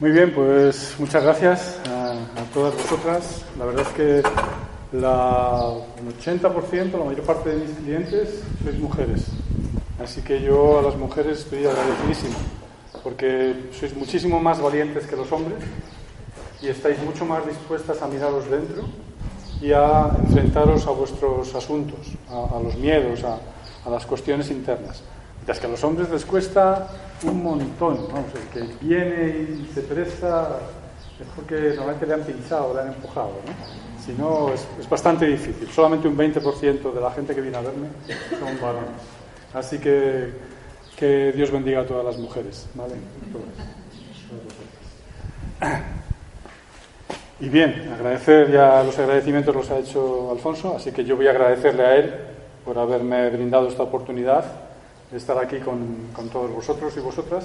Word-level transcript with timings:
Muy 0.00 0.10
bien, 0.10 0.32
pues 0.34 0.96
muchas 0.98 1.22
gracias 1.22 1.78
a, 1.88 2.16
todas 2.52 2.74
vosotras. 2.74 3.42
La 3.56 3.64
verdad 3.64 3.86
es 3.86 3.94
que 3.94 4.22
la, 4.90 5.72
el 5.98 6.18
80%, 6.18 6.98
la 6.98 7.04
mayor 7.04 7.22
parte 7.22 7.50
de 7.50 7.64
mis 7.64 7.70
clientes, 7.76 8.42
sois 8.64 8.76
mujeres. 8.80 9.26
Así 10.02 10.20
que 10.22 10.42
yo 10.42 10.80
a 10.80 10.82
las 10.82 10.96
mujeres 10.96 11.38
estoy 11.38 11.64
agradecidísimo, 11.64 12.34
porque 13.04 13.70
sois 13.70 13.94
muchísimo 13.94 14.40
más 14.40 14.60
valientes 14.60 15.06
que 15.06 15.14
los 15.14 15.30
hombres 15.30 15.62
y 16.60 16.66
estáis 16.66 16.98
mucho 16.98 17.24
más 17.24 17.46
dispuestas 17.46 18.02
a 18.02 18.08
miraros 18.08 18.50
dentro 18.50 18.82
y 19.60 19.70
a 19.70 20.10
enfrentaros 20.26 20.88
a 20.88 20.90
vuestros 20.90 21.54
asuntos, 21.54 22.00
a, 22.28 22.56
a 22.56 22.60
los 22.60 22.74
miedos, 22.76 23.22
a, 23.22 23.38
a 23.86 23.90
las 23.90 24.04
cuestiones 24.06 24.50
internas. 24.50 25.02
Mientras 25.36 25.60
que 25.60 25.66
a 25.66 25.70
los 25.70 25.84
hombres 25.84 26.10
les 26.10 26.24
cuesta 26.24 26.88
un 27.22 27.42
montón. 27.42 28.08
Vamos, 28.08 28.30
el 28.34 28.48
que 28.48 28.84
viene 28.84 29.46
y 29.48 29.70
se 29.72 29.82
presta 29.82 30.58
es 31.20 31.26
porque 31.36 31.54
normalmente 31.76 32.06
le 32.06 32.14
han 32.14 32.22
pinchado, 32.22 32.74
le 32.74 32.80
han 32.80 32.88
empujado. 32.88 33.30
¿no? 33.46 34.04
Si 34.04 34.12
no, 34.12 34.52
es, 34.52 34.66
es, 34.78 34.88
bastante 34.88 35.26
difícil. 35.26 35.68
Solamente 35.68 36.08
un 36.08 36.16
20% 36.16 36.92
de 36.92 37.00
la 37.00 37.10
gente 37.12 37.34
que 37.34 37.40
viene 37.40 37.56
a 37.56 37.60
verme 37.60 37.88
son 38.38 38.60
varones. 38.60 38.90
Así 39.54 39.78
que 39.78 40.32
que 40.96 41.32
Dios 41.32 41.50
bendiga 41.50 41.80
a 41.80 41.86
todas 41.86 42.04
las 42.04 42.18
mujeres. 42.18 42.66
¿vale? 42.74 42.94
Y 47.40 47.48
bien, 47.48 47.92
agradecer 47.92 48.50
ya 48.50 48.82
los 48.82 48.98
agradecimientos 48.98 49.54
los 49.54 49.70
ha 49.70 49.78
hecho 49.78 50.30
Alfonso, 50.30 50.76
así 50.76 50.92
que 50.92 51.04
yo 51.04 51.16
voy 51.16 51.26
a 51.26 51.30
agradecerle 51.30 51.84
a 51.84 51.96
él 51.96 52.14
por 52.64 52.78
haberme 52.78 53.28
brindado 53.30 53.68
esta 53.68 53.82
oportunidad 53.82 54.44
estar 55.12 55.38
aquí 55.38 55.58
con, 55.58 56.08
con 56.12 56.28
todos 56.28 56.50
vosotros 56.50 56.96
y 56.96 57.00
vosotras. 57.00 57.44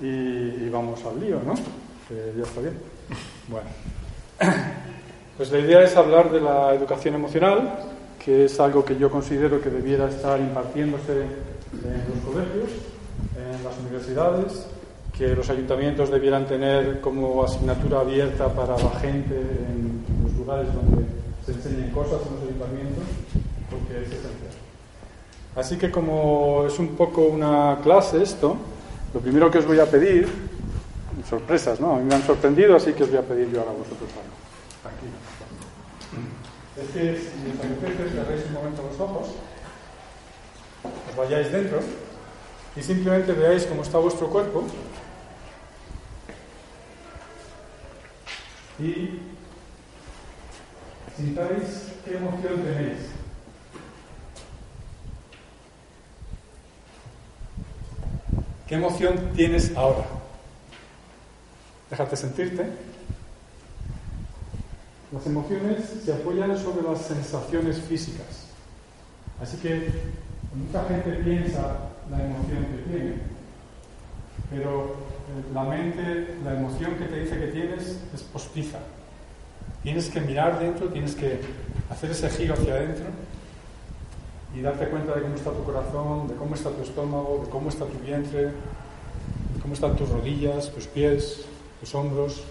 Y, 0.00 0.68
vamos 0.70 1.04
al 1.04 1.20
lío, 1.20 1.40
¿no? 1.44 1.54
Ya 2.36 2.42
está 2.42 2.60
bien. 2.60 2.74
Bueno, 3.48 3.68
pues 5.36 5.50
la 5.52 5.58
idea 5.58 5.82
es 5.82 5.96
hablar 5.96 6.30
de 6.30 6.40
la 6.40 6.74
educación 6.74 7.14
emocional, 7.14 7.78
que 8.22 8.46
es 8.46 8.58
algo 8.58 8.84
que 8.84 8.96
yo 8.96 9.10
considero 9.10 9.60
que 9.60 9.70
debiera 9.70 10.08
estar 10.08 10.40
impartiéndose 10.40 11.22
en 11.22 12.04
los 12.08 12.24
colegios, 12.24 12.70
en 13.36 13.64
las 13.64 13.78
universidades, 13.78 14.66
que 15.16 15.28
los 15.28 15.48
ayuntamientos 15.48 16.10
debieran 16.10 16.46
tener 16.46 17.00
como 17.00 17.44
asignatura 17.44 18.00
abierta 18.00 18.48
para 18.52 18.76
la 18.76 18.90
gente 19.00 19.34
en 19.36 20.02
los 20.24 20.34
lugares 20.34 20.66
donde 20.74 21.04
se 21.46 21.52
enseñen 21.52 21.90
cosas 21.90 22.20
en 22.26 22.34
los 22.34 22.42
ayuntamientos, 22.42 23.04
porque 23.70 24.02
es 24.02 24.08
esencial. 24.08 24.43
Así 25.56 25.76
que 25.76 25.90
como 25.90 26.64
es 26.66 26.78
un 26.78 26.96
poco 26.96 27.22
una 27.22 27.78
clase 27.82 28.22
esto, 28.22 28.56
lo 29.12 29.20
primero 29.20 29.50
que 29.50 29.58
os 29.58 29.66
voy 29.66 29.78
a 29.78 29.86
pedir, 29.86 30.28
sorpresas, 31.28 31.80
¿no? 31.80 31.94
A 31.94 31.98
mí 31.98 32.04
me 32.04 32.14
han 32.14 32.22
sorprendido, 32.22 32.76
así 32.76 32.92
que 32.92 33.04
os 33.04 33.10
voy 33.10 33.18
a 33.18 33.22
pedir 33.22 33.50
yo 33.50 33.60
ahora 33.60 33.70
a 33.70 33.74
vosotros 33.74 34.10
algo. 34.10 34.34
Tranquilo. 34.82 35.12
Es 36.76 36.88
que 36.90 37.16
si 37.16 37.50
os 37.50 37.58
apetece, 37.64 38.10
cerréis 38.10 38.46
un 38.46 38.52
momento 38.52 38.82
los 38.82 39.00
ojos, 39.00 39.28
os 41.10 41.16
vayáis 41.16 41.52
dentro 41.52 41.78
y 42.76 42.82
simplemente 42.82 43.32
veáis 43.32 43.64
cómo 43.66 43.82
está 43.82 43.98
vuestro 43.98 44.28
cuerpo 44.28 44.64
y 48.80 49.20
sintáis 51.16 51.92
qué 52.04 52.16
emoción 52.16 52.62
tenéis. 52.62 53.23
¿Qué 58.74 58.78
emoción 58.78 59.30
tienes 59.36 59.70
ahora? 59.76 60.04
Déjate 61.88 62.16
sentirte. 62.16 62.66
Las 65.12 65.24
emociones 65.26 65.92
se 66.04 66.12
apoyan 66.12 66.58
sobre 66.58 66.82
las 66.82 67.02
sensaciones 67.02 67.78
físicas. 67.78 68.48
Así 69.40 69.58
que 69.58 69.92
mucha 70.56 70.84
gente 70.86 71.08
piensa 71.22 71.76
la 72.10 72.24
emoción 72.24 72.64
que 72.64 72.90
tiene, 72.90 73.14
pero 74.50 74.96
la 75.54 75.62
mente, 75.62 76.34
la 76.42 76.54
emoción 76.54 76.96
que 76.96 77.04
te 77.04 77.20
dice 77.20 77.38
que 77.38 77.46
tienes 77.46 78.00
es 78.12 78.22
postiza. 78.24 78.80
Tienes 79.84 80.08
que 80.08 80.20
mirar 80.20 80.58
dentro, 80.58 80.88
tienes 80.88 81.14
que 81.14 81.38
hacer 81.90 82.10
ese 82.10 82.28
giro 82.28 82.54
hacia 82.54 82.74
adentro 82.74 83.06
y 84.54 84.60
darte 84.60 84.88
cuenta 84.88 85.14
de 85.14 85.22
cómo 85.22 85.34
está 85.34 85.50
tu 85.50 85.64
corazón, 85.64 86.28
de 86.28 86.34
cómo 86.36 86.54
está 86.54 86.70
tu 86.70 86.82
estómago, 86.82 87.42
de 87.44 87.50
cómo 87.50 87.68
está 87.68 87.86
tu 87.86 87.98
vientre, 87.98 88.44
de 88.44 89.60
cómo 89.60 89.74
están 89.74 89.96
tus 89.96 90.08
rodillas, 90.08 90.70
tus 90.70 90.86
pies, 90.86 91.44
tus 91.80 91.94
hombros. 91.94 92.44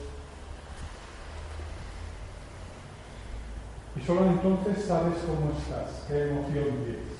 Y 3.95 4.05
solo 4.05 4.25
entonces 4.25 4.85
sabes 4.85 5.15
cómo 5.25 5.51
estás, 5.57 6.03
qué 6.07 6.29
emoción 6.29 6.83
tienes. 6.83 7.13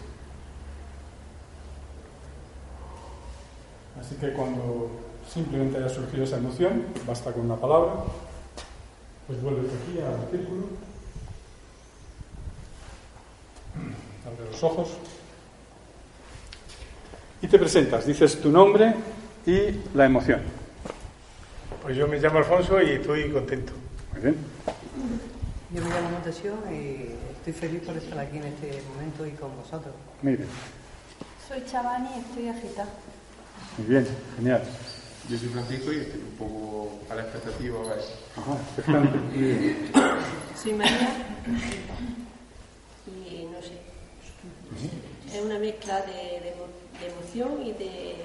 Así 4.00 4.16
que 4.16 4.34
cuando 4.34 4.90
simplemente 5.32 5.78
haya 5.78 5.88
surgido 5.88 6.26
esa 6.26 6.38
emoción, 6.38 6.88
basta 7.08 7.32
con 7.32 7.46
una 7.46 7.56
palabra, 7.56 7.94
pues 9.28 9.42
vuelves 9.42 9.72
aquí 9.72 10.00
al 10.00 10.30
círculo, 10.30 10.68
abre 14.26 14.50
los 14.52 14.64
ojos 14.64 14.90
y 17.42 17.48
te 17.48 17.60
presentas, 17.60 18.06
dices 18.06 18.40
tu 18.40 18.50
nombre 18.50 18.94
y 19.46 19.96
la 19.96 20.06
emoción. 20.06 20.42
Pues 21.82 21.98
yo 21.98 22.08
me 22.08 22.18
llamo 22.18 22.38
Alfonso 22.38 22.82
y 22.82 22.92
estoy 22.92 23.30
contento. 23.30 23.74
Muy 24.14 24.22
bien. 24.22 24.38
Yo 25.72 25.84
me 25.84 25.90
llamo 25.90 26.12
Montesio 26.12 26.54
y 26.72 27.10
estoy 27.36 27.54
feliz 27.54 27.82
por 27.82 27.98
estar 27.98 28.18
aquí 28.20 28.38
en 28.38 28.46
este 28.46 28.82
momento 28.94 29.26
y 29.26 29.32
con 29.32 29.56
vosotros. 29.58 29.94
Muy 30.22 30.38
bien. 30.38 30.48
Soy 31.46 31.64
Chavani 31.66 32.08
y 32.16 32.20
estoy 32.20 32.48
agitada. 32.48 32.90
Muy 33.78 33.88
bien, 33.88 34.08
genial. 34.38 34.64
Yo 35.30 35.38
soy 35.38 35.50
Francisco 35.50 35.92
y 35.92 35.98
estoy 35.98 36.22
un 36.22 36.38
poco 36.38 37.00
a 37.10 37.16
la 37.16 37.24
expectativa. 37.24 37.80
Ver. 37.82 38.00
Ajá, 38.38 38.54
expectante. 38.54 39.18
Muy 39.18 39.38
bien. 39.38 39.78
Soy 40.56 40.74
María. 40.74 41.10
Es 45.34 45.42
una 45.42 45.60
mezcla 45.60 46.02
de, 46.02 46.14
de, 46.42 46.54
emo- 46.56 47.00
de 47.00 47.08
emoción 47.12 47.62
y 47.66 47.72
de 47.74 48.16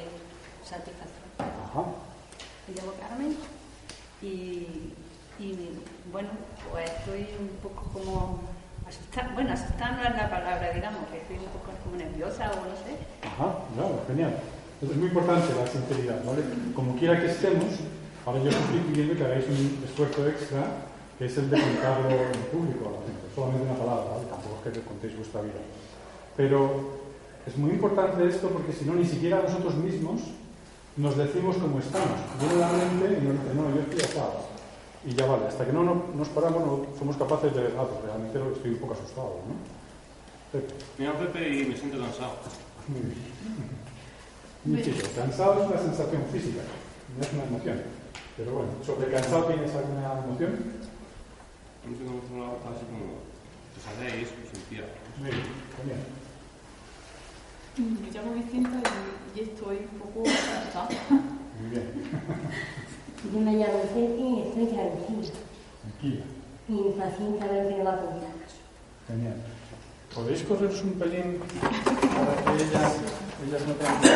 satisfacción. 0.65 1.29
Ajá. 1.39 1.85
Me 2.69 2.75
llamo 2.75 2.93
Carmen 3.01 3.37
y, 4.23 4.27
y, 5.39 5.81
bueno, 6.13 6.29
pues 6.71 6.91
estoy 6.91 7.27
un 7.41 7.49
poco 7.63 7.83
como 7.93 8.41
asustada. 8.87 9.33
Bueno, 9.35 9.53
asustada 9.53 9.93
no 9.97 10.03
es 10.09 10.17
la 10.17 10.29
palabra, 10.31 10.73
digamos, 10.75 11.07
que 11.11 11.19
estoy 11.19 11.37
un 11.39 11.45
poco 11.53 11.71
como 11.85 11.97
nerviosa 11.97 12.51
o 12.53 12.57
no 12.67 12.77
sé. 12.77 12.99
Ajá, 13.25 13.65
claro, 13.75 14.03
genial. 14.07 14.35
Es 14.83 14.95
muy 14.97 15.09
importante 15.09 15.55
la 15.55 15.67
sinceridad, 15.67 16.23
¿vale? 16.25 16.43
Como 16.75 16.95
quiera 16.97 17.19
que 17.21 17.27
estemos, 17.31 17.73
ahora 18.27 18.39
yo 18.43 18.49
os 18.51 18.55
estoy 18.55 18.81
pidiendo 18.93 19.17
que 19.17 19.25
hagáis 19.25 19.45
un 19.49 19.83
esfuerzo 19.85 20.29
extra, 20.29 20.63
que 21.19 21.27
es 21.27 21.37
el 21.37 21.51
de 21.51 21.59
contarlo 21.61 22.11
en 22.11 22.41
público 22.53 22.89
a 22.89 22.93
la 22.93 23.03
gente, 23.03 23.27
solamente 23.35 23.67
una 23.67 23.79
palabra, 23.79 24.05
¿vale? 24.13 24.27
Tampoco 24.31 24.63
es 24.67 24.73
que 24.73 24.81
contéis 24.87 25.17
vuestra 25.17 25.41
vida. 25.43 25.59
Pero 26.39 26.97
es 27.47 27.57
muy 27.59 27.73
importante 27.73 28.27
esto 28.27 28.49
porque 28.49 28.73
si 28.73 28.85
no, 28.87 28.95
ni 28.95 29.05
siquiera 29.05 29.43
nosotros 29.43 29.75
mismos 29.75 30.23
nos 30.97 31.17
decimos 31.17 31.57
cómo 31.59 31.79
estamos. 31.81 32.17
Viene 32.41 32.57
la 32.57 32.69
mente 32.73 33.19
y 33.21 33.25
nos 33.27 33.43
dice, 33.43 33.55
no, 33.55 33.75
yo 33.75 33.81
estoy 33.83 34.01
asado. 34.01 34.49
Y 35.05 35.15
ya 35.15 35.27
vale, 35.27 35.47
hasta 35.49 35.67
que 35.67 35.73
no 35.73 35.83
no- 35.85 36.05
nos 36.15 36.29
paramos 36.29 36.65
no 36.65 36.87
somos 36.99 37.17
capaces 37.17 37.55
de, 37.55 37.67
ah, 37.79 37.85
pues 37.87 38.03
realmente 38.07 38.39
estoy 38.57 38.71
un 38.73 38.79
poco 38.79 38.95
asustado, 38.95 39.41
¿no? 39.47 39.55
Pepe. 40.53 40.75
Llamo 40.99 41.19
Pepe 41.19 41.49
y 41.59 41.67
me 41.67 41.77
siento 41.77 41.99
cansado. 41.99 42.33
Muy 42.89 43.01
bien. 43.03 43.21
Muy 44.65 44.83
chico. 44.83 45.07
Cansado 45.15 45.63
es 45.63 45.71
una 45.71 45.81
sensación 45.81 46.23
física, 46.33 46.63
no 47.17 47.23
es 47.23 47.33
una 47.35 47.45
emoción. 47.45 47.83
Pero 48.37 48.53
bueno, 48.53 48.71
sobre 48.87 49.11
cansado 49.11 49.45
tienes 49.45 49.75
alguna 49.75 50.23
emoción. 50.25 50.51
No 51.85 51.97
sé 51.97 52.05
cómo 52.05 52.21
se 52.23 52.69
así 52.69 52.85
como 52.91 53.23
pesadez, 53.75 54.29
sentía. 54.53 54.85
Muy 55.19 55.31
bien, 55.31 55.47
genial. 55.79 56.01
Me 58.19 58.25
llamo 58.25 58.35
Vicenta 58.35 58.91
y, 59.35 59.39
y 59.39 59.43
estoy 59.43 59.77
un 59.77 59.99
poco 60.01 60.29
asustada. 60.29 60.89
Muy 61.61 61.71
bien. 61.71 61.87
Yo 63.33 63.39
me 63.41 63.53
llamo 63.53 63.83
Ceci 63.95 64.23
y 64.23 64.43
estoy 64.49 64.67
tranquila. 64.67 65.33
Tranquila. 65.83 66.25
Y 66.69 66.73
impaciente 66.73 67.45
a 67.45 67.47
ver 67.47 67.69
qué 67.69 67.77
me 67.77 67.85
va 67.85 67.95
a 67.95 67.97
contar. 67.99 68.31
Genial. 69.07 69.37
¿Podéis 70.15 70.43
correros 70.43 70.83
un 70.83 70.93
pelín 70.95 71.39
para 71.61 72.57
que 72.57 72.65
ellas, 72.65 72.97
ellas 73.47 73.63
no 73.69 73.75
tengan 73.75 74.01
que 74.01 74.09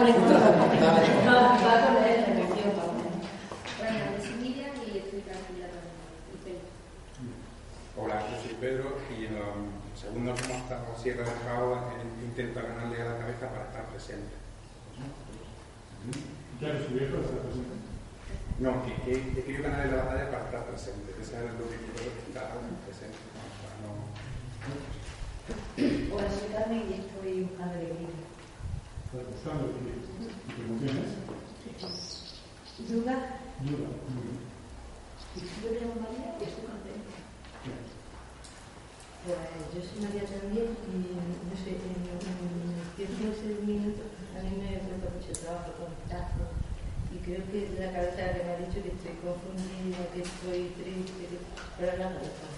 Hola, 7.96 8.22
yo 8.30 8.42
soy 8.42 8.54
Pedro 8.60 8.98
y 9.16 9.26
en 9.26 9.36
los 9.40 10.00
segundos 10.00 10.40
que 10.40 10.46
hemos 10.52 10.64
estado 10.64 10.98
Sierra 10.98 11.24
del 11.24 11.42
Cabo 11.46 11.78
intento 12.24 12.60
ganarle 12.62 13.02
a 13.02 13.06
la 13.06 13.18
cabeza 13.20 13.50
para 13.50 13.66
estar 13.66 13.86
presente. 13.94 14.34
¿Ya 16.60 16.68
has 16.70 16.74
descubierto 16.80 17.22
esta 17.22 17.38
presente? 17.38 17.76
No, 18.60 18.84
que, 18.86 18.94
que 19.06 19.40
he 19.40 19.44
querido 19.44 19.64
ganarle 19.64 19.96
la 19.96 20.04
batalla 20.04 20.32
para 20.32 20.44
estar 20.46 20.64
presente. 20.66 21.12
Ese 21.22 21.34
es 21.38 21.54
lo 21.54 21.70
que 21.70 21.78
quiero 21.78 22.12
estar 22.28 22.50
presente. 22.86 23.18
Para 23.62 23.76
no- 23.86 24.10
Hola, 25.44 26.30
soy 26.32 26.56
estoy 26.96 27.44
buscando. 27.44 27.76
Estás 29.12 29.28
buscando 29.28 29.76
equilibrio. 29.76 30.08
Bien. 33.60 33.92
y 36.40 36.44
estoy 36.48 36.64
contenta. 36.64 37.16
Pues 39.24 39.68
yo 39.76 39.80
soy 39.84 40.00
María 40.00 40.24
también 40.32 40.80
y 40.80 41.12
no 41.12 41.56
sé, 41.60 41.76
en, 41.76 42.08
en 42.08 42.80
los 42.80 42.96
15 42.96 43.68
minutos 43.68 44.16
a 44.32 44.44
mí 44.48 44.52
me 44.56 44.80
mucho 45.12 45.32
trabajo 45.44 45.76
contar 45.76 46.32
y 47.12 47.18
creo 47.20 47.44
que 47.52 47.68
la 47.84 47.92
cabeza 47.92 48.32
que 48.32 48.44
me 48.48 48.52
ha 48.52 48.64
dicho 48.64 48.80
que 48.80 48.96
estoy 48.96 49.20
confundida, 49.20 50.08
que 50.16 50.24
estoy 50.24 50.72
triste, 50.80 51.22
que... 51.28 51.38
pero 51.78 51.92
hablando. 51.92 52.53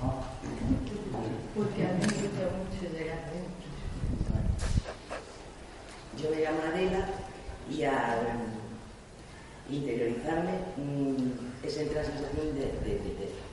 Porque 0.00 1.84
a 1.84 1.92
mí 1.92 2.00
me 2.00 2.06
gusta 2.06 2.48
mucho 2.56 2.80
llegar 2.96 3.18
adentro. 3.18 3.60
Yo 6.16 6.30
me 6.30 6.40
llamo 6.40 6.60
Adela 6.62 7.08
y 7.70 7.82
al 7.84 8.26
interiorizarme 9.68 10.52
mm, 10.76 11.66
es 11.66 11.76
entrar 11.76 12.04
en 12.04 12.12
sensación 12.12 12.54
de, 12.54 12.60
de 12.60 12.98
tristeza. 12.98 13.44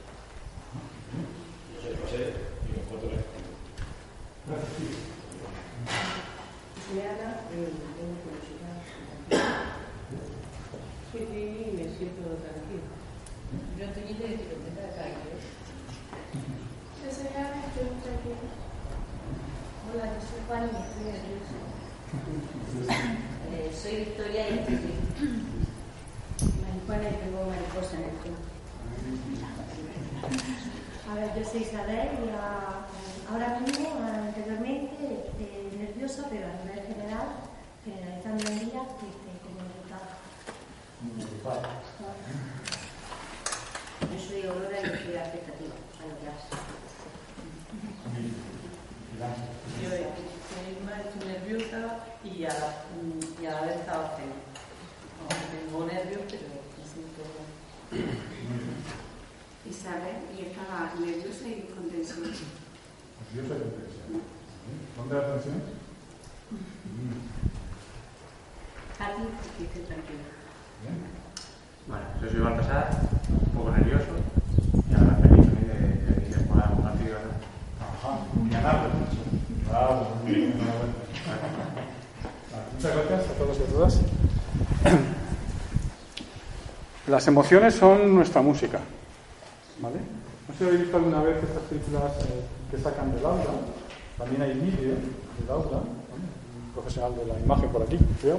Yo 1.74 1.82
soy 1.82 1.96
José 2.02 2.34
y 2.64 2.72
me 2.72 2.80
encuentro 2.84 3.10
en. 3.10 3.38
Soy 6.88 7.00
Ana 7.02 7.44
tengo 7.52 8.16
curiosidad. 8.24 8.80
Soy 11.12 11.22
y 11.22 11.76
me 11.76 11.84
siento 11.98 12.24
tranquila. 12.40 12.88
Yo 13.78 13.84
estoy 13.86 14.04
de 14.14 14.36
que 14.36 14.48
contenta 14.48 14.82
de 14.82 14.88
estar 14.90 15.08
aquí. 15.08 15.37
Ana 17.08 17.16
y 17.16 17.64
estoy 17.64 17.88
muy 17.88 18.04
tranquila. 18.04 18.36
Hola, 19.88 20.06
yo 20.12 20.20
soy 20.28 20.44
Juan 20.46 20.64
y 20.68 20.76
estoy 20.76 21.06
nerviosa. 21.08 21.58
Eh, 23.48 23.72
soy 23.74 23.96
Victoria 23.96 24.50
y 24.50 24.60
estoy 24.60 24.76
triste. 24.76 25.24
Marijuana 26.62 27.10
y 27.10 27.14
tengo 27.16 27.46
mariposa 27.48 27.96
en 27.96 28.04
el 28.04 28.16
culo. 28.20 28.36
A 31.10 31.16
ver, 31.16 31.32
yo 31.34 31.50
soy 31.50 31.62
Isabel 31.62 32.10
y 32.12 32.30
ah, 32.36 32.86
ahora 33.32 33.60
mismo, 33.62 33.88
anteriormente, 34.04 35.32
eh, 35.40 35.72
nerviosa, 35.80 36.28
pero 36.30 36.46
a 36.46 36.60
nivel 36.62 36.86
general, 36.88 37.28
generalizando 37.86 38.44
el 38.52 38.60
día, 38.60 38.84
triste, 39.00 39.32
como 39.48 39.64
resultado. 39.64 40.12
Yo 44.12 44.20
soy 44.20 44.42
Aurora 44.46 44.80
y 44.82 44.84
estoy 44.84 45.16
expectativa 45.16 45.74
a 45.74 46.08
lo 46.08 46.20
que 46.20 46.28
hace. 46.28 46.77
Yo 49.18 49.24
mal, 50.86 51.02
estoy 51.02 51.28
nerviosa 51.28 52.06
y 52.24 52.44
a 52.46 52.50
la, 52.50 52.86
y 53.42 53.46
a 53.48 53.52
la 53.52 53.62
vez 53.62 53.78
estaba 53.78 54.10
feliz. 54.10 54.36
No, 55.18 55.28
tengo 55.50 55.86
nervios, 55.88 56.22
pero 56.30 56.44
me 56.44 56.84
siento 56.86 57.24
Isabel 59.66 60.18
y 60.38 60.42
estaba 60.46 60.94
nerviosa 61.00 61.48
y 61.48 61.68
con 61.74 61.90
tensión. 61.90 62.22
Nerviosa 62.22 63.56
y 63.56 63.60
con 63.60 63.72
tensión. 63.72 64.22
¿Dónde 64.98 65.16
la 65.16 65.34
tensión? 65.34 65.64
A 69.00 69.16
ti, 69.16 69.24
que 69.58 69.64
estés 69.64 69.86
tranquila. 69.88 70.26
Bueno, 71.88 72.06
yo 72.22 72.30
soy 72.30 72.40
Baltasar, 72.40 72.86
un 73.30 73.58
poco 73.58 73.72
nervioso 73.72 74.14
y 74.90 74.94
ahora 74.94 75.16
feliz 75.16 75.46
también 75.48 75.68
de, 75.68 76.14
de 76.14 76.24
que 76.24 76.34
se 76.34 76.40
pueda 76.42 76.70
compartir. 76.70 77.08
¿verdad? 77.08 77.38
Ajá. 77.82 78.20
Y 78.46 78.50
ganarlo. 78.50 78.90
Bravo, 79.70 80.16
muy 80.24 80.32
bien, 80.34 80.52
enhorabuena. 80.54 80.94
Vale, 82.52 82.64
Muchas 82.74 82.96
gracias 82.96 83.30
a 83.30 83.34
todos 83.34 83.58
y 83.60 83.64
a 83.64 83.66
todas. 83.68 83.94
Las 87.18 87.28
emociones 87.28 87.74
son 87.74 88.14
nuestra 88.14 88.44
música. 88.44 88.80
¿Vale? 89.82 89.96
No 90.48 90.54
sé 90.54 90.60
si 90.60 90.64
habéis 90.66 90.82
visto 90.82 90.98
alguna 90.98 91.24
vez 91.24 91.38
estas 91.42 91.64
películas 91.64 92.12
eh, 92.20 92.44
que 92.70 92.78
sacan 92.78 93.12
del 93.12 93.26
aula. 93.26 93.44
También 94.20 94.44
hay 94.44 94.54
vídeo 94.54 94.94
del 95.40 95.50
aula. 95.50 95.78
Un 95.78 96.74
profesional 96.76 97.16
de 97.16 97.26
la 97.26 97.40
imagen 97.40 97.70
por 97.70 97.82
aquí, 97.82 97.98
creo. 98.22 98.38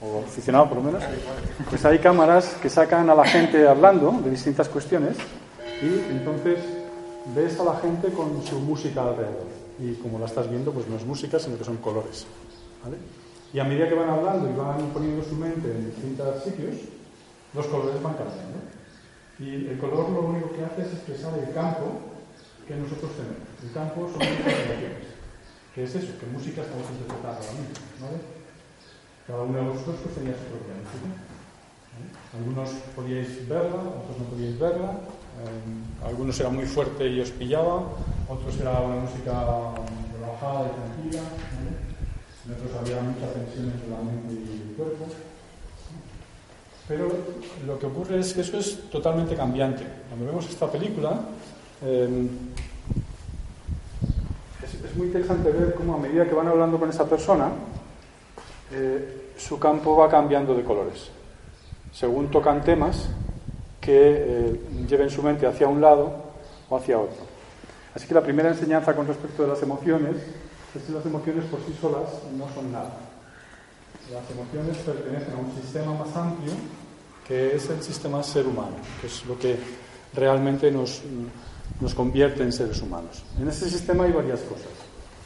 O 0.00 0.20
aficionado 0.20 0.68
por 0.68 0.76
lo 0.76 0.84
menos. 0.84 1.02
Pues 1.68 1.84
hay 1.84 1.98
cámaras 1.98 2.56
que 2.62 2.70
sacan 2.70 3.10
a 3.10 3.14
la 3.16 3.24
gente 3.24 3.66
hablando 3.66 4.12
de 4.22 4.30
distintas 4.30 4.68
cuestiones. 4.68 5.16
Y 5.82 6.12
entonces 6.12 6.60
ves 7.34 7.58
a 7.58 7.64
la 7.64 7.74
gente 7.80 8.12
con 8.12 8.40
su 8.46 8.60
música 8.60 9.02
alrededor. 9.02 9.48
Y 9.80 9.94
como 9.94 10.20
la 10.20 10.26
estás 10.26 10.48
viendo, 10.48 10.70
pues 10.70 10.86
no 10.86 10.94
es 10.94 11.04
música, 11.04 11.40
sino 11.40 11.58
que 11.58 11.64
son 11.64 11.78
colores. 11.78 12.24
¿vale? 12.84 12.98
Y 13.52 13.58
a 13.58 13.64
medida 13.64 13.88
que 13.88 13.94
van 13.94 14.10
hablando 14.10 14.48
y 14.48 14.52
van 14.52 14.90
poniendo 14.94 15.24
su 15.24 15.34
mente 15.34 15.72
en 15.72 15.86
distintos 15.86 16.44
sitios, 16.44 16.76
los 17.56 17.66
colores 17.66 18.02
van 18.02 18.14
cambiando. 18.14 18.60
Y 19.38 19.66
el 19.68 19.78
color 19.78 20.10
lo 20.10 20.20
único 20.28 20.52
que 20.52 20.64
hace 20.64 20.82
es 20.82 20.92
expresar 20.92 21.32
el 21.38 21.52
campo 21.52 22.00
que 22.68 22.76
nosotros 22.76 23.12
tenemos. 23.16 23.48
El 23.62 23.72
campo 23.72 24.08
son 24.08 24.18
nuestras 24.18 24.54
emociones. 24.54 25.06
¿Qué 25.74 25.84
es 25.84 25.94
eso? 25.94 26.12
¿Qué 26.20 26.26
música 26.26 26.62
estamos 26.62 26.88
interpretando 26.88 27.40
ahora 27.40 27.52
mismo? 27.52 27.76
Cada 29.26 29.42
uno 29.42 29.58
de 29.58 29.68
vosotros 29.68 29.96
pues, 30.04 30.14
tenía 30.14 30.32
su 30.32 30.46
propia 30.52 30.76
música. 30.80 31.08
Algunos 32.36 32.68
podíais 32.94 33.48
verla, 33.48 33.80
otros 34.00 34.18
no 34.20 34.24
podíais 34.28 34.58
verla. 34.58 34.90
eh, 34.92 36.04
algunos 36.04 36.38
era 36.40 36.50
muy 36.50 36.64
fuerte 36.66 37.08
y 37.08 37.20
os 37.20 37.30
pillaba, 37.30 37.92
otros 38.28 38.60
era 38.60 38.80
una 38.80 39.00
música 39.04 39.32
relajada 40.12 40.68
y 40.68 40.72
tranquila. 40.76 41.22
En 42.46 42.52
otros 42.52 42.72
había 42.80 43.00
mucha 43.02 43.32
tensión 43.32 43.72
entre 43.72 43.88
la 43.88 44.00
mente 44.00 44.32
y 44.32 44.70
el 44.70 44.76
cuerpo. 44.76 45.06
Pero 46.88 47.08
lo 47.66 47.78
que 47.78 47.86
ocurre 47.86 48.20
es 48.20 48.32
que 48.32 48.42
eso 48.42 48.58
es 48.58 48.88
totalmente 48.90 49.34
cambiante. 49.34 49.84
Cuando 50.08 50.26
vemos 50.26 50.48
esta 50.48 50.70
película, 50.70 51.20
es, 54.62 54.74
es 54.74 54.96
muy 54.96 55.08
interesante 55.08 55.50
ver 55.50 55.74
cómo 55.74 55.94
a 55.94 55.98
medida 55.98 56.24
que 56.26 56.34
van 56.34 56.46
hablando 56.48 56.78
con 56.78 56.88
esa 56.88 57.08
persona, 57.08 57.50
eh, 58.72 59.32
su 59.36 59.58
campo 59.58 59.96
va 59.96 60.08
cambiando 60.08 60.54
de 60.54 60.64
colores. 60.64 61.10
Según 61.92 62.30
tocan 62.30 62.62
temas 62.62 63.08
que 63.80 63.92
eh, 63.94 64.60
lleven 64.88 65.10
su 65.10 65.22
mente 65.22 65.46
hacia 65.46 65.68
un 65.68 65.80
lado 65.80 66.12
o 66.68 66.76
hacia 66.76 66.98
otro. 66.98 67.24
Así 67.94 68.06
que 68.06 68.14
la 68.14 68.22
primera 68.22 68.48
enseñanza 68.48 68.94
con 68.94 69.06
respecto 69.06 69.42
de 69.42 69.48
las 69.48 69.62
emociones 69.62 70.16
es 70.74 70.82
que 70.82 70.92
las 70.92 71.06
emociones 71.06 71.44
por 71.46 71.60
sí 71.60 71.74
solas 71.80 72.08
no 72.36 72.52
son 72.54 72.72
nada. 72.72 73.05
Las 74.12 74.30
emociones 74.30 74.76
pertenecen 74.78 75.34
a 75.34 75.38
un 75.38 75.52
sistema 75.60 75.92
más 75.92 76.14
amplio 76.14 76.52
que 77.26 77.56
es 77.56 77.68
el 77.70 77.82
sistema 77.82 78.22
ser 78.22 78.46
humano, 78.46 78.76
que 79.00 79.08
es 79.08 79.26
lo 79.26 79.36
que 79.36 79.56
realmente 80.14 80.70
nos, 80.70 81.02
nos 81.80 81.92
convierte 81.92 82.44
en 82.44 82.52
seres 82.52 82.80
humanos. 82.80 83.24
En 83.40 83.48
este 83.48 83.68
sistema 83.68 84.04
hay 84.04 84.12
varias 84.12 84.40
cosas. 84.40 84.70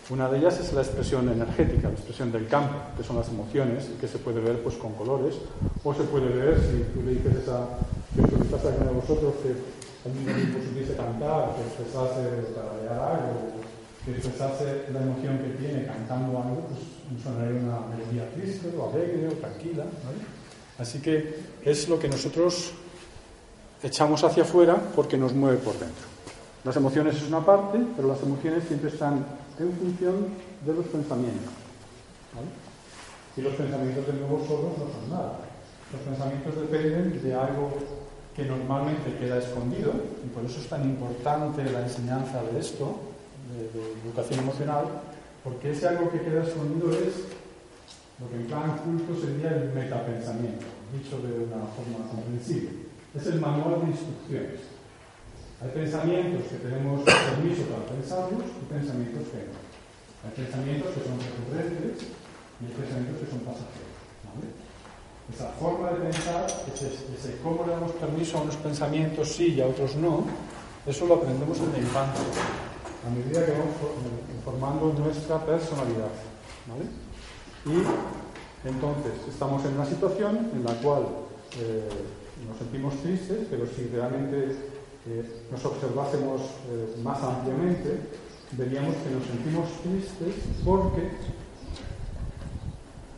Una 0.09 0.29
de 0.29 0.39
ellas 0.39 0.59
es 0.59 0.73
la 0.73 0.81
expresión 0.81 1.29
energética, 1.29 1.89
la 1.89 1.95
expresión 1.95 2.33
del 2.33 2.49
campo, 2.49 2.75
que 2.97 3.05
son 3.05 3.17
las 3.17 3.29
emociones, 3.29 3.89
que 4.01 4.09
se 4.09 4.19
puede 4.19 4.41
ver 4.41 4.63
pues, 4.63 4.77
con 4.77 4.95
colores, 4.95 5.37
o 5.85 5.95
se 5.95 6.03
puede 6.05 6.29
ver, 6.29 6.59
si 6.59 6.83
tú 6.93 7.05
le 7.05 7.13
dices 7.13 7.49
a 7.49 7.69
que 8.17 8.43
estás 8.43 8.65
aquí 8.65 8.83
de 8.83 8.91
vosotros, 8.91 9.35
que 9.43 9.55
alguien 10.09 10.53
pues, 10.53 10.65
pudiese 10.67 10.97
cantar, 10.97 11.55
que 11.55 11.63
expresase 11.63 12.27
para 12.57 13.13
algo, 13.13 13.60
que 14.05 14.13
expresase 14.13 14.87
la 14.93 15.03
emoción 15.03 15.39
que 15.39 15.51
tiene 15.59 15.85
cantando 15.85 16.39
algo, 16.39 16.69
pues 16.69 17.23
sonaría 17.23 17.61
una 17.61 17.81
melodía 17.87 18.31
triste, 18.35 18.75
o 18.77 18.91
alegre, 18.91 19.29
o 19.29 19.33
tranquila. 19.33 19.85
¿vale? 19.85 20.19
Así 20.79 21.01
que 21.01 21.37
es 21.63 21.89
lo 21.89 21.99
que 21.99 22.09
nosotros 22.09 22.73
echamos 23.83 24.25
hacia 24.25 24.45
afuera 24.45 24.77
porque 24.97 25.19
nos 25.19 25.35
mueve 25.35 25.59
por 25.59 25.75
dentro. 25.75 26.07
Las 26.65 26.77
emociones 26.77 27.17
es 27.17 27.29
una 27.29 27.45
parte, 27.45 27.79
pero 27.97 28.09
las 28.09 28.23
emociones 28.23 28.65
siempre 28.65 28.91
están 28.91 29.25
en 29.59 29.73
función 29.73 30.29
de 30.65 30.75
los 30.75 30.87
pensamientos. 30.87 31.53
¿vale? 32.35 32.49
Y 33.37 33.43
los 33.43 33.55
pensamientos 33.55 34.07
de 34.07 34.13
nuevo 34.15 34.45
solos 34.47 34.73
no 34.79 34.85
son 34.93 35.11
nada. 35.11 35.41
Los 35.93 36.03
pensamientos 36.03 36.55
dependen 36.57 37.23
de 37.23 37.35
algo 37.35 37.73
que 38.35 38.45
normalmente 38.45 39.17
queda 39.19 39.39
escondido, 39.39 39.93
y 40.25 40.29
por 40.29 40.45
eso 40.45 40.61
es 40.61 40.69
tan 40.69 40.85
importante 40.85 41.65
la 41.65 41.83
enseñanza 41.83 42.43
de 42.43 42.61
esto, 42.61 43.10
de, 43.69 43.81
educación 44.05 44.41
emocional, 44.41 44.85
porque 45.45 45.73
ese 45.73 45.89
algo 45.89 46.11
que 46.11 46.21
queda 46.21 46.43
escondido 46.43 46.93
es 46.93 47.29
lo 48.21 48.29
que 48.29 48.37
en 48.37 48.47
plan 48.47 48.77
culto 48.85 49.17
sería 49.21 49.57
el 49.57 49.73
metapensamiento, 49.73 50.67
dicho 50.93 51.17
de 51.21 51.45
una 51.45 51.65
forma 51.73 52.05
comprensible. 52.11 52.91
Es 53.15 53.27
el 53.27 53.41
manual 53.41 53.81
de 53.81 53.91
instrucciones. 53.91 54.61
Hay 55.61 55.71
pensamientos 55.71 56.49
que 56.49 56.57
tenemos 56.57 57.05
permiso 57.05 57.63
para 57.69 57.85
pensarlos 57.93 58.45
y 58.49 58.65
pensamientos 58.73 59.25
que 59.29 59.45
no. 59.45 59.61
Hay 60.25 60.33
pensamientos 60.37 60.89
que 60.93 61.05
son 61.05 61.17
recurrentes 61.21 62.09
y 62.61 62.65
hay 62.65 62.73
pensamientos 62.77 63.17
que 63.21 63.31
son 63.31 63.41
pasajeros. 63.41 63.97
¿vale? 64.25 64.49
Esa 65.33 65.49
forma 65.61 65.91
de 65.93 66.11
pensar, 66.11 66.47
ese, 66.73 66.89
ese 66.89 67.37
cómo 67.43 67.65
le 67.65 67.73
damos 67.73 67.93
permiso 67.93 68.39
a 68.39 68.43
unos 68.43 68.57
pensamientos 68.57 69.29
sí 69.29 69.55
y 69.55 69.61
a 69.61 69.67
otros 69.67 69.97
no, 69.97 70.25
eso 70.87 71.07
lo 71.07 71.15
aprendemos 71.15 71.59
en 71.59 71.73
la 71.73 71.79
infancia, 71.79 72.25
a 73.07 73.11
medida 73.11 73.45
que 73.45 73.53
vamos 73.53 73.75
formando 74.45 74.93
nuestra 74.99 75.45
personalidad. 75.45 76.13
¿vale? 76.69 76.85
Y 77.67 78.69
entonces 78.69 79.13
estamos 79.29 79.65
en 79.65 79.75
una 79.75 79.87
situación 79.87 80.51
en 80.53 80.65
la 80.65 80.75
cual 80.75 81.07
eh, 81.59 81.89
nos 82.47 82.59
sentimos 82.59 82.95
tristes, 83.03 83.47
pero 83.51 83.67
si 83.67 83.89
realmente 83.89 84.57
eh, 85.07 85.43
nos 85.51 85.65
observásemos 85.65 86.41
eh, 86.69 87.01
más 87.03 87.23
ampliamente, 87.23 87.99
veríamos 88.53 88.95
que 88.97 89.11
nos 89.11 89.25
sentimos 89.25 89.69
tristes 89.83 90.35
porque 90.65 91.11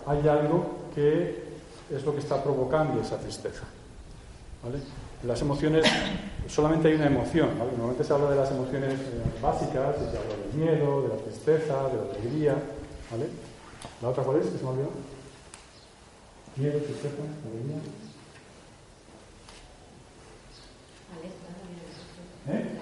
hay 0.07 0.29
algo 0.29 0.67
que 0.95 1.53
es 1.91 2.05
lo 2.05 2.12
que 2.12 2.21
está 2.21 2.43
provocando 2.43 3.01
esa 3.01 3.19
tristeza. 3.19 3.65
¿vale? 4.62 4.79
Las 5.25 5.41
emociones, 5.41 5.87
solamente 6.49 6.88
hay 6.88 6.95
una 6.95 7.07
emoción. 7.07 7.50
¿vale? 7.59 7.71
Normalmente 7.73 8.05
se 8.05 8.12
habla 8.12 8.31
de 8.31 8.37
las 8.37 8.50
emociones 8.50 8.99
básicas, 9.41 9.97
y 9.97 10.11
se 10.11 10.19
habla 10.19 10.35
del 10.37 10.55
miedo, 10.55 11.02
de 11.02 11.09
la 11.09 11.17
tristeza, 11.17 11.88
de 11.88 11.97
la 11.97 12.11
alegría. 12.11 12.55
¿vale? 13.11 13.26
¿La 14.00 14.09
otra 14.09 14.25
cuál 14.25 14.38
es? 14.38 14.47
Que 14.47 14.59
se 14.59 14.64
me 14.64 14.69
ha 14.69 14.73
olvidado. 14.73 14.93
Miedo, 16.57 16.79
tristeza, 16.79 17.23
alegría. 17.47 17.76
¿Eh? 22.49 22.79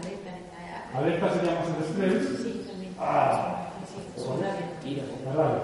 Alerta 0.94 1.34
sería 1.34 1.54
más 1.54 1.68
el 1.68 1.84
estrés. 1.84 2.38
Sí, 2.42 2.64
también. 2.66 2.94
Ah, 2.98 3.66
Sí, 4.82 5.02
la 5.24 5.32
rabia. 5.32 5.62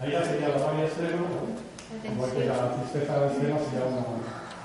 Ahí 0.00 0.12
ya 0.12 0.24
sería 0.24 0.48
la 0.48 0.66
rabia 0.66 0.84
extrema, 0.84 1.26
igual 2.12 2.30
que 2.32 2.46
la 2.46 2.74
tristeza 2.74 3.26
extrema 3.26 3.58
sería 3.58 3.84
una 3.86 4.00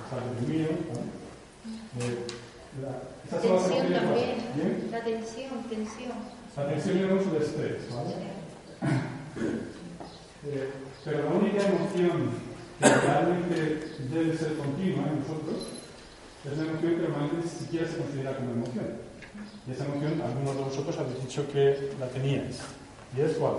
estar 0.05 0.23
deprimido. 0.23 0.71
¿no? 0.71 1.16
La- 2.81 3.39
Tensión 3.39 3.91
también. 3.91 4.89
La 4.91 5.03
tensión, 5.03 5.63
tensión. 5.69 6.11
La 6.55 6.67
tensión 6.69 6.97
es 7.19 7.27
el 7.27 7.35
estrés, 7.41 7.93
¿vale? 7.93 8.13
Eh, 10.45 10.69
pero 11.03 11.23
la 11.25 11.31
única 11.31 11.63
emoción 11.67 12.29
que 12.79 12.87
realmente 12.87 13.95
debe 14.11 14.37
ser 14.37 14.55
continua 14.57 15.07
en 15.07 15.19
nosotros 15.19 15.67
es 16.45 16.57
la 16.57 16.63
emoción 16.63 16.91
que 16.95 17.01
normalmente 17.01 17.37
ni 17.43 17.49
siquiera 17.49 17.87
se 17.87 17.97
considera 17.97 18.37
como 18.37 18.51
emoción. 18.51 18.87
Y 19.67 19.71
esa 19.71 19.85
emoción, 19.85 20.21
algunos 20.21 20.55
de 20.55 20.61
vosotros 20.63 20.97
habéis 20.99 21.21
dicho 21.23 21.47
que 21.51 21.91
la 21.99 22.07
teníais. 22.07 22.59
¿Y 23.17 23.21
es 23.21 23.33
cuál? 23.37 23.55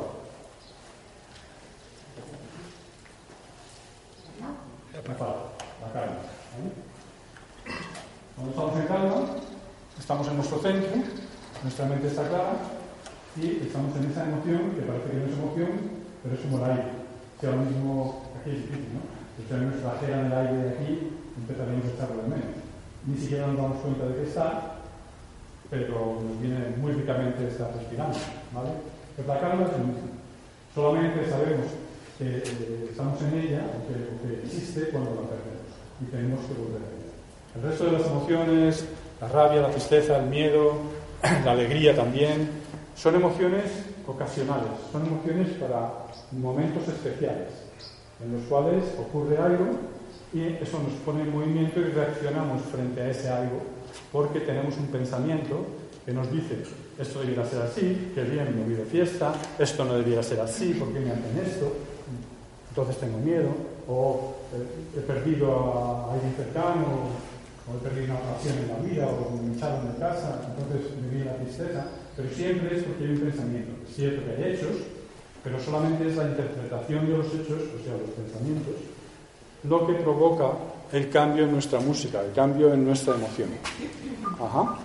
La 4.95 5.03
calma. 5.93 6.17
¿vale? 6.55 6.71
Cuando 8.55 8.73
estamos 8.73 8.81
en 8.81 8.87
calma, 8.89 9.27
estamos 9.99 10.29
en 10.29 10.37
nuestro 10.37 10.59
centro, 10.61 10.91
nuestra 11.63 11.87
mente 11.87 12.07
está 12.09 12.29
clara 12.29 12.57
y 13.37 13.61
estamos 13.67 13.95
en 13.97 14.11
esa 14.11 14.25
emoción 14.25 14.73
que 14.73 14.89
parece 14.89 15.11
que 15.11 15.17
no 15.21 15.27
es 15.27 15.37
emoción, 15.37 15.73
pero 16.23 16.33
es 16.33 16.45
el 16.49 16.65
aire. 16.65 16.89
Si 17.41 17.47
ahora 17.47 17.61
mismo, 17.61 18.25
aquí 18.41 18.51
es 18.51 18.57
difícil, 18.65 18.89
¿no? 18.97 19.05
Si 19.37 19.43
tenemos 19.45 19.73
nuestra 19.77 19.93
ajera 19.93 20.21
en 20.21 20.27
el 20.27 20.33
aire 20.33 20.57
de 20.65 20.71
aquí, 20.71 20.93
empezaríamos 21.37 21.85
a 21.85 21.93
echarlo 21.93 22.23
de 22.23 22.29
menos. 22.29 22.57
Ni 23.05 23.17
siquiera 23.19 23.47
nos 23.49 23.57
damos 23.57 23.79
cuenta 23.85 24.07
de 24.07 24.15
que 24.17 24.29
está, 24.29 24.81
pero 25.69 26.23
nos 26.25 26.41
viene 26.41 26.73
muy 26.81 26.93
ricamente 26.93 27.49
estar 27.49 27.69
respirando, 27.77 28.17
¿vale? 28.55 28.71
Pues 29.15 29.29
la 29.29 29.41
calma 29.41 29.65
es 29.67 29.73
lo 29.73 29.85
mismo. 29.85 30.09
Solamente 30.75 31.29
sabemos 31.29 31.69
que 32.17 32.39
eh, 32.39 32.89
estamos 32.89 33.21
en 33.23 33.33
ella 33.45 33.61
o 33.77 33.79
que, 33.85 34.41
existe 34.41 34.89
cuando 34.89 35.21
la 35.21 35.29
perdemos 35.37 35.69
y 36.01 36.05
tenemos 36.07 36.41
que 36.47 36.55
volver 36.55 36.81
a. 36.81 36.98
El 37.55 37.63
resto 37.63 37.87
de 37.87 37.93
las 37.93 38.07
emociones, 38.07 38.85
la 39.21 39.29
rabia, 39.29 39.63
la 39.63 39.71
tristeza, 39.71 40.19
el 40.19 40.27
miedo, 40.27 40.75
la 41.45 41.53
alegría 41.53 41.95
también, 41.95 42.51
son 42.95 43.15
emociones 43.15 43.65
ocasionales, 44.07 44.71
son 44.93 45.07
emociones 45.07 45.49
para 45.61 46.07
momentos 46.33 46.87
especiales, 46.89 47.49
en 48.23 48.33
los 48.33 48.43
cuales 48.49 48.85
ocurre 48.99 49.39
algo 49.39 49.67
y 50.33 50.45
eso 50.63 50.79
nos 50.83 50.93
pone 51.05 51.23
en 51.23 51.33
movimiento 51.33 51.81
y 51.81 51.85
reaccionamos 51.85 52.63
frente 52.71 53.01
a 53.01 53.11
ese 53.11 53.29
algo 53.31 53.63
porque 54.13 54.41
tenemos 54.41 54.77
un 54.77 54.89
pensamiento 54.89 55.65
que 56.05 56.13
nos 56.13 56.31
dice 56.31 56.65
esto 56.99 57.21
debiera 57.21 57.45
ser 57.45 57.63
así, 57.63 58.11
que 58.13 58.25
bien, 58.25 58.57
me 58.57 58.65
voy 58.65 58.75
de 58.75 58.85
fiesta, 58.85 59.33
esto 59.59 59.85
no 59.85 59.95
debiera 59.95 60.23
ser 60.23 60.41
así, 60.41 60.75
¿por 60.75 60.93
qué 60.93 60.99
me 60.99 61.13
hacen 61.13 61.39
esto? 61.47 61.73
Entonces 62.71 62.99
tengo 62.99 63.19
miedo, 63.19 63.51
o 63.87 64.35
eh, 64.53 64.99
he 64.99 65.01
perdido 65.03 65.53
a 65.55 66.13
alguien 66.13 66.35
cercano, 66.35 67.11
o 67.69 67.77
he 67.77 67.81
perdido 67.81 68.15
una 68.15 68.21
ocasión 68.21 68.59
en 68.59 68.69
la 68.69 68.79
vida, 68.81 69.07
o 69.07 69.37
me 69.37 69.55
echaron 69.55 69.93
de 69.93 69.99
casa, 69.99 70.41
entonces 70.49 70.97
me 70.97 71.09
viene 71.09 71.27
la 71.27 71.37
tristeza, 71.37 71.87
pero 72.17 72.29
siempre 72.33 72.77
es 72.77 72.85
porque 72.85 73.05
hay 73.05 73.11
un 73.11 73.21
pensamiento. 73.21 73.73
Es 73.89 73.95
cierto 73.95 74.25
que 74.25 74.31
hay 74.33 74.53
hechos, 74.55 74.77
pero 75.45 75.61
solamente 75.61 76.09
es 76.09 76.17
la 76.17 76.29
interpretación 76.29 77.07
de 77.07 77.19
los 77.19 77.27
hechos, 77.27 77.61
o 77.61 77.79
sea, 77.85 77.93
los 77.93 78.11
pensamientos, 78.17 78.75
lo 79.65 79.87
que 79.87 79.95
provoca 79.95 80.53
el 80.93 81.11
cambio 81.11 81.45
en 81.45 81.53
nuestra 81.53 81.81
música, 81.81 82.21
el 82.23 82.33
cambio 82.33 82.73
en 82.73 82.85
nuestra 82.85 83.15
emoción. 83.15 83.51
Ajá. 84.41 84.79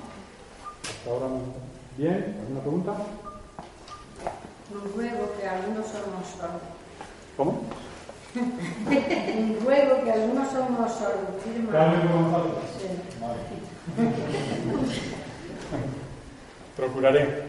Hasta 0.83 1.09
ahora, 1.09 1.27
bien, 1.97 2.35
¿alguna 2.41 2.61
pregunta? 2.61 2.93
Luego 4.95 5.31
que 5.39 5.47
algunos 5.47 5.85
somos 5.85 6.61
¿Cómo? 7.37 7.61
Un 9.37 9.59
juego 9.63 10.03
que 10.03 10.11
algunos 10.11 10.51
somos 10.51 10.91
sordos. 10.91 11.41
¿sí, 11.43 11.67
Carmen 11.71 11.99
hermano? 11.99 12.23
González. 12.23 12.53
Sí. 12.79 12.87
Vale. 13.21 13.39
Procuraré. 16.75 17.43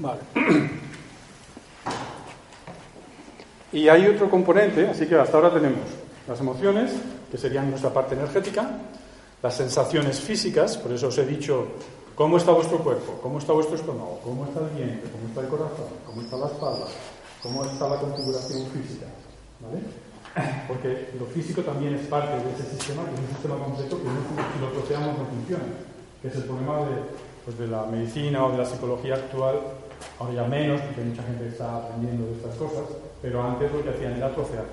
Vale. 0.00 0.20
Y 3.72 3.88
hay 3.88 4.06
otro 4.08 4.28
componente, 4.30 4.88
así 4.88 5.06
que 5.06 5.16
hasta 5.16 5.36
ahora 5.36 5.52
tenemos 5.52 5.84
las 6.26 6.40
emociones, 6.40 6.92
que 7.30 7.38
serían 7.38 7.70
nuestra 7.70 7.90
parte 7.90 8.14
energética, 8.14 8.68
las 9.42 9.54
sensaciones 9.54 10.18
físicas, 10.18 10.76
por 10.78 10.92
eso 10.92 11.08
os 11.08 11.18
he 11.18 11.26
dicho 11.26 11.68
cómo 12.16 12.38
está 12.38 12.50
vuestro 12.50 12.78
cuerpo, 12.78 13.20
cómo 13.22 13.38
está 13.38 13.52
vuestro 13.52 13.76
estómago, 13.76 14.18
cómo 14.24 14.46
está 14.46 14.60
el 14.60 14.70
vientre, 14.70 15.10
cómo 15.12 15.28
está 15.28 15.40
el 15.42 15.48
corazón, 15.48 15.90
cómo 16.06 16.22
está 16.22 16.36
la 16.38 16.46
espalda, 16.46 16.86
cómo 17.42 17.64
está 17.64 17.88
la 17.88 18.00
configuración 18.00 18.66
física. 18.72 19.06
¿Vale? 19.60 19.84
Porque 20.66 21.12
lo 21.20 21.26
físico 21.26 21.62
también 21.62 21.94
es 21.94 22.06
parte 22.08 22.32
de 22.32 22.50
ese 22.52 22.76
sistema, 22.76 23.04
que 23.04 23.14
es 23.14 23.20
un 23.20 23.28
sistema 23.28 23.56
completo 23.56 23.96
que 24.00 24.08
si 24.08 24.60
lo 24.60 24.68
troceamos 24.72 25.18
no 25.18 25.24
funciona, 25.26 25.64
que 26.20 26.28
es 26.28 26.34
el 26.34 26.44
problema 26.44 26.78
de, 26.88 26.96
pues, 27.44 27.58
de 27.58 27.68
la 27.68 27.84
medicina 27.84 28.44
o 28.44 28.52
de 28.52 28.58
la 28.58 28.66
psicología 28.66 29.14
actual, 29.14 29.60
ahora 30.18 30.34
ya 30.34 30.44
menos, 30.44 30.80
porque 30.80 31.02
mucha 31.04 31.22
gente 31.22 31.48
está 31.48 31.76
aprendiendo 31.76 32.26
de 32.26 32.32
estas 32.32 32.54
cosas, 32.56 32.84
pero 33.20 33.42
antes 33.44 33.72
lo 33.72 33.84
que 33.84 33.90
hacían 33.90 34.16
era 34.16 34.34
trocear. 34.34 34.64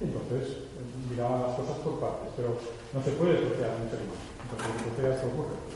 Entonces, 0.00 0.64
miraban 1.10 1.42
las 1.42 1.56
cosas 1.56 1.76
por 1.84 2.00
partes, 2.00 2.32
pero 2.36 2.56
no 2.92 3.04
se 3.04 3.10
puede 3.12 3.36
trocear 3.36 3.72
un 3.76 3.88
ser. 3.88 4.00
Entonces, 4.00 4.68
lo 4.68 4.96
que 4.96 5.20
se 5.20 5.26
ocurre 5.28 5.69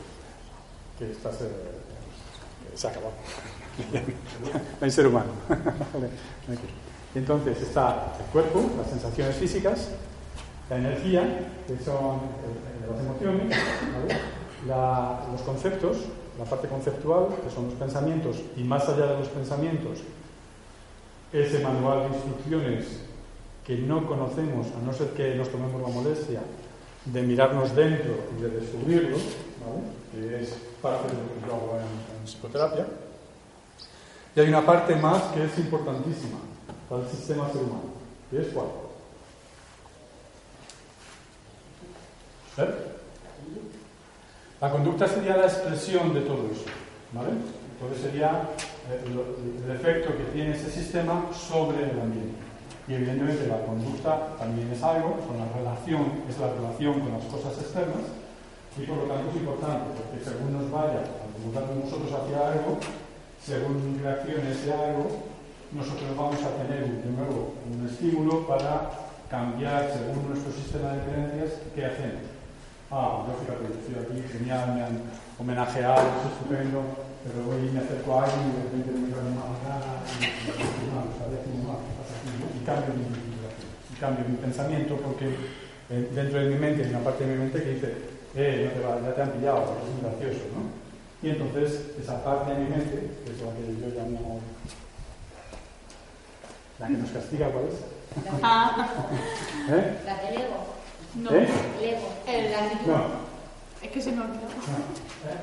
que 0.97 1.11
estás, 1.11 1.35
eh, 1.41 1.47
se 2.75 2.87
ha 2.87 2.89
acabado. 2.91 3.13
no 4.79 4.85
hay 4.85 4.91
ser 4.91 5.07
humano. 5.07 5.31
Entonces 7.15 7.61
está 7.61 8.13
el 8.19 8.25
cuerpo, 8.31 8.63
las 8.77 8.89
sensaciones 8.89 9.35
físicas, 9.35 9.89
la 10.69 10.77
energía, 10.77 11.21
que 11.67 11.77
son 11.83 12.15
eh, 12.17 12.89
las 12.89 12.99
emociones, 12.99 13.49
¿vale? 13.49 14.19
La- 14.67 15.25
los 15.31 15.41
conceptos, 15.41 15.97
la 16.37 16.45
parte 16.45 16.67
conceptual, 16.67 17.27
que 17.43 17.49
son 17.53 17.65
los 17.65 17.73
pensamientos, 17.75 18.37
y 18.57 18.63
más 18.63 18.87
allá 18.89 19.07
de 19.07 19.19
los 19.19 19.29
pensamientos, 19.29 19.99
ese 21.31 21.59
manual 21.59 22.09
de 22.09 22.15
instrucciones 22.17 22.85
que 23.65 23.77
no 23.77 24.05
conocemos, 24.07 24.67
a 24.79 24.85
no 24.85 24.93
ser 24.93 25.09
que 25.09 25.35
nos 25.35 25.49
tomemos 25.49 25.81
la 25.81 25.87
molestia 25.87 26.41
de 27.05 27.21
mirarnos 27.21 27.75
dentro 27.75 28.13
y 28.37 28.41
de 28.41 28.49
descubrirlo, 28.49 29.17
¿vale? 29.17 29.81
que 30.11 30.43
es 30.43 30.55
que 30.91 31.47
yo 31.47 31.53
hago 31.55 31.77
en, 31.79 32.17
en 32.19 32.25
psicoterapia. 32.27 32.85
Y 34.35 34.39
hay 34.39 34.49
una 34.49 34.65
parte 34.65 34.95
más 34.95 35.21
que 35.33 35.45
es 35.45 35.57
importantísima 35.57 36.37
para 36.89 37.01
el 37.03 37.09
sistema 37.09 37.47
ser 37.47 37.57
humano, 37.63 37.83
que 38.29 38.41
es 38.41 38.47
cuál. 38.49 38.67
¿Eh? 42.57 42.75
La 44.61 44.71
conducta 44.71 45.07
sería 45.07 45.37
la 45.37 45.45
expresión 45.45 46.13
de 46.13 46.21
todo 46.21 46.45
eso, 46.51 46.63
¿vale? 47.11 47.29
Entonces 47.73 48.01
sería 48.05 48.49
eh, 48.89 49.03
lo- 49.13 49.35
el 49.65 49.71
efecto 49.79 50.15
que 50.17 50.23
tiene 50.33 50.51
ese 50.55 50.69
sistema 50.71 51.25
sobre 51.33 51.83
el 51.91 51.99
ambiente. 51.99 52.33
Y 52.87 52.93
evidentemente 52.93 53.47
la 53.47 53.65
conducta 53.65 54.35
también 54.37 54.71
es 54.71 54.81
algo, 54.83 55.17
con 55.27 55.37
la 55.39 55.47
relación, 55.57 56.23
es 56.29 56.37
la 56.37 56.47
relación 56.53 56.99
con 57.01 57.11
las 57.13 57.23
cosas 57.25 57.57
externas, 57.59 58.03
y 58.77 58.81
por 58.83 58.97
lo 58.97 59.03
tanto 59.03 59.29
es 59.31 59.35
importante, 59.37 59.85
porque 59.95 60.19
según 60.19 60.51
nos 60.51 60.69
vaya 60.69 60.99
acomodando 61.23 61.85
nosotros 61.85 62.11
hacia 62.11 62.51
algo, 62.51 62.77
según 63.39 63.99
reaccione 64.03 64.51
ese 64.51 64.73
algo, 64.73 65.31
nosotros 65.71 66.11
vamos 66.17 66.43
a 66.43 66.59
tener 66.59 66.83
de 66.83 67.11
nuevo 67.11 67.55
un 67.63 67.87
estímulo 67.87 68.45
para 68.47 68.91
cambiar 69.29 69.91
según 69.91 70.27
nuestro 70.27 70.51
sistema 70.51 70.91
de 70.93 71.07
creencias 71.07 71.61
qué 71.73 71.85
hacemos. 71.85 72.27
Ah, 72.91 73.23
yo 73.25 73.33
fíjate, 73.39 73.63
estoy 73.79 73.95
aquí, 73.95 74.27
genial, 74.27 74.75
me 74.75 74.83
han 74.83 75.01
homenajeado, 75.39 76.03
es 76.19 76.31
estupendo, 76.35 76.83
pero 77.23 77.47
hoy 77.49 77.71
me 77.71 77.79
acerco 77.79 78.19
a 78.19 78.23
alguien 78.23 78.43
y 78.43 78.51
de 78.55 78.63
repente 78.63 78.91
me 78.91 79.07
digo, 79.07 79.23
no, 79.23 79.55
nada, 79.63 80.03
y, 80.19 80.25
cambio 82.65 82.93
mi 82.93 83.05
y 83.07 83.99
cambio 83.99 84.25
mi 84.27 84.37
pensamiento 84.37 84.97
porque 84.97 85.27
eh, 85.89 86.09
dentro 86.13 86.39
de 86.39 86.49
mi 86.49 86.55
mente 86.55 86.83
hay 86.83 86.89
una 86.89 86.99
parte 86.99 87.25
de 87.25 87.33
mi 87.33 87.39
mente 87.39 87.63
que 87.63 87.69
dice, 87.69 88.14
eh, 88.35 88.71
no 88.73 88.81
te 88.81 88.87
va, 88.87 89.01
ya 89.01 89.15
te 89.15 89.21
han 89.21 89.31
pillado, 89.31 89.63
porque 89.65 89.83
es 89.83 89.89
muy 89.93 90.01
gracioso, 90.01 90.45
¿no? 90.55 90.85
Y 91.27 91.31
entonces 91.31 91.81
esa 92.01 92.23
parte 92.23 92.51
de 92.53 92.57
mi 92.59 92.69
mente, 92.69 93.09
que 93.25 93.31
es 93.31 93.41
la 93.41 93.51
que 93.53 93.81
yo 93.81 93.87
llamo 93.95 94.39
la 96.79 96.87
que 96.87 96.93
nos 96.93 97.09
castiga, 97.11 97.47
¿cuál 97.49 97.65
es? 97.69 97.75
¿Eh? 99.71 99.97
La 100.05 100.15
del 100.23 100.35
ego. 100.41 100.65
No. 101.15 101.31
¿Eh? 101.31 101.47
El 101.81 101.89
ego. 101.89 102.09
El 102.27 102.87
No. 102.87 103.25
Es 103.81 103.91
que 103.91 104.01
se 104.01 104.11
me 104.11 104.21
olvidó. 104.21 104.47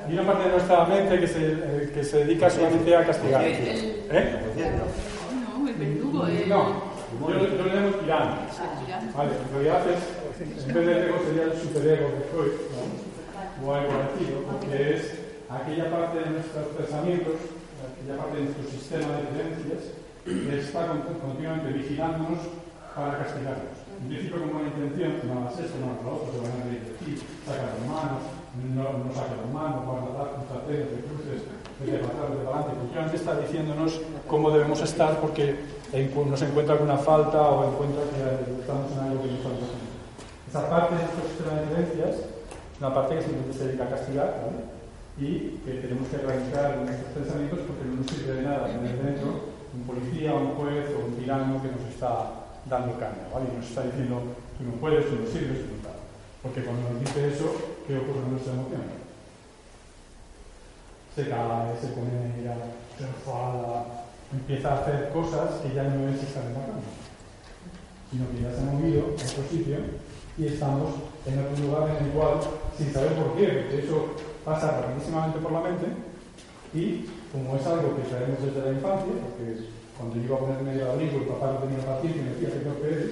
Hay 0.07 0.13
una 0.13 0.25
parte 0.25 0.43
de 0.43 0.49
nuestra 0.51 0.85
mente 0.85 1.19
que 1.19 1.27
se, 1.27 1.51
eh, 1.53 1.91
que 1.93 2.03
se 2.03 2.17
dedica 2.25 2.49
solamente 2.49 2.95
a 2.95 3.05
castigar. 3.05 3.43
El- 3.43 3.67
el- 3.67 4.07
¿Eh? 4.11 4.39
No, 5.49 5.67
el 5.67 5.75
verdugo. 5.75 6.27
El... 6.27 6.49
No, 6.49 6.83
yo, 7.29 7.39
yo 7.39 7.63
le 7.65 7.73
llamo 7.75 7.89
tirano. 7.97 8.35
tirano. 8.85 9.11
Vale, 9.15 9.31
en 9.31 9.53
realidad 9.53 9.89
es, 9.89 9.99
en 10.41 10.73
vez 10.73 10.85
del 10.85 11.03
ego 11.09 11.17
sería 11.25 11.43
el 11.51 11.55
superego 11.59 12.05
de 12.15 12.21
Freud, 12.31 12.53
¿no? 12.73 13.03
o 13.63 13.73
algo 13.73 13.89
parecido, 13.93 14.37
porque 14.49 14.95
es 14.95 15.01
aquella 15.49 15.87
parte 15.91 16.19
de 16.19 16.29
nuestros 16.31 16.65
pensamientos, 16.75 17.37
aquella 17.85 18.17
parte 18.17 18.35
de 18.37 18.43
nuestro 18.49 18.65
sistema 18.71 19.07
de 19.19 19.23
creencias, 19.31 19.81
que 20.25 20.53
está 20.59 20.87
con- 20.87 21.03
continuamente 21.21 21.71
vigilándonos 21.73 22.39
para 22.95 23.19
castigarnos. 23.23 23.77
En 24.03 24.07
principio 24.09 24.41
con 24.41 24.51
buena 24.51 24.67
intención, 24.73 25.15
no 25.23 25.47
hagas 25.47 25.59
esto, 25.63 25.75
no 25.79 25.85
hagas 25.95 26.03
lo 26.03 26.11
otro, 26.17 26.27
se 26.33 26.39
van 26.43 26.59
a 26.59 26.65
de 26.67 26.91
ti, 26.99 27.11
saca 27.45 27.63
las 27.71 27.81
manos, 27.87 28.23
no, 28.73 28.83
no 29.05 29.09
saca 29.13 29.33
las 29.39 29.49
manos, 29.53 29.79
guarda 29.85 30.11
las 30.17 30.29
cruzateras, 30.43 30.87
de 30.91 30.99
cruces, 31.07 31.39
vete 31.79 31.97
para 32.03 32.11
atrás, 32.11 32.27
vete 32.35 32.43
para 32.43 32.57
adelante. 32.59 32.79
Continuamente 32.83 33.15
está 33.21 33.31
diciéndonos 33.39 33.91
cómo 34.27 34.51
debemos 34.51 34.79
estar 34.81 35.21
porque 35.23 35.55
nos 35.93 36.41
encuentra 36.41 36.73
alguna 36.73 36.97
falta 36.97 37.37
o 37.41 37.69
encuentra 37.71 38.01
que 38.11 38.59
estamos 38.59 38.91
en 38.91 38.99
algo 38.99 39.21
que 39.23 39.29
no 39.29 39.37
estamos 39.39 39.59
Esa 40.53 40.69
parte 40.69 40.93
de 40.93 41.01
nuestro 41.01 41.25
sistema 41.25 41.57
de 41.57 41.65
creencias 41.65 42.29
una 42.77 42.93
parte 42.93 43.15
que 43.15 43.25
simplemente 43.25 43.57
se 43.57 43.65
dedica 43.65 43.85
a 43.85 43.89
castigar 43.89 44.37
¿vale? 44.37 44.69
y 45.17 45.57
que 45.65 45.81
tenemos 45.81 46.05
que 46.09 46.21
erradicar 46.21 46.77
nuestros 46.77 47.09
pensamientos 47.09 47.59
porque 47.65 47.89
no 47.89 47.97
nos 47.97 48.05
sirve 48.05 48.37
de 48.37 48.41
nada 48.45 48.69
tener 48.69 49.01
dentro 49.01 49.49
un 49.73 49.81
policía, 49.81 50.37
un 50.37 50.53
juez 50.53 50.93
o 50.93 51.09
un 51.09 51.17
tirano 51.17 51.57
que 51.57 51.73
nos 51.73 51.81
está 51.89 52.53
dando 52.69 52.93
caña, 53.01 53.33
¿vale? 53.33 53.49
Y 53.49 53.57
nos 53.57 53.65
está 53.65 53.81
diciendo, 53.81 54.21
tú 54.53 54.63
no 54.69 54.77
puedes, 54.77 55.09
tú 55.09 55.17
no 55.17 55.25
sirves, 55.25 55.57
tú 55.57 55.73
no 55.73 55.89
tal. 55.89 55.97
Porque 56.45 56.61
cuando 56.61 56.85
nos 56.85 56.99
dice 57.01 57.33
eso, 57.33 57.49
¿qué 57.89 57.97
ocurre 57.97 58.21
en 58.21 58.31
nuestra 58.37 58.53
emoción? 58.53 58.85
Se 61.17 61.29
cae, 61.33 61.81
se 61.81 61.87
pone 61.97 62.29
ira, 62.37 62.53
se 62.93 63.09
enfada, 63.09 64.05
empieza 64.29 64.69
a 64.69 64.79
hacer 64.85 65.09
cosas 65.09 65.65
que 65.65 65.73
ya 65.73 65.89
no 65.89 66.13
es 66.13 66.21
estar 66.21 66.45
en 66.45 66.53
la 66.53 66.61
cama, 66.61 66.85
sino 68.13 68.29
que 68.29 68.37
ya 68.45 68.53
se 68.53 68.61
ha 68.61 68.69
movido 68.69 69.01
a 69.01 69.17
otro 69.17 69.43
sitio 69.49 70.12
y 70.37 70.47
estamos 70.47 70.95
en 71.25 71.39
otro 71.39 71.65
lugar 71.65 71.95
en 71.95 72.05
el 72.05 72.11
cual, 72.11 72.39
sin 72.77 72.91
saber 72.91 73.13
por 73.13 73.35
qué, 73.35 73.47
porque 73.47 73.85
eso 73.85 74.17
pasa 74.43 74.81
rapidísimamente 74.81 75.39
por 75.39 75.51
la 75.51 75.61
mente, 75.61 75.87
y 76.73 77.05
como 77.31 77.55
es 77.55 77.65
algo 77.65 77.95
que 77.95 78.09
traemos 78.09 78.41
desde 78.41 78.65
la 78.65 78.73
infancia, 78.73 79.13
porque 79.21 79.69
cuando 79.97 80.15
yo 80.17 80.23
iba 80.23 80.35
a 80.35 80.39
ponerme 80.39 80.73
el 80.73 80.87
abrigo, 80.87 81.17
el 81.21 81.29
papá 81.29 81.53
no 81.53 81.65
tenía 81.65 81.85
paciencia 81.85 82.21
y 82.21 82.25
me 82.25 82.33
decía 82.33 82.49
que 82.49 82.65
torpe 82.65 82.87
eres. 82.87 83.11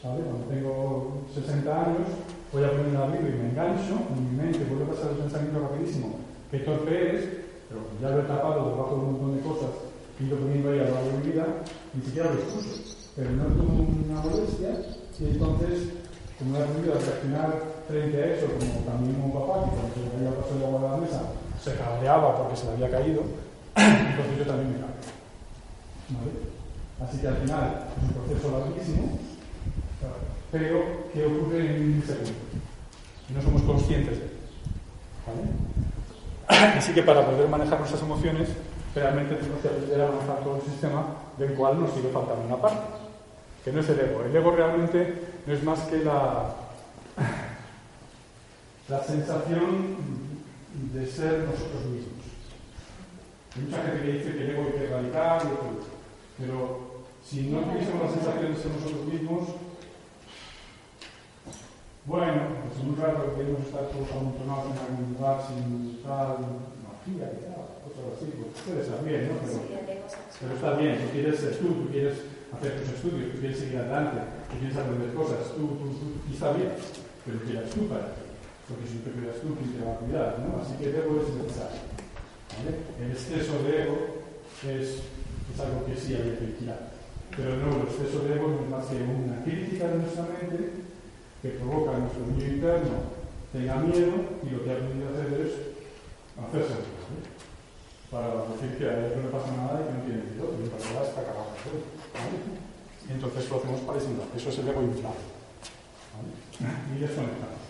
Cuando 0.00 0.48
tengo 0.48 1.26
60 1.34 1.68
años, 1.68 2.08
voy 2.52 2.64
a 2.64 2.70
poner 2.70 2.86
el 2.86 2.96
abrigo 2.96 3.28
y 3.28 3.36
me 3.36 3.50
engancho, 3.50 4.00
en 4.08 4.30
mi 4.30 4.36
mente 4.38 4.64
vuelve 4.64 4.84
a 4.84 4.94
pasar 4.94 5.10
el 5.10 5.26
pensamiento 5.26 5.60
rapidísimo, 5.60 6.16
que 6.50 6.60
torpe 6.60 6.90
eres, 6.90 7.24
pero 7.68 7.82
ya 8.00 8.16
lo 8.16 8.22
he 8.22 8.26
tapado 8.26 8.70
debajo 8.70 8.94
de 8.94 9.00
un 9.00 9.12
montón 9.12 9.36
de 9.36 9.42
cosas 9.42 9.90
he 10.20 10.26
ido 10.26 10.36
poniendo 10.36 10.70
ahí 10.70 10.80
a 10.80 10.84
lo 10.84 10.94
largo 10.94 11.10
de 11.10 11.18
mi 11.18 11.32
vida, 11.32 11.46
ni 11.94 12.02
siquiera 12.02 12.30
lo 12.30 12.40
excuso, 12.40 12.96
pero 13.16 13.30
no 13.30 13.44
tomo 13.44 13.88
una 14.04 14.20
molestia, 14.20 14.70
y 15.18 15.24
entonces, 15.24 15.88
como 16.40 16.56
he 16.56 16.62
aprendido 16.62 16.94
a 16.94 16.98
reaccionar 16.98 17.52
frente 17.86 18.16
a 18.16 18.26
eso, 18.32 18.46
como 18.48 18.80
también 18.88 19.20
como 19.20 19.46
papá, 19.46 19.68
que 19.68 19.76
cuando 19.76 19.92
se 19.92 20.00
le 20.00 20.08
había 20.16 20.40
pasado 20.40 20.56
el 20.56 20.64
agua 20.64 20.80
a 20.80 20.92
la 20.96 21.02
mesa, 21.04 21.20
se 21.62 21.74
cabreaba 21.76 22.36
porque 22.38 22.56
se 22.56 22.64
le 22.64 22.72
había 22.72 22.90
caído, 22.90 23.20
entonces 23.76 24.38
yo 24.38 24.46
también 24.48 24.72
me 24.72 24.80
cabreo. 24.80 25.20
¿Vale? 26.16 26.32
Así 27.04 27.18
que 27.18 27.28
al 27.28 27.36
final 27.36 27.86
es 27.92 28.02
un 28.02 28.12
proceso 28.16 28.58
larguísimo, 28.58 29.18
pero 30.50 31.10
que 31.12 31.26
ocurre 31.26 31.76
en 31.76 32.00
un 32.00 32.02
segundo. 32.02 32.32
Y 33.28 33.32
no 33.32 33.42
somos 33.42 33.62
conscientes 33.62 34.18
de 34.18 34.24
él. 34.24 34.32
¿Vale? 35.28 35.44
Así 36.78 36.92
que 36.92 37.02
para 37.02 37.24
poder 37.24 37.48
manejar 37.48 37.78
nuestras 37.78 38.02
emociones, 38.02 38.48
realmente 38.94 39.36
tenemos 39.36 39.60
que 39.60 39.68
aprender 39.68 40.00
a 40.00 40.10
manejar 40.10 40.40
todo 40.42 40.56
el 40.56 40.62
sistema 40.62 41.04
del 41.36 41.52
cual 41.52 41.80
nos 41.80 41.92
sigue 41.92 42.08
faltando 42.08 42.44
una 42.46 42.56
parte, 42.56 42.99
que 43.64 43.72
no 43.72 43.80
es 43.80 43.88
el 43.88 44.00
ego. 44.00 44.22
El 44.24 44.34
ego 44.34 44.50
realmente 44.52 45.14
no 45.46 45.52
es 45.52 45.62
más 45.62 45.80
que 45.80 45.98
la, 46.04 46.54
la 48.88 49.04
sensación 49.04 49.96
de 50.94 51.06
ser 51.06 51.40
nosotros 51.40 51.84
mismos. 51.86 52.24
Hay 53.56 53.62
mucha 53.62 53.82
gente 53.82 54.06
que 54.06 54.12
dice 54.12 54.32
que 54.32 54.44
el 54.44 54.50
ego 54.50 54.62
hay 54.66 54.72
que 54.72 54.84
erradicar, 54.84 55.42
pero 56.38 56.90
Si 57.22 57.42
no 57.50 57.60
tuviésemos 57.60 58.02
las 58.02 58.12
sensaciones 58.12 58.64
en 58.64 58.72
nosotros 58.72 59.06
mismos, 59.06 59.48
bueno, 62.06 62.42
pues 62.64 62.80
en 62.80 62.88
un 62.88 62.96
rato 62.96 63.36
queremos 63.36 63.60
estar 63.60 63.86
todos 63.92 64.10
amontonados 64.10 64.72
en 64.72 64.78
algún 64.80 65.14
lugar 65.14 65.36
sin 65.46 66.00
tal 66.02 66.40
magia 66.80 67.28
y 67.30 67.44
tal, 67.44 67.76
cosas 67.84 68.16
así, 68.16 68.32
pues 68.34 68.64
puede 68.64 68.80
estar 68.80 69.04
bien, 69.04 69.28
¿no? 69.28 69.34
Pero, 69.44 69.60
pero 70.40 70.54
está 70.54 70.70
bien, 70.80 70.96
tú 70.96 71.12
quieres 71.12 71.38
ser 71.38 71.58
tú, 71.58 71.68
tú 71.68 71.88
quieres 71.92 72.18
hacer 72.52 72.80
tus 72.80 72.94
estudios, 72.94 73.32
tú 73.32 73.38
quieres 73.38 73.58
seguir 73.58 73.78
adelante, 73.78 74.18
tú 74.50 74.54
quieres 74.58 74.76
aprender 74.76 75.14
cosas, 75.14 75.54
tú, 75.54 75.78
tú, 75.78 75.86
tú, 75.94 76.06
y 76.28 76.34
está 76.34 76.52
bien, 76.52 76.72
pero 77.24 77.38
quieras 77.46 77.70
tú 77.70 77.88
para 77.88 78.14
ti, 78.14 78.24
porque 78.68 78.86
si 78.86 78.98
te 79.02 79.10
cuidas 79.10 79.40
tú, 79.40 79.54
¿quién 79.54 79.72
te 79.74 79.84
va 79.84 79.94
a 79.94 80.00
cuidar, 80.02 80.28
no? 80.42 80.62
Así 80.62 80.74
que 80.78 80.90
ego 80.90 81.20
es 81.20 81.28
necesario, 81.30 81.82
¿vale? 82.54 82.72
El 82.98 83.10
exceso 83.12 83.54
de 83.62 83.70
ego 83.82 83.98
es, 84.66 85.06
algo 85.58 85.84
que 85.84 85.98
sí 85.98 86.14
hay 86.14 86.38
que 86.38 86.46
vigilar, 86.46 86.90
pero 87.36 87.56
no, 87.58 87.82
el 87.82 87.88
exceso 87.90 88.22
de 88.24 88.34
ego 88.34 88.48
no 88.48 88.62
es 88.64 88.70
más 88.70 88.86
que 88.86 89.02
una 89.02 89.42
crítica 89.42 89.88
de 89.88 89.98
nuestra 89.98 90.24
mente 90.30 90.90
que 91.42 91.48
provoca 91.58 91.96
en 91.96 92.00
nuestro 92.06 92.26
niño 92.26 92.46
interno 92.46 93.20
tenga 93.52 93.76
miedo 93.76 94.14
y 94.46 94.50
lo 94.50 94.62
que 94.62 94.70
ha 94.70 94.74
aprendido 94.74 95.08
a 95.08 95.12
hacer 95.12 95.40
es 95.40 95.52
hacerse 96.38 96.74
¿vale? 96.86 97.26
para 98.10 98.46
decir 98.46 98.78
que 98.78 98.86
a 98.86 99.06
él 99.06 99.22
no 99.22 99.30
pasa 99.30 99.56
nada 99.56 99.80
y 99.80 99.86
que 99.86 99.92
no 99.92 100.04
tiene 100.04 100.22
miedo, 100.30 100.54
pero 100.54 100.64
en 100.64 100.70
realidad 100.70 101.08
está 101.08 101.22
cagado. 101.22 101.50
¿Vale? 102.14 102.36
Y 103.08 103.12
entonces 103.12 103.48
lo 103.50 103.56
hacemos 103.56 103.80
para 103.80 103.98
disimular. 103.98 104.28
Eso 104.36 104.48
es 104.50 104.58
el 104.58 104.68
ego 104.68 104.82
inflado. 104.82 105.14
¿vale? 106.60 106.96
Y 106.96 107.00
desconectamos. 107.00 107.60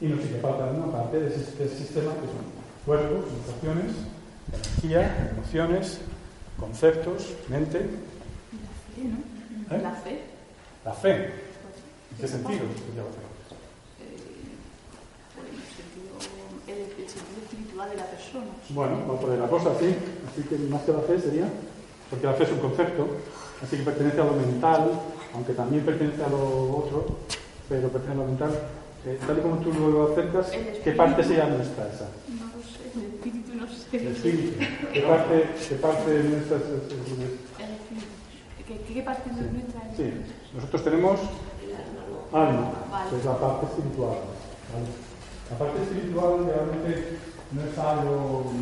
Y 0.00 0.06
nos 0.06 0.22
sigue 0.22 0.40
faltando 0.40 0.84
una 0.84 0.92
parte 0.92 1.20
de 1.20 1.34
este 1.34 1.68
sistema 1.68 2.12
que 2.14 2.26
son 2.26 2.62
cuerpos, 2.84 3.24
sensaciones, 3.30 3.94
energía, 4.52 5.30
emociones, 5.32 5.98
conceptos, 6.58 7.34
mente. 7.48 7.78
La 7.78 7.92
fe, 8.94 9.02
¿no? 9.04 9.76
¿Eh? 9.76 9.82
La 9.82 9.92
fe. 9.92 10.20
La 10.84 10.92
fe. 10.92 11.14
¿En 12.12 12.16
qué 12.20 12.28
sentido 12.28 12.64
lleva 12.94 13.08
fe? 13.10 13.22
Eh, 14.00 14.16
pues 15.34 15.48
en 16.66 16.82
el 16.82 17.08
sentido, 17.08 17.42
espiritual 17.42 17.90
de 17.90 17.96
la 17.96 18.06
persona. 18.06 18.46
Bueno, 18.70 19.06
va 19.08 19.20
por 19.20 19.30
la 19.30 19.48
cosa, 19.48 19.70
sí. 19.78 19.94
Así 20.28 20.42
que 20.48 20.58
más 20.68 20.82
que 20.82 20.92
la 20.92 21.00
fe 21.00 21.20
sería, 21.20 21.48
porque 22.12 22.26
la 22.26 22.34
fe 22.34 22.44
es 22.44 22.52
un 22.52 22.58
concepto, 22.58 23.08
así 23.62 23.78
que 23.78 23.82
pertenece 23.84 24.20
a 24.20 24.24
lo 24.24 24.34
mental, 24.34 25.00
aunque 25.32 25.54
también 25.54 25.82
pertenece 25.82 26.22
a 26.22 26.28
lo 26.28 26.76
otro, 26.76 27.06
pero 27.70 27.88
pertenece 27.88 28.12
a 28.12 28.22
lo 28.22 28.26
mental. 28.26 28.52
Eh, 29.06 29.18
tal 29.26 29.38
y 29.38 29.40
como 29.40 29.56
tú 29.56 29.72
lo 29.72 30.12
acercas, 30.12 30.52
¿qué 30.84 30.92
parte 30.92 31.24
sería 31.24 31.46
nuestra 31.46 31.88
esa? 31.88 32.08
No 32.28 32.52
lo 32.52 32.60
sé, 32.62 32.92
el 32.94 33.14
espíritu 33.14 33.54
no 33.56 33.66
sé. 33.66 33.96
El 33.96 34.08
espíritu. 34.08 34.58
¿Qué 34.92 35.00
parte, 35.00 35.48
qué 35.68 35.74
parte 35.76 36.10
de 36.10 36.22
nuestra 36.28 36.56
es-. 36.58 36.62
¿Qué, 38.68 38.94
qué 38.94 39.02
parte 39.02 39.30
de 39.30 39.50
nuestra 39.50 39.80
es? 39.90 39.96
Sí, 39.96 40.12
nosotros 40.54 40.84
tenemos 40.84 41.18
alma, 42.30 42.72
que 43.08 43.16
es 43.16 43.24
la 43.24 43.38
parte 43.38 43.66
espiritual. 43.66 44.18
¿vale? 44.68 44.86
La 45.50 45.58
parte 45.58 45.82
espiritual 45.82 46.44
realmente 46.44 47.16
no 47.52 47.62
es 47.62 47.78
algo. 47.78 48.52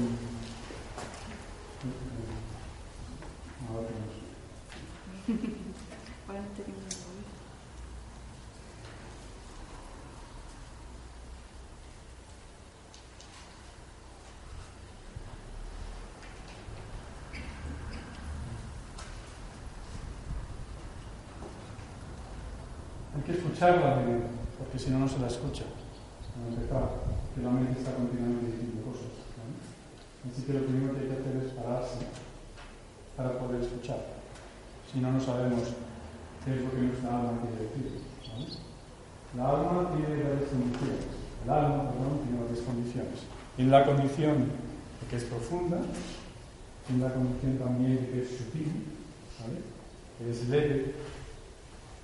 Tenemos 3.71 3.87
morir. 3.87 4.21
Hay 23.15 23.23
que 23.23 23.33
escuchar 23.33 23.81
la 23.81 23.97
mente, 23.97 24.27
porque 24.59 24.79
si 24.79 24.91
no, 24.91 25.01
no 25.01 25.09
se 25.09 25.19
la 25.19 25.27
escucha. 25.27 25.65
Para 26.35 26.49
empezar, 26.49 26.91
que 27.35 27.43
la 27.43 27.51
mente 27.51 27.81
está 27.81 27.95
continuamente 27.95 28.47
diciendo 28.47 28.83
cosas. 28.85 29.13
Así 30.31 30.43
que 30.43 30.53
lo 30.55 30.65
primero 30.65 30.95
que 30.95 31.01
hay 31.01 31.07
que 31.09 31.13
hacer 31.15 31.37
es 31.37 31.53
pararse 31.53 32.30
para 33.21 33.39
poder 33.39 33.61
escuchar. 33.61 34.01
Si 34.91 34.99
no, 34.99 35.13
no 35.13 35.21
sabemos 35.21 35.61
qué 36.45 36.55
es 36.55 36.65
lo 36.65 36.71
que 36.71 36.89
nuestra 36.89 37.11
alma 37.11 37.37
quiere 37.43 37.69
decir. 37.69 38.01
¿vale? 38.33 38.47
La 39.37 39.49
alma 39.51 39.91
tiene 39.93 40.25
varias 40.25 40.49
condiciones. 40.49 41.05
El 41.45 41.51
alma, 41.51 41.91
perdón, 41.91 42.21
tiene 42.25 42.41
varias 42.41 42.61
condiciones. 42.65 43.19
Tiene 43.57 43.71
la 43.71 43.85
condición 43.85 44.37
de 44.49 45.07
que 45.09 45.17
es 45.17 45.25
profunda, 45.25 45.79
tiene 46.87 47.05
la 47.05 47.13
condición 47.13 47.59
también 47.59 47.97
de 47.97 48.09
que 48.09 48.23
es 48.23 48.29
sutil, 48.31 48.73
que 50.19 50.31
es 50.31 50.49
leve, 50.49 50.95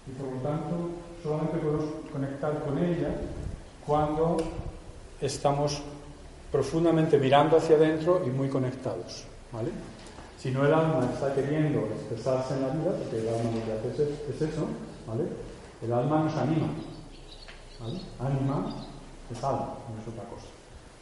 y 0.07 0.11
por 0.21 0.33
lo 0.33 0.41
tanto 0.41 0.91
solamente 1.23 1.59
podemos 1.59 1.85
conectar 2.13 2.63
con 2.63 2.79
ella 2.79 3.09
cuando 3.87 4.37
estamos 5.21 5.81
profundamente 6.53 7.19
mirando 7.19 7.57
hacia 7.57 7.77
adentro 7.77 8.23
y 8.25 8.31
muy 8.31 8.49
conectados. 8.49 9.25
¿vale? 9.53 9.71
Si 10.47 10.53
no 10.53 10.65
el 10.65 10.73
alma 10.73 11.03
está 11.13 11.35
queriendo 11.35 11.91
expresarse 11.91 12.55
en 12.55 12.63
la 12.63 12.69
vida, 12.69 12.95
porque 12.95 13.19
el 13.19 13.35
alma 13.35 13.51
lo 13.51 13.67
que 13.67 13.73
hace 13.75 13.91
es, 13.99 14.15
es 14.31 14.43
eso, 14.47 14.63
¿vale? 15.03 15.27
el 15.83 15.93
alma 15.93 16.23
nos 16.23 16.37
anima. 16.39 16.71
¿vale? 17.83 17.99
Anima 18.23 18.71
es 19.27 19.43
alma, 19.43 19.75
no 19.91 19.99
es 19.99 20.07
otra 20.07 20.23
cosa. 20.31 20.47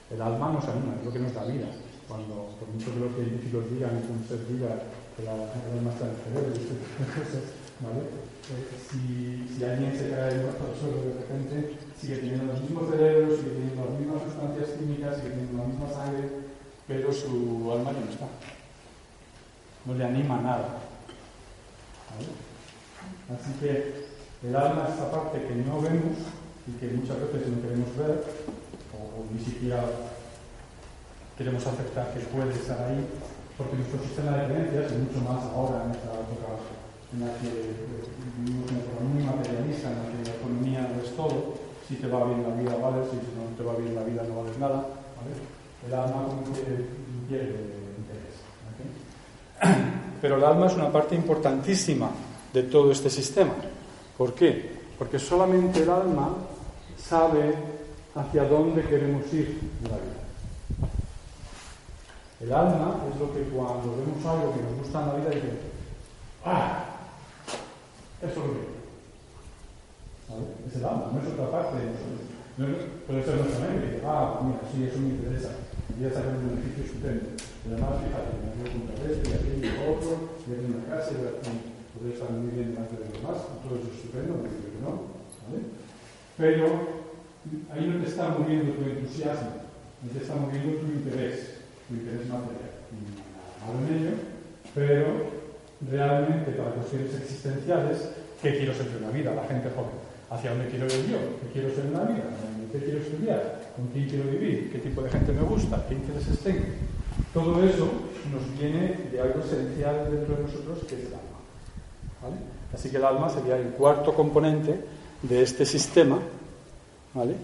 El 0.09 0.23
alma 0.23 0.49
nos 0.49 0.65
anima, 0.65 0.97
es 0.97 1.05
lo 1.05 1.13
que 1.13 1.19
nos 1.19 1.35
da 1.35 1.45
vida. 1.45 1.69
Cuando, 2.09 2.57
por 2.57 2.73
mucho 2.73 2.89
que 2.89 3.01
los 3.05 3.13
científicos 3.13 3.69
digan 3.69 4.01
que 4.01 4.17
un 4.17 4.25
ser 4.25 4.49
diga 4.49 4.81
que 5.13 5.29
la, 5.29 5.37
el 5.37 5.77
alma 5.77 5.93
está 5.93 6.09
en 6.09 6.17
el 6.17 6.21
cerebro 6.25 6.49
¿vale? 7.85 8.01
Eh, 8.01 8.65
si, 8.81 9.45
si 9.45 9.61
alguien 9.61 9.93
se 9.93 10.09
cae 10.09 10.41
al 10.41 10.73
suelo 10.73 11.05
de 11.05 11.21
repente, 11.21 11.77
sigue 12.01 12.17
teniendo 12.17 12.49
los 12.49 12.63
mismos 12.65 12.89
cerebros, 12.89 13.37
sigue 13.45 13.61
teniendo 13.61 13.93
las 13.93 14.01
mismas 14.01 14.23
sustancias 14.25 14.69
químicas, 14.81 15.21
sigue 15.21 15.37
teniendo 15.37 15.61
la 15.61 15.69
misma 15.69 15.89
sangre, 15.93 16.33
pero 16.89 17.13
su 17.13 17.69
alma 17.69 17.93
ya 17.93 18.01
no 18.01 18.09
está. 18.09 18.29
No 19.87 19.95
le 19.95 20.05
anima 20.05 20.41
nada. 20.41 20.81
¿vale? 22.11 22.29
Así 23.33 23.53
que 23.61 24.05
el 24.47 24.57
alma 24.57 24.89
es 24.89 24.95
esa 24.95 25.11
parte 25.11 25.43
que 25.43 25.55
no 25.55 25.81
vemos 25.81 26.19
y 26.67 26.73
que 26.79 26.89
muchas 26.89 27.21
veces 27.21 27.49
no 27.49 27.63
queremos 27.63 27.97
ver, 27.97 28.25
o, 28.93 29.21
o 29.21 29.27
ni 29.33 29.43
siquiera 29.43 29.85
queremos 31.37 31.67
aceptar 31.67 32.13
que 32.15 32.21
puede 32.21 32.53
estar 32.53 32.79
ahí, 32.85 33.05
porque 33.59 33.77
nuestro 33.77 34.01
sistema 34.03 34.37
de 34.39 34.47
creencias, 34.47 34.93
y 34.93 34.97
mucho 34.97 35.21
más 35.25 35.43
ahora 35.53 35.85
en 35.85 35.91
esta 35.93 36.13
época 36.15 36.61
en 37.13 37.21
la 37.21 37.31
que 37.39 37.49
eh, 37.49 38.05
vivimos 38.39 38.71
una 38.71 38.81
época 38.81 39.01
muy 39.05 39.23
materialista, 39.23 39.91
en 39.91 39.99
la 39.99 40.09
que 40.11 40.31
la 40.31 40.37
economía 40.37 40.81
no 40.89 41.03
es 41.03 41.17
todo, 41.17 41.55
si 41.89 41.97
te 41.97 42.09
va 42.09 42.25
bien 42.25 42.43
la 42.43 42.55
vida 42.57 42.77
vales, 42.77 43.07
y 43.13 43.19
si 43.21 43.31
no 43.37 43.53
te 43.57 43.63
va 43.63 43.77
bien 43.77 43.95
la 43.95 44.05
vida 44.05 44.23
no 44.25 44.43
vales 44.43 44.59
nada, 44.59 44.81
¿vale? 45.17 45.33
El 45.87 45.95
alma 45.95 46.27
como 46.27 46.43
que. 46.53 46.61
¿ok? 47.29 47.84
Pero 50.21 50.37
el 50.37 50.45
alma 50.45 50.67
es 50.67 50.75
una 50.75 50.91
parte 50.91 51.15
importantísima 51.15 52.11
de 52.53 52.63
todo 52.65 52.93
este 52.93 53.11
sistema. 53.11 53.53
¿Por 54.17 54.35
qué? 54.35 54.71
Porque 54.99 55.19
solamente 55.19 55.83
el 55.83 55.91
alma 55.91 56.31
sabe 56.97 57.55
hacia 58.15 58.45
dónde 58.45 58.83
queremos 58.85 59.23
ir 59.33 59.61
en 59.85 59.91
la 59.91 59.97
vida. 59.97 60.25
El 62.41 62.53
alma 62.53 62.97
es 63.13 63.21
lo 63.21 63.33
que 63.33 63.43
cuando 63.45 63.97
vemos 63.97 64.25
algo 64.25 64.55
que 64.55 64.63
nos 64.63 64.79
gusta 64.79 65.01
en 65.01 65.09
la 65.09 65.15
vida 65.15 65.31
dice, 65.31 65.51
¡ah! 66.45 66.85
Eso 68.21 68.31
es 68.31 68.37
lo 68.37 68.43
que 68.43 68.61
quiero". 68.61 68.85
¿Vale? 70.29 70.47
Es 70.69 70.77
el 70.77 70.85
alma, 70.85 71.11
no 71.13 71.21
es 71.21 71.33
otra 71.33 71.51
parte. 71.51 71.79
No 72.57 72.67
es, 72.69 72.77
nuestra 73.09 73.35
mente, 73.35 74.01
ah, 74.07 74.41
mira, 74.45 74.61
sí, 74.73 74.85
eso 74.85 74.99
me 75.01 75.09
interesa. 75.09 75.51
Voy 75.97 76.07
a 76.07 76.15
sacar 76.15 76.37
un 76.37 76.51
beneficio 76.51 76.85
estupendo. 76.85 77.54
Y 77.65 77.73
además, 77.73 77.97
fíjate, 78.05 78.31
me 78.45 78.53
voy 78.61 78.69
a 78.69 78.73
comprar 78.77 79.01
esto, 79.09 79.25
y 79.25 79.33
aquello, 79.33 79.65
y 79.65 79.73
otro, 79.89 80.13
voy 80.45 80.53
a 80.53 80.61
tener 80.61 80.77
una 80.77 80.85
casa, 80.85 81.17
a 81.17 81.93
poder 81.97 82.13
estar 82.13 82.31
muy 82.37 82.53
bien 82.53 82.77
delante 82.77 82.93
de 82.93 83.09
los 83.09 83.13
demás, 83.17 83.37
todo 83.65 83.73
eso 83.81 83.89
es 83.89 83.97
estupendo, 83.97 84.37
no 84.37 84.45
digo 84.53 84.69
que 84.69 84.83
no. 84.85 84.93
¿vale? 85.49 85.61
Pero 86.37 86.65
ahí 87.73 87.85
no 87.89 88.05
te 88.05 88.09
está 88.09 88.37
moviendo 88.37 88.77
tu 88.77 88.85
entusiasmo, 88.85 89.65
no 90.05 90.09
te 90.13 90.21
está 90.21 90.37
moviendo 90.37 90.77
tu 90.77 90.87
interés, 90.93 91.65
tu 91.89 91.97
interés 91.97 92.29
material. 92.29 92.73
Malo 93.65 93.81
en 93.81 93.89
ello, 93.97 94.15
pero 94.77 95.09
realmente 95.89 96.53
para 96.53 96.77
cuestiones 96.77 97.17
existenciales, 97.17 98.13
¿qué 98.43 98.61
quiero 98.61 98.75
ser 98.75 98.93
en 98.93 99.03
la 99.03 99.11
vida? 99.11 99.35
La 99.35 99.49
gente 99.49 99.73
joven. 99.73 100.05
¿Hacia 100.29 100.51
dónde 100.51 100.69
quiero 100.69 100.87
ir 100.87 101.07
yo? 101.09 101.19
¿Qué 101.41 101.49
quiero 101.53 101.75
ser 101.75 101.87
en 101.87 101.93
la 101.93 102.05
vida? 102.05 102.25
¿Qué 102.73 102.79
quiero 102.79 102.99
estudiar? 102.99 103.73
¿Con 103.77 103.87
quién 103.89 104.09
quiero 104.09 104.31
vivir? 104.31 104.73
¿Qué 104.73 104.79
tipo 104.79 105.03
de 105.03 105.11
gente 105.11 105.33
me 105.33 105.43
gusta? 105.43 105.85
¿Qué 105.89 105.95
intereses 105.95 106.39
tengo? 106.41 106.65
Todo 107.33 107.63
eso 107.65 107.91
nos 108.33 108.59
viene 108.59 109.09
de 109.11 109.21
algo 109.21 109.41
esencial 109.41 110.11
dentro 110.11 110.37
de 110.37 110.43
nosotros 110.45 110.79
que 110.89 110.95
es 110.95 111.01
el 111.03 111.15
alma. 111.15 111.35
Así 112.73 112.91
que 112.91 112.97
el 112.97 113.05
alma 113.05 113.29
sería 113.29 113.57
el 113.57 113.69
cuarto 113.69 114.15
componente 114.15 114.85
de 115.23 115.43
este 115.43 115.65
sistema, 115.65 116.19
¿vale? 117.13 117.35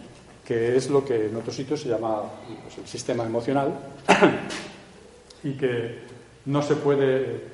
que 0.45 0.77
es 0.77 0.91
lo 0.91 1.05
que 1.05 1.27
en 1.27 1.37
otros 1.37 1.55
sitios 1.55 1.81
se 1.81 1.89
llama 1.89 2.23
pues, 2.65 2.79
el 2.79 2.87
sistema 2.87 3.25
emocional 3.25 3.73
y 5.45 5.53
que 5.53 6.01
no 6.47 6.61
se 6.61 6.75
puede 6.75 7.45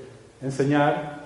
enseñar 0.40 1.25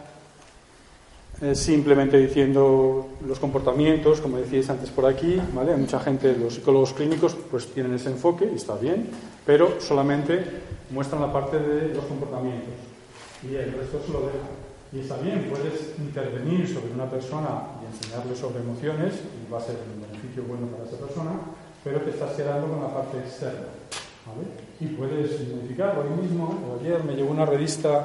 eh, 1.43 1.55
simplemente 1.55 2.19
diciendo 2.19 3.09
los 3.27 3.39
comportamientos, 3.39 4.21
como 4.21 4.37
decíais 4.37 4.69
antes 4.69 4.91
por 4.91 5.07
aquí, 5.07 5.41
¿vale? 5.55 5.75
Mucha 5.75 5.99
gente, 5.99 6.37
los 6.37 6.55
psicólogos 6.55 6.93
clínicos, 6.93 7.35
pues 7.51 7.67
tienen 7.69 7.95
ese 7.95 8.11
enfoque 8.11 8.49
y 8.53 8.57
está 8.57 8.77
bien, 8.77 9.09
pero 9.47 9.81
solamente 9.81 10.45
muestran 10.91 11.23
la 11.23 11.33
parte 11.33 11.59
de 11.59 11.95
los 11.95 12.05
comportamientos 12.05 12.75
y 13.43 13.55
el 13.55 13.73
resto 13.73 14.03
se 14.05 14.13
lo 14.13 14.21
dejan. 14.21 14.61
Y 14.93 15.01
está 15.01 15.17
bien, 15.17 15.49
puedes 15.49 15.95
intervenir 15.99 16.69
sobre 16.69 16.93
una 16.93 17.09
persona 17.09 17.79
y 17.81 17.87
enseñarle 17.87 18.37
sobre 18.37 18.61
emociones 18.61 19.15
y 19.15 19.51
va 19.51 19.59
a 19.59 19.63
ser 19.63 19.77
un 19.95 20.03
beneficio 20.03 20.43
bueno 20.43 20.67
para 20.67 20.85
esa 20.85 20.99
persona, 20.99 21.31
pero 21.83 22.01
te 22.01 22.11
estás 22.11 22.33
quedando 22.33 22.67
con 22.69 22.83
la 22.83 22.93
parte 22.93 23.19
externa. 23.19 23.69
¿vale? 24.27 24.45
Y 24.81 24.95
puedes 24.95 25.41
modificarlo. 25.49 26.03
Hoy 26.03 26.23
mismo, 26.23 26.59
o 26.69 26.81
ayer, 26.81 27.03
me 27.05 27.15
llegó 27.15 27.31
una 27.31 27.47
revista 27.47 28.05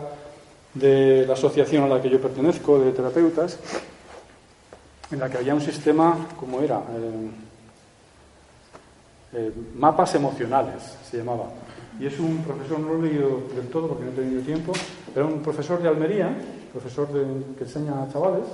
de 0.76 1.26
la 1.26 1.34
asociación 1.34 1.86
a 1.86 1.88
la 1.88 2.02
que 2.02 2.10
yo 2.10 2.22
pertenezco, 2.22 2.80
de 2.80 2.92
terapeutas, 2.92 3.58
en 5.12 5.20
la 5.20 5.30
que 5.30 5.38
había 5.38 5.56
un 5.56 5.62
sistema, 5.62 6.28
como 6.38 6.62
era? 6.62 6.78
Eh, 6.78 7.30
eh, 9.34 9.52
mapas 9.76 10.16
emocionales, 10.16 10.98
se 11.10 11.18
llamaba. 11.18 11.46
Y 12.00 12.06
es 12.06 12.20
un 12.20 12.38
profesor, 12.44 12.80
no 12.80 12.94
lo 12.94 13.06
he 13.06 13.10
leído 13.10 13.44
del 13.56 13.68
todo 13.68 13.88
porque 13.88 14.06
no 14.06 14.12
he 14.12 14.16
tenido 14.16 14.42
tiempo, 14.42 14.74
era 15.16 15.26
un 15.26 15.42
profesor 15.42 15.82
de 15.82 15.88
Almería, 15.88 16.36
profesor 16.72 17.08
de, 17.12 17.56
que 17.58 17.64
enseña 17.64 18.04
a 18.04 18.12
chavales, 18.12 18.46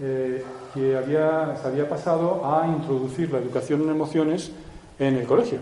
eh, 0.00 0.44
que 0.74 0.96
había, 0.96 1.56
se 1.60 1.68
había 1.68 1.88
pasado 1.88 2.42
a 2.44 2.66
introducir 2.66 3.32
la 3.32 3.38
educación 3.38 3.82
en 3.82 3.90
emociones 3.90 4.50
en 4.98 5.16
el 5.16 5.26
colegio. 5.26 5.58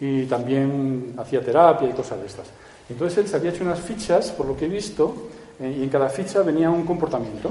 Y 0.00 0.24
también 0.24 1.14
hacía 1.18 1.44
terapia 1.44 1.88
y 1.88 1.92
cosas 1.92 2.20
de 2.20 2.26
estas. 2.26 2.46
Entonces 2.90 3.18
él 3.18 3.28
se 3.28 3.36
había 3.36 3.50
hecho 3.50 3.64
unas 3.64 3.80
fichas, 3.80 4.30
por 4.30 4.46
lo 4.46 4.56
que 4.56 4.66
he 4.66 4.68
visto, 4.68 5.14
eh, 5.60 5.76
y 5.78 5.82
en 5.84 5.88
cada 5.88 6.08
ficha 6.08 6.42
venía 6.42 6.70
un 6.70 6.84
comportamiento. 6.84 7.50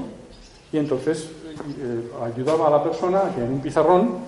Y 0.72 0.78
entonces 0.78 1.24
eh, 1.24 2.10
ayudaba 2.22 2.68
a 2.68 2.70
la 2.70 2.82
persona 2.82 3.20
a 3.20 3.34
que 3.34 3.40
en 3.40 3.52
un 3.52 3.60
pizarrón 3.60 4.18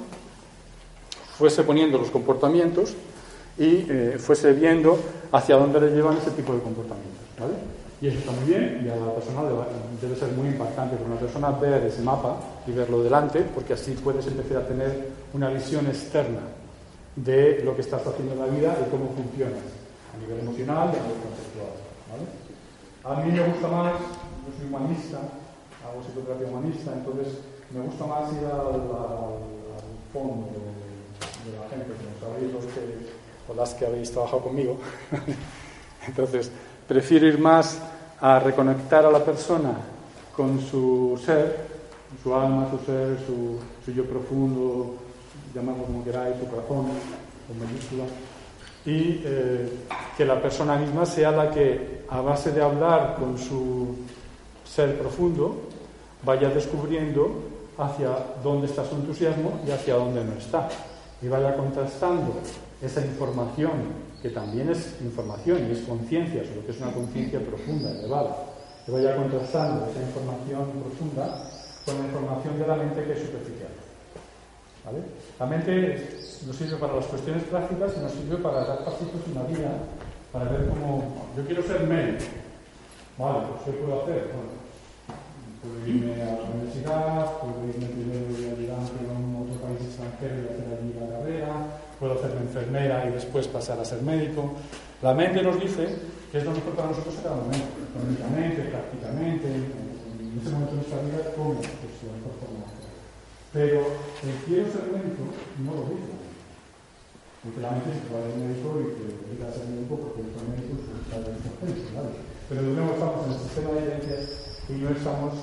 fuese 1.39 1.63
poniendo 1.65 1.99
los 1.99 2.11
comportamientos 2.11 2.95
y 3.59 3.87
eh, 3.89 4.17
fuese 4.19 4.53
viendo 4.53 4.99
hacia 5.31 5.57
dónde 5.57 5.81
le 5.81 5.91
llevan 5.91 6.17
ese 6.17 6.31
tipo 6.31 6.55
de 6.55 6.61
comportamientos. 6.61 7.23
¿vale? 7.39 7.55
Y 8.01 8.09
eso 8.09 8.19
está 8.19 8.33
muy 8.33 8.45
bien 8.45 8.83
y 8.85 8.89
a 8.89 8.97
la 8.97 9.15
persona 9.15 9.43
debe 10.01 10.17
ser 10.17 10.33
muy 10.33 10.49
impactante 10.49 10.97
para 10.97 11.09
una 11.09 11.21
persona 11.21 11.51
ver 11.51 11.87
ese 11.87 12.03
mapa 12.03 12.37
y 12.67 12.73
verlo 12.73 13.03
delante, 13.03 13.41
porque 13.55 13.75
así 13.75 13.93
puedes 13.93 14.27
empezar 14.27 14.63
a 14.63 14.67
tener 14.67 15.09
una 15.35 15.51
visión 15.51 15.87
externa 15.87 16.41
de 17.15 17.63
lo 17.65 17.77
que 17.77 17.83
estás 17.83 18.05
haciendo 18.05 18.33
en 18.33 18.41
la 18.41 18.47
vida 18.47 18.77
y 18.81 18.91
cómo 18.91 19.13
funciona 19.15 19.57
a 20.13 20.17
nivel 20.19 20.41
emocional 20.41 20.91
y 20.93 20.99
a 20.99 21.03
nivel 21.03 21.21
conceptual. 21.23 21.93
A 23.05 23.21
mí 23.23 23.33
me 23.33 23.49
gusta 23.49 23.69
más, 23.69 23.93
yo 23.93 24.53
soy 24.57 24.67
humanista, 24.69 25.19
hago 25.83 26.03
psicoterapia 26.03 26.47
humanista, 26.47 26.93
entonces 26.93 27.39
me 27.71 27.81
gusta 27.81 28.07
más 28.07 28.33
ir 28.33 28.47
al, 28.47 29.53
fondo 30.13 30.47
de, 30.53 31.57
la 31.57 31.69
gente, 31.71 31.95
como 31.97 32.13
sabéis 32.21 32.53
los 32.53 32.65
que, 32.67 33.09
o 33.49 33.55
las 33.55 33.75
que 33.75 33.87
habéis 33.87 34.13
trabajado 34.13 34.43
conmigo. 34.43 34.77
entonces, 36.07 36.51
prefiero 36.87 37.27
ir 37.27 37.39
más 37.39 37.81
a 38.21 38.39
reconectar 38.39 39.07
a 39.07 39.11
la 39.11 39.25
persona 39.25 39.75
con 40.37 40.61
su 40.61 41.19
ser, 41.25 41.67
su 42.23 42.35
alma, 42.35 42.69
su 42.71 42.85
ser, 42.85 43.19
su, 43.27 43.59
su 43.85 43.93
yo 43.93 44.05
profundo, 44.05 44.97
llamadlo 45.55 45.85
como 45.85 46.05
queráis, 46.05 46.37
su 46.39 46.47
corazón, 46.47 46.87
con 47.49 47.59
mayúscula 47.59 48.05
y 48.85 49.23
eh, 49.25 49.69
que 50.17 50.25
la 50.25 50.41
persona 50.41 50.77
misma 50.77 51.07
sea 51.07 51.31
la 51.31 51.51
que, 51.51 52.03
a 52.09 52.21
base 52.21 52.53
de 52.53 52.63
hablar 52.63 53.17
con 53.19 53.39
su 53.39 53.97
ser 54.65 54.99
profundo, 54.99 55.69
vaya 56.25 56.49
descubriendo 56.49 57.31
hacia 57.79 58.11
dónde 58.43 58.67
está 58.67 58.85
su 58.85 58.97
entusiasmo 58.97 59.61
y 59.67 59.71
hacia 59.71 59.95
dónde 59.95 60.25
no 60.25 60.33
está. 60.35 60.69
Y 61.21 61.29
vaya 61.29 61.57
contrastando 61.57 62.35
esa 62.81 63.01
información, 63.05 63.71
que 64.21 64.31
también 64.31 64.71
es 64.71 65.01
información 65.01 65.67
y 65.69 65.73
es 65.73 65.81
conciencia, 65.81 66.45
solo 66.45 66.67
que 66.67 66.73
es 66.73 66.81
una 66.81 66.93
conciencia 66.93 67.41
profunda, 67.41 67.91
elevada. 67.91 68.37
Que 68.85 68.93
vaya 68.93 69.17
contrastando 69.17 69.87
esa 69.87 70.03
información 70.03 70.71
profunda 70.83 71.45
con 71.87 71.99
la 71.99 72.05
información 72.07 72.59
de 72.59 72.67
la 72.67 72.77
mente 72.77 73.05
que 73.05 73.13
es 73.13 73.21
superficial. 73.21 73.82
La 75.39 75.47
mente 75.47 76.27
no 76.45 76.53
sirve 76.53 76.77
para 76.77 76.97
las 76.97 77.07
cuestiones 77.07 77.45
prácticas, 77.45 77.93
sino 77.95 78.09
sirve 78.09 78.37
para 78.39 78.65
dar 78.65 78.85
pasitos 78.85 79.23
en 79.27 79.35
la 79.35 79.43
vida, 79.45 79.71
para 80.33 80.51
ver 80.51 80.69
cómo. 80.69 81.31
Yo 81.37 81.47
quiero 81.47 81.63
ser 81.63 81.87
médico. 81.87 82.25
Vale, 83.17 83.47
pues 83.47 83.63
¿qué 83.63 83.71
puedo 83.79 84.03
hacer? 84.03 84.31
Puedo 85.63 85.87
irme 85.87 86.21
a 86.23 86.35
la 86.35 86.51
universidad, 86.51 87.39
puedo 87.39 87.63
irme 87.71 87.87
primero 87.95 88.27
de 88.27 88.51
ayudante 88.51 88.99
en 89.07 89.37
otro 89.39 89.55
país 89.63 89.87
extranjero 89.87 90.35
y 90.43 90.51
hacer 90.51 90.67
allí 90.75 90.91
la 90.99 91.07
carrera, 91.15 91.53
puedo 92.01 92.15
hacerme 92.15 92.41
enfermera 92.41 93.07
y 93.07 93.13
después 93.13 93.47
pasar 93.47 93.79
a 93.79 93.85
ser 93.85 94.03
médico. 94.03 94.51
La 95.01 95.15
mente 95.15 95.43
nos 95.43 95.61
dice 95.61 95.95
que 96.33 96.39
es 96.39 96.45
lo 96.45 96.51
mejor 96.51 96.75
para 96.75 96.89
nosotros 96.89 97.15
cada 97.23 97.37
momento, 97.37 97.71
económicamente, 97.87 98.63
prácticamente, 98.67 99.47
en 99.47 100.41
ese 100.43 100.51
momento 100.51 100.75
de 100.75 100.77
nuestra 100.83 100.99
vida, 101.07 101.31
cómo 101.37 101.53
es 101.55 101.71
la 101.71 102.19
mejor. 102.19 102.52
Pero 103.53 103.81
el 103.81 104.35
quiero 104.47 104.65
ser 104.73 104.89
médico 104.89 105.29
no 105.61 105.75
lo 105.77 105.83
dice. 105.93 106.13
Porque 107.43 107.61
la 107.61 107.73
mente 107.73 107.91
se 107.93 108.09
va 108.09 108.25
al 108.25 108.39
médico 108.41 108.81
y 108.81 108.97
te 108.97 109.29
dedica 109.29 109.49
a 109.49 109.53
ser 109.53 109.69
médico 109.69 109.97
porque 109.99 110.25
el 110.25 110.33
médico 110.49 110.79
es 110.79 110.89
un 110.89 111.03
estado 111.05 111.27
¿vale? 111.93 112.09
Pero 112.49 112.63
de 112.63 112.73
nuevo 112.73 112.93
estamos 112.95 113.27
en 113.27 113.33
el 113.33 113.39
sistema 113.39 113.71
de 113.73 113.81
creencias 113.85 114.63
y 114.69 114.73
no 114.73 114.91
estamos 114.91 115.35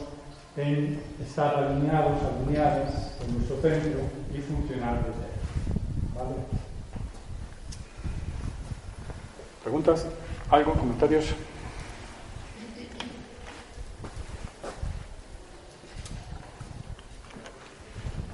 en 0.57 1.01
estar 1.21 1.55
alineados, 1.55 2.17
alineados 2.23 2.89
con 3.19 3.33
nuestro 3.35 3.61
centro 3.61 4.01
y 4.33 4.37
funcionar 4.39 5.05
desde 5.05 5.27
él. 5.27 5.39
¿Vale? 6.15 6.35
¿Preguntas? 9.63 10.05
¿Algo? 10.49 10.73
¿Comentarios? 10.73 11.35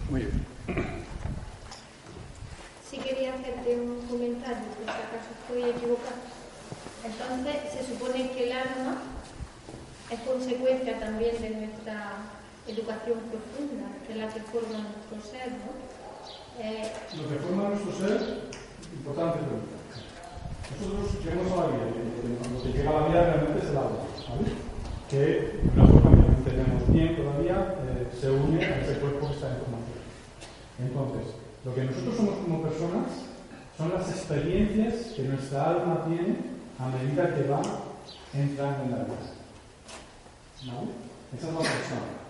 Muy 0.09 0.21
bien. 0.21 0.45
Sí 2.89 2.97
quería 2.97 3.33
hacerte 3.33 3.75
un 3.75 4.05
comentario, 4.07 4.67
por 4.77 4.85
si 4.85 5.01
acaso 5.01 5.29
estoy 5.41 5.69
equivocado. 5.69 6.21
Entonces, 7.03 7.55
se 7.73 7.93
supone 7.93 8.31
que 8.31 8.47
el 8.47 8.51
alma 8.53 9.01
es 10.09 10.19
consecuencia 10.21 10.99
también 10.99 11.41
de 11.41 11.49
nuestra 11.49 12.13
educación 12.67 13.19
profunda, 13.29 13.89
que 14.05 14.13
es 14.13 14.17
la 14.19 14.27
que 14.29 14.41
forma 14.41 14.85
nuestro 14.85 15.31
ser, 15.31 15.51
¿no? 15.51 15.73
Eh... 16.61 16.91
Lo 17.17 17.29
que 17.29 17.35
forma 17.35 17.69
nuestro 17.69 17.91
ser, 17.93 18.49
importante 18.93 19.39
pregunta. 19.39 19.75
Nosotros 20.65 21.23
llegamos 21.23 21.51
a 21.51 21.55
la 21.55 21.67
vida, 21.67 21.85
lo 22.53 22.63
que 22.63 22.77
llega 22.77 22.89
a 22.89 23.01
la 23.01 23.07
vida 23.07 23.21
realmente 23.21 23.59
es 23.65 23.69
el 23.69 23.77
alma, 23.77 24.01
¿vale? 24.29 24.49
Que 25.09 25.17
de 25.61 25.69
una 25.73 25.85
forma 25.85 26.09
que 26.09 26.17
no 26.17 26.37
entendemos 26.37 26.93
bien 26.93 27.15
todavía, 27.15 27.75
eh, 27.85 28.07
se 28.19 28.29
une 28.31 28.65
a 28.65 28.81
ese 28.81 28.99
cuerpo 28.99 29.27
que 29.27 29.33
está 29.33 29.49
en 29.49 29.61
formación. 29.61 29.84
Entonces, 30.79 31.33
lo 31.63 31.73
que 31.73 31.83
nosotros 31.83 32.15
somos 32.15 32.35
como 32.39 32.61
personas 32.61 33.07
son 33.77 33.93
las 33.93 34.09
experiencias 34.09 35.13
que 35.15 35.23
nuestra 35.23 35.69
alma 35.69 36.05
tiene 36.05 36.35
a 36.79 36.87
medida 36.89 37.33
que 37.35 37.49
va 37.49 37.61
entrando 38.33 38.83
en 38.83 38.91
la 38.91 39.03
vida. 39.03 39.35
¿Vale? 40.67 40.91
Esa 41.37 41.47
es 41.47 41.53
la 41.53 41.59
persona. 41.59 42.25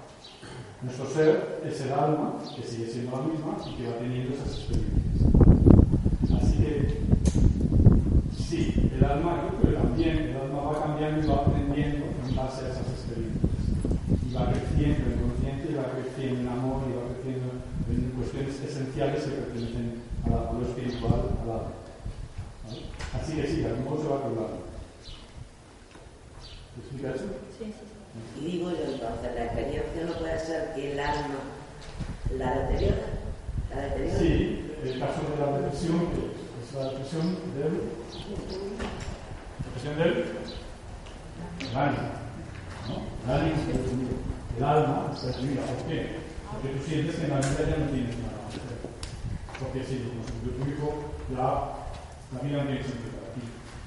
Nuestro 0.81 1.09
ser 1.09 1.61
es 1.65 1.81
el 1.81 1.93
alma, 1.93 2.33
que 2.55 2.61
sigue 2.61 2.85
siendo 2.85 3.11
la 3.17 3.23
misma 3.23 3.57
y 3.65 3.75
que 3.75 3.87
va 3.87 3.97
teniendo 3.97 4.35
esas 4.35 4.53
experiencias. 4.53 5.33
Así 6.37 6.57
que, 6.57 7.01
sí, 8.37 8.91
el 8.93 9.03
alma, 9.03 9.49
yo 9.49 9.57
creo 9.57 9.71
que 9.71 9.81
también, 9.81 10.17
el 10.29 10.37
alma 10.37 10.61
va 10.61 10.83
cambiando 10.83 11.23
y 11.23 11.27
va 11.27 11.35
aprendiendo 11.37 12.05
en 12.05 12.35
base 12.35 12.65
a 12.65 12.69
esas 12.69 12.87
experiencias. 12.93 13.51
Y 14.29 14.33
va 14.33 14.51
creciendo 14.51 15.05
en 15.09 15.19
conciencia 15.25 15.71
y 15.71 15.75
va 15.75 15.89
creciendo 15.89 16.41
en 16.41 16.49
amor 16.49 16.83
y 16.85 16.93
va 16.93 17.13
creciendo 17.13 17.49
en 17.89 18.11
cuestiones 18.11 18.61
esenciales 18.61 19.23
que 19.23 19.31
pertenecen 19.31 20.01
a, 20.25 20.29
la, 20.29 20.49
a 20.49 20.53
lo 20.53 20.61
espiritual, 20.61 21.33
al 21.41 21.49
alma. 21.49 21.73
¿Vale? 22.61 23.24
Así 23.35 23.41
que 23.41 23.47
sí, 23.49 23.61
de 23.63 23.67
algún 23.67 23.83
modo 23.83 24.01
se 24.01 24.07
va 24.07 24.15
acordando. 24.15 24.63
¿Te 26.71 26.79
explica 26.79 27.09
eso? 27.09 27.25
Sí, 27.59 27.65
sí. 27.67 28.39
Y 28.39 28.51
digo 28.51 28.71
yo 28.71 28.95
entonces, 28.95 29.35
la 29.35 29.43
experiencia 29.43 30.05
no 30.07 30.13
puede 30.13 30.39
ser 30.39 30.73
que 30.73 30.93
el 30.93 30.99
alma 31.01 31.43
la 32.37 32.59
deteriora. 32.59 33.07
La 33.75 33.81
deteriora. 33.81 34.19
Sí, 34.19 34.71
el 34.83 34.99
caso 34.99 35.19
de 35.27 35.35
la 35.35 35.57
depresión, 35.57 35.99
que 36.15 36.31
es 36.31 36.73
la 36.75 36.83
depresión 36.91 37.35
del. 37.59 37.75
¿Depresión 39.67 39.97
del? 39.99 40.15
El 41.59 41.75
alma. 41.75 42.07
¿no? 42.87 43.03
El 43.03 43.31
alma 43.35 43.51
está 43.51 43.71
deprimido. 43.75 44.15
El 44.55 44.63
alma 44.63 45.11
está 45.13 45.27
deprimida. 45.27 45.61
¿Por 45.65 45.91
qué? 45.91 46.23
Porque 46.53 46.69
tú 46.69 46.85
sientes 46.87 47.15
que 47.17 47.23
en 47.25 47.31
la 47.31 47.39
vida 47.39 47.67
ya 47.67 47.83
no 47.83 47.91
tienes 47.91 48.15
nada 48.15 48.47
más. 48.47 49.59
Porque 49.59 49.83
si 49.83 50.07
tu 50.39 50.71
hijo, 50.71 51.03
ya 51.35 51.83
la 52.31 52.39
vida 52.41 52.63
no 52.63 52.69
tiene 52.69 52.83
sentido 52.83 53.14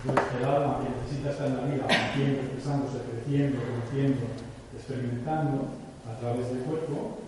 el 0.06 0.44
alma 0.44 0.78
que 0.78 0.94
necesita 0.94 1.30
estar 1.30 1.46
en 1.48 1.56
la 1.56 1.66
vida, 1.66 1.86
creciendo, 1.86 2.38
expresándose, 2.42 3.02
creciendo, 3.02 3.58
conociendo, 3.58 4.22
experimentando, 4.76 5.78
a 6.06 6.12
través 6.20 6.48
del 6.48 6.62
cuerpo, 6.64 7.18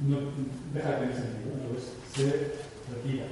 no 0.00 0.16
deja 0.74 0.90
de 0.90 0.96
tener 0.96 1.14
sentido. 1.14 1.54
Entonces 1.54 1.94
se 2.10 2.26
retira. 2.90 3.26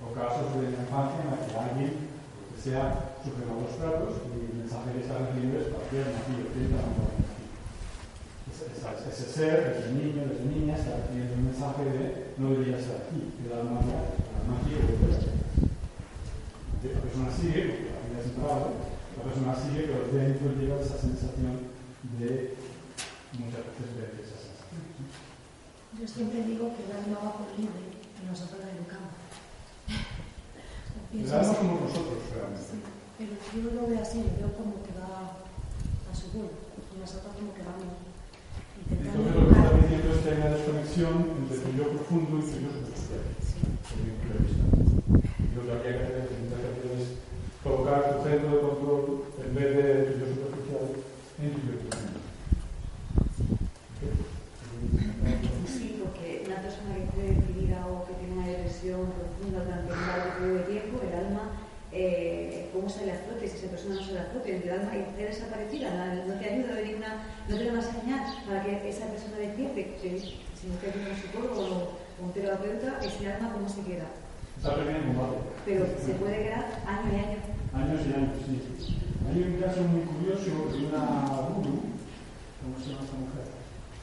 O 0.00 0.14
casos 0.16 0.56
de 0.56 0.72
la 0.72 0.80
infancia 0.80 1.20
en 1.20 1.30
la 1.30 1.44
que 1.44 1.52
alguien 1.58 1.92
que 2.48 2.56
sea 2.56 3.18
sufre 3.20 3.44
malos 3.44 3.76
tratos 3.76 4.24
y 4.24 4.48
el 4.48 4.64
mensaje 4.64 4.96
que 4.96 5.04
está 5.04 5.18
recibiendo 5.20 5.60
es 5.60 5.68
cualquier 5.68 6.08
nacido, 6.08 6.48
tiene 6.56 6.80
ese 9.10 9.26
ser, 9.26 9.76
ese 9.76 9.92
niño, 9.92 10.22
esa 10.32 10.44
niña 10.44 10.76
está 10.76 10.96
recibiendo 10.96 11.34
un 11.34 11.44
mensaje 11.52 11.84
de 11.84 12.32
no 12.38 12.50
debería 12.50 12.78
estar 12.78 12.96
aquí, 13.04 13.36
la 13.48 13.60
alma, 13.60 13.80
la 13.84 14.40
alma 14.40 14.56
quiere 14.64 14.96
volver. 14.96 15.20
La 16.80 17.00
persona 17.00 17.28
sigue, 17.28 17.90
porque 18.40 19.18
la 19.18 19.22
persona 19.24 19.52
sigue, 19.56 19.90
pero 19.92 20.08
dentro 20.12 20.52
llega 20.56 20.80
esa 20.80 20.98
sensación 20.98 21.70
de 22.18 22.56
muchas 23.38 23.62
veces 23.62 23.90
de 23.94 24.22
esa 24.24 24.36
sensación. 24.40 24.82
Yo 26.00 26.06
siempre 26.08 26.42
digo 26.44 26.72
que 26.74 26.82
el 26.88 26.92
alma 26.96 27.18
va 27.22 27.32
por 27.38 27.50
libre 27.54 27.84
y 27.92 28.22
nosotros 28.26 28.58
la 28.64 28.72
educamos. 28.74 29.14
El 31.12 31.26
alma 31.30 31.54
somos 31.60 31.80
nosotros, 31.86 32.18
realmente. 32.34 32.64
Sí, 32.64 32.78
pero 33.18 33.32
yo 33.36 33.70
lo 33.76 33.86
veo 33.86 34.02
así, 34.02 34.24
veo 34.38 34.50
como 34.56 34.82
que 34.82 34.92
va 34.98 35.38
a 36.08 36.12
su 36.14 36.32
bola. 36.32 36.56
Y 36.90 36.98
nosotros 36.98 37.30
como 37.36 37.54
que 37.54 37.62
vamos 37.62 37.86
intentando 38.80 39.20
Entonces 39.20 39.36
lo 39.36 39.46
que 39.46 39.54
está 39.54 39.70
diciendo 39.76 40.08
es 40.10 40.20
que 40.20 40.28
hay 40.30 40.38
una 40.40 40.50
desconexión 40.56 41.14
entre 41.38 41.56
tu 41.60 41.68
yo 41.76 41.84
profundo 41.94 42.34
y 42.38 42.44
tu 42.48 42.56
yo 42.58 42.70
superficial. 42.72 43.22
desde 43.30 44.00
mi 44.00 44.10
punto 44.18 44.32
de 44.34 44.42
vista. 44.42 44.64
Y 45.38 45.54
Lo 45.54 45.62
que 45.62 45.70
habría 45.70 45.92
que 45.92 46.02
hacer 46.02 46.18
es 46.18 46.30
intentar 46.30 46.60
hacer 46.66 46.90
es 46.98 47.06
colocar 47.62 47.98
tu 48.10 48.16
centro 48.24 48.50
de 48.50 48.60
control 48.60 49.04
en 49.38 49.54
vez 49.54 49.68
de 49.76 49.84
tu 50.10 50.12
yo 50.18 50.26
superficial 50.34 51.10
en 51.40 51.52
tu 51.52 51.60
yo 51.66 51.74
profundo. 51.80 52.20
Sí, 55.66 56.00
porque 56.02 56.44
una 56.46 56.60
persona 56.60 56.94
que 56.96 57.04
esté 57.04 57.22
deprimida 57.32 57.86
o 57.86 58.04
que 58.04 58.14
tiene 58.14 58.34
una 58.36 58.46
depresión 58.46 59.08
profunda 59.12 59.64
durante 59.64 59.92
un 59.92 60.06
largo 60.06 60.30
periodo 60.36 60.58
de 60.58 60.64
tiempo, 60.64 61.00
el 61.00 61.14
alma, 61.16 61.44
eh, 61.92 62.68
¿cómo 62.72 62.88
se 62.88 63.06
le 63.06 63.12
azote? 63.12 63.48
Si 63.48 63.56
esa 63.56 63.70
persona 63.70 63.94
no 63.96 64.04
se 64.04 64.12
le 64.12 64.20
azote, 64.20 64.56
el 64.56 64.70
alma 64.70 64.96
está 64.96 65.16
desaparecida, 65.16 65.90
no, 65.90 66.28
no 66.28 66.34
te 66.40 66.44
ayuda 66.44 66.72
a 66.72 66.76
venir 66.76 66.96
una, 66.96 67.24
no 67.48 67.56
te 67.56 67.64
da 67.64 67.72
una 67.72 67.82
señal 67.82 68.22
para 68.46 68.64
que 68.64 68.88
esa 68.88 69.06
persona 69.06 69.36
despierte. 69.38 69.96
Que, 70.00 70.20
si 70.20 70.68
no 70.68 70.76
te 70.76 70.92
ayuda 70.92 71.08
un 71.08 71.16
psicólogo 71.16 71.96
o 72.20 72.24
un 72.24 72.32
terapeuta, 72.32 73.00
ese 73.00 73.32
alma, 73.32 73.52
¿cómo 73.52 73.68
se 73.68 73.80
queda? 73.80 74.04
Está 74.58 74.76
perdida 74.76 74.98
en 74.98 75.06
combate. 75.08 75.36
Pero 75.64 75.86
se 76.04 76.12
puede 76.20 76.36
quedar 76.44 76.68
años 76.86 77.12
y 77.12 77.16
años. 77.16 77.42
Años 77.72 78.00
y 78.04 78.12
años, 78.12 78.36
sí. 78.44 79.00
Hay 79.30 79.42
un 79.42 79.60
caso 79.60 79.82
muy 79.82 80.02
curioso 80.02 80.50
de 80.72 80.86
una 80.86 81.06
guru, 81.54 81.80
¿cómo 82.60 82.78
se 82.82 82.90
llama 82.90 83.04
esta 83.04 83.16
mujer? 83.16 83.44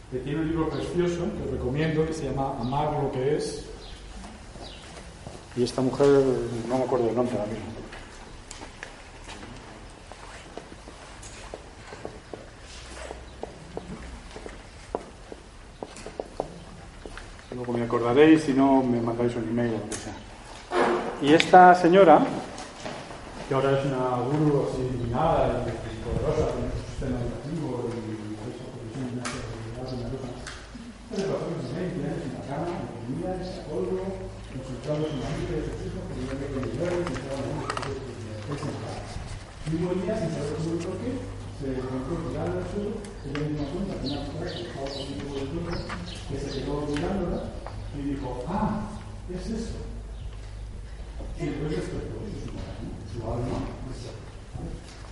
Que 0.10 0.19
tiene 0.19 0.39
un 0.39 0.47
libro 0.47 0.69
precioso 0.69 1.26
que 1.36 1.43
os 1.43 1.52
recomiendo 1.52 2.06
que 2.06 2.13
se 2.13 2.26
llama 2.26 2.56
Amar 2.62 3.04
lo 3.04 3.12
que 3.12 3.36
es. 3.36 3.65
Y 5.58 5.63
esta 5.63 5.82
mujer, 5.82 6.08
no 6.70 6.78
me 6.78 6.84
acuerdo 6.84 7.10
el 7.10 7.15
nombre 7.15 7.36
ahora 7.36 7.52
mismo. 7.52 7.65
Luego 17.56 17.74
me 17.74 17.84
acordaréis, 17.86 18.43
si 18.43 18.54
no 18.54 18.84
me 18.84 19.02
mandáis 19.02 19.36
un 19.36 19.50
email 19.50 19.74
o 19.74 19.78
lo 19.80 19.89
que 19.89 19.96
sea. 19.96 20.13
Y 21.24 21.34
esta 21.34 21.74
señora, 21.74 22.20
que 23.50 23.56
ahora 23.56 23.80
es 23.80 23.86
una 23.88 24.22
guru 24.30 24.67
así 24.70 24.82
iluminada 24.93 25.65
y 25.65 25.74
poderosa, 26.06 26.54
con 26.54 26.70
su 26.70 26.78
sistema 26.86 27.17
educativo 27.17 27.89
y 27.89 27.98
esa 28.54 28.70
profesión 28.70 29.10
de 29.10 29.13
una 29.17 29.26
cosa, 29.82 29.98
hace 31.10 31.24
pasaron 31.26 31.58
20 31.65 32.06
años 32.06 32.22
en 32.22 32.34
la 32.38 32.43
cama, 32.46 32.78
en 32.78 32.93
comida, 32.93 33.34
en 33.34 33.41
psicólogo, 33.41 34.06
consultando 34.54 35.02
a 35.02 35.10
su 35.10 35.17
marido 35.17 35.52
y 35.54 35.58
a 35.58 35.65
sus 35.65 35.78
hijos, 35.82 36.04
pidiendo 36.13 36.38
que 36.38 36.62
le 36.62 36.70
lloren, 36.78 37.02
y 37.02 37.13
estaban 37.17 37.41
en 37.41 37.58
un 37.58 38.58
sentada. 38.58 39.02
Y 39.97 39.99
un 39.99 40.05
buen 40.05 40.13
día, 40.13 40.29
sin 40.29 40.29
saber 40.29 40.53
cómo 40.53 40.77
y 40.77 40.86
por 40.86 40.97
qué, 41.01 41.12
se 41.57 41.65
encontró 41.73 42.29
tirada 42.29 42.53
al 42.53 42.69
suelo, 42.69 43.01
se 43.17 43.33
dio 43.33 43.49
una 43.49 43.65
cuenta 43.73 43.97
que 43.97 44.05
una 44.13 44.21
mujer 44.29 44.45
que 44.53 44.62
estaba 44.62 44.86
pasando 44.86 45.13
por 45.25 45.38
el 45.41 45.47
suelo, 45.49 45.73
que 46.29 46.38
se 46.38 46.49
quedó 46.53 46.86
mirándola 46.86 47.41
y 47.97 48.01
dijo, 48.13 48.45
ah, 48.45 48.93
¿qué 49.25 49.33
es 49.41 49.47
eso? 49.57 49.81
Y 51.41 51.45
después 51.49 51.81
despertó, 51.81 52.13
eso 52.29 52.38
es 52.38 52.45
su 52.45 52.53
su 52.53 53.25
alma. 53.25 53.57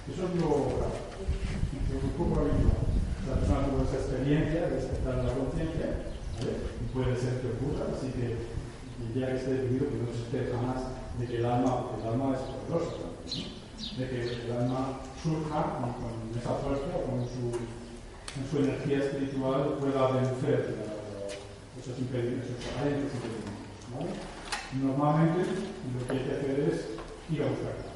Eso 0.05 0.21
es 0.21 0.33
lo, 0.37 0.53
un 0.53 2.13
poco 2.13 2.45
habitual. 2.45 2.85
La 3.25 3.41
persona 3.41 3.65
tuvo 3.65 3.89
esa 3.89 4.05
experiencia 4.05 4.69
de 4.69 4.75
despertar 4.75 5.25
la 5.25 5.33
conciencia, 5.33 6.13
puede 6.93 7.17
ser 7.17 7.41
que 7.41 7.57
ocurra, 7.57 7.89
así 7.89 8.13
que 8.13 8.37
el 8.37 9.09
día 9.17 9.33
que 9.33 9.37
esté 9.41 9.65
decidido 9.65 9.89
que 9.89 9.97
no 9.97 10.13
se 10.13 10.21
esté 10.29 10.53
jamás 10.53 10.93
de 11.17 11.25
que 11.25 11.37
el 11.41 11.45
alma, 11.45 11.89
el 11.97 12.05
alma 12.05 12.37
es 12.37 12.45
poderosa. 12.69 13.54
De 13.97 14.09
que 14.09 14.21
el 14.21 14.51
alma 14.51 14.99
surja 15.21 15.79
y 15.79 15.91
con 15.95 16.13
esa 16.37 16.53
fuerza, 16.59 16.91
con 17.05 17.23
su, 17.23 17.51
con 17.51 18.43
su 18.51 18.57
energía 18.57 18.99
espiritual, 18.99 19.77
pueda 19.79 20.11
vencer 20.11 20.75
esos 21.79 21.99
impedimentos, 21.99 22.49
esos 22.51 22.65
impedimentos. 22.75 23.65
¿vale? 23.95 24.11
Normalmente 24.83 25.47
lo 25.95 26.05
que 26.05 26.11
hay 26.11 26.23
que 26.25 26.35
hacer 26.35 26.59
es 26.71 26.77
ir 27.31 27.41
a 27.41 27.47
buscarla. 27.47 27.95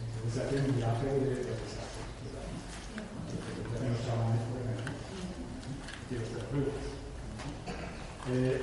Entonces 0.00 0.32
se 0.32 0.40
hace 0.40 0.56
un 0.64 0.76
viaje 0.76 1.06
de 1.06 1.44
aprendizaje. 1.44 2.00
Que 3.76 3.88
nos 3.92 4.00
llamamos, 4.00 4.40
por 4.48 4.64
ejemplo, 4.64 4.96
y 6.08 6.14
los. 6.16 6.32
Eh, 8.26 8.58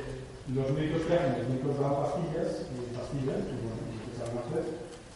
los 0.51 0.71
médicos 0.71 1.07
que 1.07 1.13
hacen, 1.13 1.39
los 1.39 1.47
médicos 1.47 1.79
dan 1.79 1.95
pastillas, 1.95 2.67
y 2.67 2.91
pastillas, 2.91 3.47
que 3.47 3.55
bueno, 3.63 3.79
que 3.79 4.11
saben 4.11 4.43
hacer, 4.43 4.65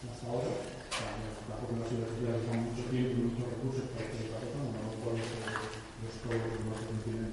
hasta 0.07 0.23
ahora, 0.23 0.55
no 0.97 1.83
se 1.85 1.95
les 1.99 2.11
lleva 2.17 2.41
mucho 2.57 2.83
tiempo 2.89 3.11
y 3.13 3.23
muchos 3.29 3.45
recursos 3.53 3.85
para 3.93 4.07
que 4.09 4.17
esta 4.17 4.39
cosa, 4.41 4.57
no 4.65 4.81
lo 4.81 4.93
cual 5.03 5.15
los 5.21 6.09
psicólogos 6.09 6.57
no 6.65 6.73
se 6.73 6.85
tienen 7.05 7.31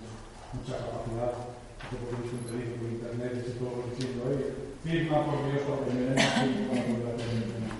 mucha 0.52 0.74
capacidad, 0.84 1.32
que 1.88 1.96
por 1.96 2.12
eso 2.12 2.36
pedido 2.44 2.76
por 2.76 2.88
internet 2.92 3.32
y 3.34 3.40
psicólogos 3.40 3.88
diciendo, 3.94 4.20
oye, 4.28 4.74
firma 4.84 5.24
por 5.24 5.38
Dios 5.48 5.64
para 5.64 5.80
que 5.80 5.94
me 5.96 6.00
den 6.04 6.12
una 6.12 6.28
firma 6.44 6.68
para 6.68 6.84
volver 6.92 7.08
a 7.08 7.16
tener 7.16 7.40
un 7.40 7.72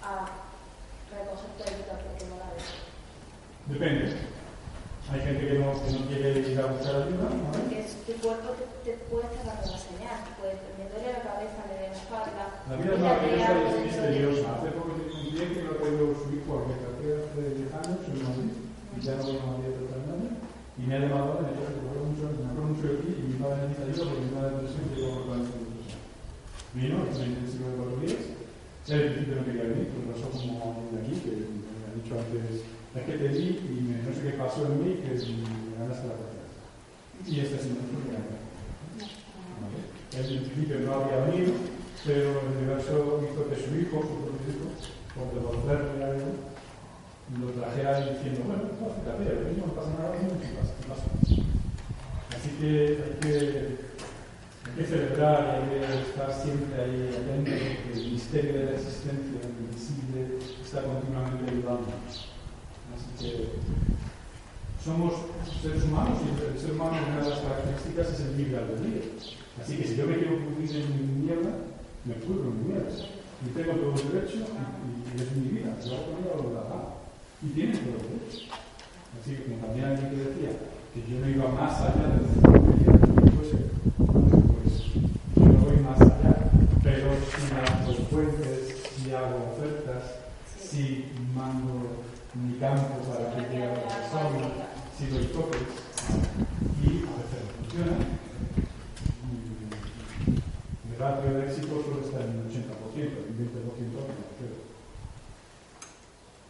a 0.03 0.13
recoger 1.11 1.51
tu 1.55 1.63
ayuda 1.63 1.93
porque 2.03 2.25
no 2.27 2.35
la 2.43 2.49
ve. 2.51 2.63
Depende. 3.71 4.05
Hay 5.07 5.19
gente 5.23 5.47
que 5.47 5.53
no, 5.59 5.71
que 5.71 5.91
no 5.95 5.99
quiere 6.07 6.39
ir 6.43 6.59
a 6.59 6.65
buscar 6.67 6.95
ayuda, 7.07 7.29
¿no? 7.31 7.51
Porque 7.55 7.79
es- 7.79 8.03
tu 8.03 8.11
cuerpo 8.19 8.51
te, 8.59 8.65
te 8.83 8.97
puede 9.07 9.27
estar 9.31 9.45
dando 9.55 9.69
una 9.71 9.79
señal. 9.79 10.19
Pues 10.39 10.55
me 10.75 10.83
duele 10.91 11.13
la 11.15 11.23
cabeza, 11.23 11.63
me 11.63 11.73
duele 11.79 11.95
la 11.95 11.95
espalda. 11.95 12.45
La 12.67 12.75
vida 12.75 12.93
es 12.93 12.99
maravillosa 12.99 13.51
y 13.55 13.71
es 13.71 13.79
misteriosa. 13.87 14.47
Hace 14.59 14.71
poco 14.75 14.91
tenía 14.99 15.15
un 15.15 15.23
cliente 15.31 15.55
que 15.55 15.63
lo 15.63 15.71
ha 15.71 15.77
traído 15.79 16.05
su 16.11 16.27
hijo 16.35 16.51
a 16.51 16.67
mi 16.67 16.75
cartera 16.83 17.17
hace 17.23 17.41
10 17.55 17.71
años 17.71 17.99
en 18.11 18.17
Madrid 18.27 18.51
y 18.91 18.99
ya 18.99 19.15
no 19.15 19.23
voy 19.23 19.37
a 19.39 19.45
Madrid 19.47 19.71
el 19.79 19.95
año 19.95 20.27
y 20.77 20.81
me 20.85 20.93
ha 20.95 20.99
llamado 20.99 21.39
y 21.39 21.41
me 21.41 21.47
ha 21.47 21.51
dicho 21.57 21.67
que 21.73 21.81
me 21.81 22.05
mucho, 22.07 22.23
me 22.37 22.45
acuerdo 22.47 22.69
mucho 22.73 22.87
de 22.87 22.97
ti 23.01 23.09
y 23.17 23.23
mi 23.33 23.37
madre 23.41 23.67
necesita 23.67 23.85
ayuda 23.89 24.05
porque 24.07 24.25
mi 24.27 24.31
madre 24.37 24.51
depresión 24.57 24.83
y 24.85 24.95
llevo 24.97 25.15
por 25.25 25.33
años 25.33 25.49
con 25.51 25.59
depresión. 25.65 26.01
Vino, 26.77 26.95
estuvo 27.07 27.25
intensivo 27.25 27.65
de 27.69 27.75
cuatro 27.77 27.97
días. 28.05 28.23
Él 28.87 28.93
al 28.95 29.07
principio 29.11 29.35
no 29.35 29.45
quería 29.47 29.65
venir, 29.67 29.87
pero 29.91 30.05
pasó 30.13 30.25
como 30.31 30.55
de 30.93 30.97
aquí 31.01 31.13
que 31.25 31.33
me 31.33 31.83
ha 31.83 31.91
dicho 31.97 32.13
antes, 32.15 32.61
es 32.63 33.03
que 33.03 33.13
te 33.19 33.27
vi 33.35 33.45
y 33.67 33.75
me- 33.83 34.01
no 34.05 34.09
sé 34.15 34.21
qué 34.23 34.33
pasó 34.39 34.59
en 34.69 34.75
mí 34.79 34.89
que 35.03 35.11
me 35.11 35.75
ganaste 35.81 36.07
la 36.07 36.15
cabeza. 36.21 36.47
Y 37.25 37.33
este 37.41 37.57
señor 37.59 37.83
fue 37.89 37.99
mi 38.05 38.13
amigo. 38.15 38.37
¿Vale? 39.59 39.79
En 40.13 40.23
principio 40.45 40.79
no 40.85 40.93
había 41.03 41.25
venido, 41.25 41.51
pero 42.05 42.29
el 42.41 42.47
universo 42.57 43.21
hizo 43.27 43.41
que 43.49 43.57
su 43.59 43.71
hijo, 43.75 43.97
su 44.07 44.13
propio 44.23 44.47
hijo, 44.47 44.67
por 45.17 45.27
devolverle 45.35 46.03
a 46.05 46.09
él, 46.15 46.23
lo 47.35 47.51
traje 47.51 47.85
a 47.85 47.97
él 47.99 48.15
diciendo, 48.15 48.41
bueno, 48.47 48.63
no, 48.79 48.87
fíjate, 48.87 49.59
no 49.59 49.73
pasa 49.75 49.91
nada, 49.99 50.15
no 50.15 50.39
¿qué 50.39 50.47
pasa? 50.55 50.71
¿Qué 50.79 50.87
pasa? 50.87 51.07
Así 52.31 52.49
que 52.55 53.03
hay 53.03 53.19
que, 53.19 53.37
hay 54.63 54.73
que 54.77 54.85
celebrar 54.85 55.59
hay 55.59 55.67
que 55.67 56.07
estar 56.07 56.31
siempre 56.31 56.81
ahí 56.81 57.11
atento, 57.11 57.51
porque 57.51 57.99
el 57.99 58.11
misterio 58.11 58.53
de 58.53 58.65
la 58.65 58.71
existencia, 58.71 59.43
invisible, 59.43 60.39
está 60.63 60.83
continuamente 60.83 61.51
ayudándonos. 61.51 62.31
Así 62.95 63.07
que 63.19 63.59
somos 64.83 65.13
seres 65.61 65.83
humanos 65.83 66.19
y 66.23 66.31
el 66.31 66.57
ser 66.57 66.71
humano 66.71 66.95
una 66.95 67.23
de 67.23 67.29
las 67.29 67.39
características 67.39 68.07
es 68.07 68.19
el 68.21 68.37
libre 68.37 68.57
albedrío. 68.57 69.03
Así 69.59 69.75
que 69.75 69.83
si 69.83 69.95
yo 69.97 70.05
me 70.07 70.15
quiero 70.15 70.39
pudrir 70.39 70.77
en 70.77 70.95
mi 70.95 71.25
mierda, 71.27 71.51
me 72.05 72.13
pudro 72.23 72.51
en 72.51 72.57
mi 72.57 72.71
mierda. 72.71 72.91
Y 73.45 73.49
tengo 73.49 73.73
todo 73.73 73.93
el 74.01 74.11
derecho 74.11 74.37
y, 74.37 75.21
es 75.21 75.31
mi 75.35 75.59
vida, 75.59 75.75
yo 75.83 75.93
hago 75.93 76.05
conmigo 76.05 76.53
lo 76.53 76.96
Y 77.39 77.49
tiene 77.49 77.77
todo 77.77 77.97
el 77.97 78.19
derecho. 78.19 78.49
Así 79.21 79.35
que 79.35 79.43
como 79.43 79.57
también 79.57 79.85
alguien 79.85 80.09
que 80.09 80.15
decía 80.15 80.51
que 80.93 80.99
yo 81.07 81.19
no 81.19 81.29
iba 81.29 81.47
más 81.49 81.81
allá 81.81 82.07
de 82.07 82.17
lo 82.17 83.31
fuese, 83.31 83.59
pues 83.95 84.73
yo 85.35 85.45
no 85.45 85.59
voy 85.65 85.77
más 85.77 86.01
allá, 86.01 86.49
pero 86.81 87.13
si 87.29 87.41
lanzo 87.53 88.03
puentes, 88.09 88.57
si 88.95 89.13
hago 89.13 89.53
ofertas, 89.53 90.03
si 90.59 91.11
mando 91.35 92.03
mi 92.33 92.57
campo 92.57 92.97
para 93.05 93.35
que 93.35 93.41
llegue 93.49 93.63
a 93.63 93.75
la 93.75 93.81
persona, 93.87 94.47
si 94.97 95.05
doy 95.07 95.25
toques, 95.25 95.61
y 96.81 97.05
a 97.05 97.13
veces 97.21 97.39
no 97.45 97.49
funciona. 97.61 97.95
Y 100.25 100.93
el 100.93 100.99
ratio 100.99 101.33
de 101.33 101.45
éxito 101.45 101.83
suele 101.83 102.01
estar 102.01 102.21
en 102.21 102.33
el 102.33 102.49
80%, 102.49 102.97
en 102.97 103.05
el 103.05 103.37
20% 103.37 103.93
no 103.93 104.25
creo. 104.37 104.57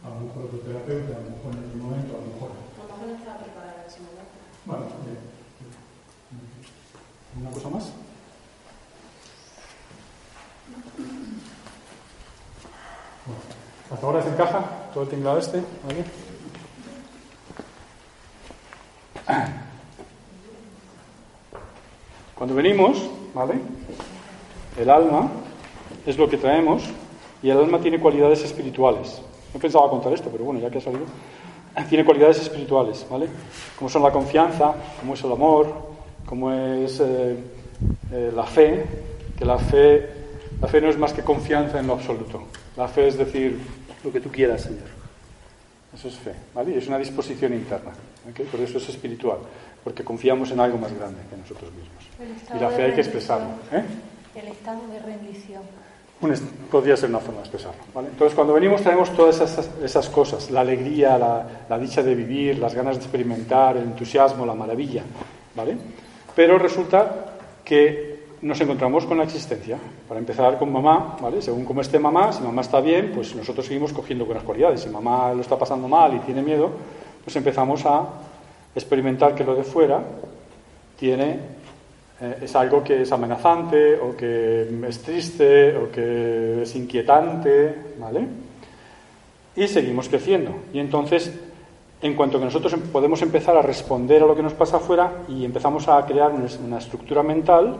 A 0.04 0.08
lo 0.10 0.14
mejor 0.20 0.44
otro 0.44 0.58
terapeuta, 0.60 1.16
a 1.16 1.20
lo 1.20 1.30
mejor 1.30 1.52
en 1.52 1.70
el 1.70 1.76
momento, 1.76 2.16
a 2.16 2.20
lo 2.20 2.26
mejor. 2.32 2.50
A 2.50 2.82
lo 2.82 2.88
mejor 2.88 3.08
no 3.08 3.14
estaba 3.18 3.38
preparada 3.38 3.82
en 3.82 3.86
ese 3.90 4.00
momento. 4.00 4.38
Bueno, 4.64 4.84
bien. 5.04 5.18
¿Una 7.40 7.50
cosa 7.50 7.68
más? 7.68 7.92
Bueno, 13.26 13.42
hasta 13.90 14.06
ahora 14.06 14.22
se 14.22 14.28
encaja 14.28 14.87
todo 14.98 15.04
el 15.04 15.10
tinglado 15.10 15.38
este, 15.38 15.62
¿vale? 15.86 16.04
Cuando 22.34 22.56
venimos, 22.56 23.08
¿vale? 23.32 23.54
El 24.76 24.90
alma 24.90 25.30
es 26.04 26.18
lo 26.18 26.28
que 26.28 26.36
traemos 26.36 26.82
y 27.44 27.48
el 27.48 27.58
alma 27.58 27.78
tiene 27.78 28.00
cualidades 28.00 28.42
espirituales. 28.42 29.22
No 29.54 29.60
pensaba 29.60 29.88
contar 29.88 30.12
esto, 30.12 30.30
pero 30.32 30.42
bueno, 30.42 30.58
ya 30.58 30.68
que 30.68 30.78
ha 30.78 30.80
salido. 30.80 31.04
Tiene 31.88 32.04
cualidades 32.04 32.40
espirituales, 32.40 33.06
¿vale? 33.08 33.28
Como 33.78 33.88
son 33.88 34.02
la 34.02 34.10
confianza, 34.10 34.74
como 34.98 35.14
es 35.14 35.22
el 35.22 35.30
amor, 35.30 35.72
como 36.26 36.50
es 36.50 36.98
eh, 36.98 37.36
eh, 38.12 38.32
la 38.34 38.44
fe, 38.44 38.84
que 39.38 39.44
la 39.44 39.58
fe, 39.58 40.10
la 40.60 40.66
fe 40.66 40.80
no 40.80 40.88
es 40.88 40.98
más 40.98 41.12
que 41.12 41.22
confianza 41.22 41.78
en 41.78 41.86
lo 41.86 41.92
absoluto. 41.92 42.42
La 42.76 42.88
fe 42.88 43.06
es 43.06 43.16
decir 43.16 43.60
lo 44.04 44.12
que 44.12 44.20
tú 44.20 44.30
quieras, 44.30 44.62
Señor. 44.62 44.88
Eso 45.94 46.08
es 46.08 46.14
fe, 46.16 46.32
¿vale? 46.54 46.72
Y 46.74 46.78
es 46.78 46.86
una 46.86 46.98
disposición 46.98 47.54
interna, 47.54 47.92
¿ok? 48.30 48.46
Por 48.50 48.60
eso 48.60 48.78
es 48.78 48.88
espiritual, 48.88 49.38
porque 49.82 50.04
confiamos 50.04 50.50
en 50.50 50.60
algo 50.60 50.76
más 50.78 50.92
grande 50.92 51.18
que 51.30 51.36
nosotros 51.36 51.70
mismos. 51.72 52.04
Y 52.54 52.60
la 52.60 52.70
fe 52.70 52.82
hay 52.84 52.92
que 52.92 53.00
expresarlo, 53.00 53.48
¿eh? 53.72 53.82
El 54.34 54.48
estado 54.48 54.80
de 54.88 54.98
rendición. 55.00 55.62
Un 56.20 56.32
est- 56.32 56.42
podría 56.70 56.96
ser 56.96 57.08
una 57.10 57.20
forma 57.20 57.40
de 57.40 57.46
expresarlo. 57.46 57.80
¿vale? 57.94 58.08
Entonces, 58.08 58.34
cuando 58.34 58.52
venimos 58.52 58.82
traemos 58.82 59.14
todas 59.16 59.36
esas, 59.40 59.70
esas 59.82 60.08
cosas, 60.10 60.50
la 60.50 60.60
alegría, 60.60 61.16
la, 61.16 61.46
la 61.68 61.78
dicha 61.78 62.02
de 62.02 62.14
vivir, 62.14 62.58
las 62.58 62.74
ganas 62.74 62.96
de 62.98 63.02
experimentar, 63.04 63.76
el 63.76 63.84
entusiasmo, 63.84 64.44
la 64.44 64.54
maravilla. 64.54 65.02
¿vale? 65.54 65.76
Pero 66.34 66.58
resulta 66.58 67.36
que 67.64 68.07
nos 68.42 68.60
encontramos 68.60 69.04
con 69.06 69.18
la 69.18 69.24
existencia. 69.24 69.78
Para 70.06 70.20
empezar 70.20 70.58
con 70.58 70.72
mamá, 70.72 71.16
¿vale? 71.20 71.42
según 71.42 71.64
cómo 71.64 71.80
esté 71.80 71.98
mamá, 71.98 72.32
si 72.32 72.42
mamá 72.42 72.62
está 72.62 72.80
bien, 72.80 73.12
pues 73.14 73.34
nosotros 73.34 73.66
seguimos 73.66 73.92
cogiendo 73.92 74.24
buenas 74.24 74.44
cualidades. 74.44 74.80
Si 74.80 74.88
mamá 74.88 75.32
lo 75.34 75.40
está 75.40 75.58
pasando 75.58 75.88
mal 75.88 76.14
y 76.14 76.18
tiene 76.20 76.42
miedo, 76.42 76.70
pues 77.24 77.34
empezamos 77.36 77.84
a 77.84 78.06
experimentar 78.74 79.34
que 79.34 79.44
lo 79.44 79.54
de 79.54 79.64
fuera 79.64 80.00
tiene 80.98 81.38
eh, 82.20 82.38
es 82.42 82.56
algo 82.56 82.82
que 82.82 83.02
es 83.02 83.12
amenazante 83.12 83.96
o 83.96 84.16
que 84.16 84.68
es 84.88 85.02
triste 85.02 85.76
o 85.76 85.90
que 85.90 86.62
es 86.62 86.74
inquietante, 86.74 87.74
¿vale? 87.98 88.26
Y 89.54 89.68
seguimos 89.68 90.08
creciendo. 90.08 90.52
Y 90.72 90.80
entonces, 90.80 91.32
en 92.02 92.14
cuanto 92.14 92.38
que 92.38 92.44
nosotros 92.44 92.72
em- 92.72 92.80
podemos 92.92 93.22
empezar 93.22 93.56
a 93.56 93.62
responder 93.62 94.22
a 94.22 94.26
lo 94.26 94.34
que 94.34 94.42
nos 94.42 94.54
pasa 94.54 94.78
afuera 94.78 95.12
y 95.28 95.44
empezamos 95.44 95.88
a 95.88 96.04
crear 96.06 96.30
una 96.32 96.46
una 96.64 96.78
estructura 96.78 97.22
mental, 97.22 97.76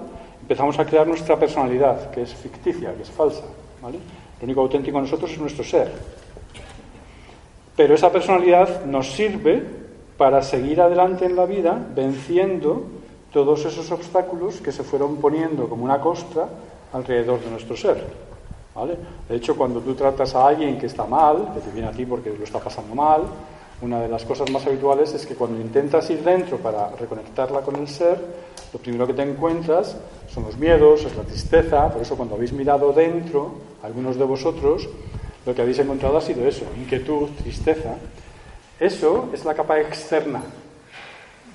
empezamos 0.49 0.79
a 0.79 0.87
crear 0.87 1.07
nuestra 1.07 1.39
personalidad, 1.39 2.11
que 2.11 2.23
es 2.23 2.33
ficticia, 2.33 2.95
que 2.95 3.03
es 3.03 3.11
falsa, 3.11 3.45
¿vale? 3.83 3.99
Lo 4.41 4.45
único 4.47 4.63
auténtico 4.63 4.97
en 4.97 5.05
nosotros 5.05 5.31
es 5.31 5.39
nuestro 5.39 5.63
ser. 5.63 5.93
Pero 7.77 7.95
esa 7.95 8.11
personalidad 8.11 8.87
nos 8.87 9.13
sirve 9.13 9.63
para 10.17 10.41
seguir 10.41 10.81
adelante 10.81 11.27
en 11.27 11.37
la 11.37 11.45
vida 11.45 11.79
venciendo 11.95 12.85
todos 13.31 13.67
esos 13.67 13.93
obstáculos 13.93 14.63
que 14.63 14.73
se 14.73 14.83
fueron 14.85 15.19
poniendo 15.19 15.69
como 15.69 15.85
una 15.85 16.01
costra 16.01 16.49
alrededor 16.95 17.41
de 17.41 17.51
nuestro 17.51 17.77
ser. 17.77 18.03
¿vale? 18.75 18.97
De 19.29 19.37
hecho, 19.37 19.55
cuando 19.55 19.81
tú 19.81 19.95
tratas 19.95 20.35
a 20.35 20.49
alguien 20.49 20.79
que 20.79 20.87
está 20.87 21.05
mal, 21.05 21.53
que 21.53 21.61
te 21.61 21.71
viene 21.73 21.89
a 21.89 21.93
ti 21.93 22.07
porque 22.07 22.31
lo 22.31 22.43
está 22.43 22.59
pasando 22.59 22.95
mal, 22.95 23.21
una 23.83 24.01
de 24.01 24.09
las 24.09 24.25
cosas 24.25 24.51
más 24.51 24.67
habituales 24.67 25.13
es 25.13 25.27
que 25.27 25.35
cuando 25.35 25.61
intentas 25.61 26.09
ir 26.09 26.25
dentro 26.25 26.57
para 26.57 26.89
reconectarla 26.97 27.61
con 27.61 27.77
el 27.77 27.87
ser, 27.87 28.19
lo 28.73 28.79
primero 28.79 29.07
que 29.07 29.15
te 29.15 29.23
encuentras 29.23 29.97
son 30.33 30.45
los 30.45 30.57
miedos, 30.57 31.05
es 31.05 31.17
la 31.17 31.23
tristeza, 31.23 31.91
por 31.91 32.03
eso 32.03 32.17
cuando 32.17 32.35
habéis 32.35 32.53
mirado 32.53 32.93
dentro, 32.93 33.55
algunos 33.83 34.17
de 34.19 34.25
vosotros, 34.25 34.89
lo 35.47 35.55
que 35.55 35.63
habéis 35.63 35.79
encontrado 35.79 36.19
ha 36.19 36.21
sido 36.21 36.47
eso, 36.47 36.65
inquietud, 36.77 37.29
tristeza. 37.43 37.95
Eso 38.79 39.31
es 39.33 39.45
la 39.45 39.55
capa 39.55 39.81
externa 39.81 40.43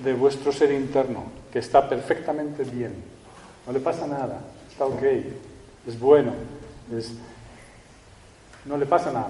de 0.03 0.14
vuestro 0.14 0.51
ser 0.51 0.72
interno, 0.72 1.24
que 1.51 1.59
está 1.59 1.88
perfectamente 1.88 2.64
bien. 2.64 2.93
No 3.68 3.72
le 3.74 3.80
pasa 3.80 4.07
nada, 4.07 4.41
está 4.70 4.86
ok, 4.86 5.03
es 5.88 5.99
bueno, 5.99 6.34
es- 6.97 7.14
no 8.66 8.78
le 8.78 8.86
pasa 8.86 9.11
nada. 9.11 9.30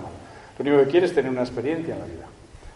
Lo 0.57 0.61
único 0.63 0.84
que 0.86 0.89
quiere 0.91 1.05
es 1.07 1.13
tener 1.13 1.31
una 1.31 1.41
experiencia 1.41 1.93
en 1.95 1.99
la 1.99 2.05
vida. 2.05 2.25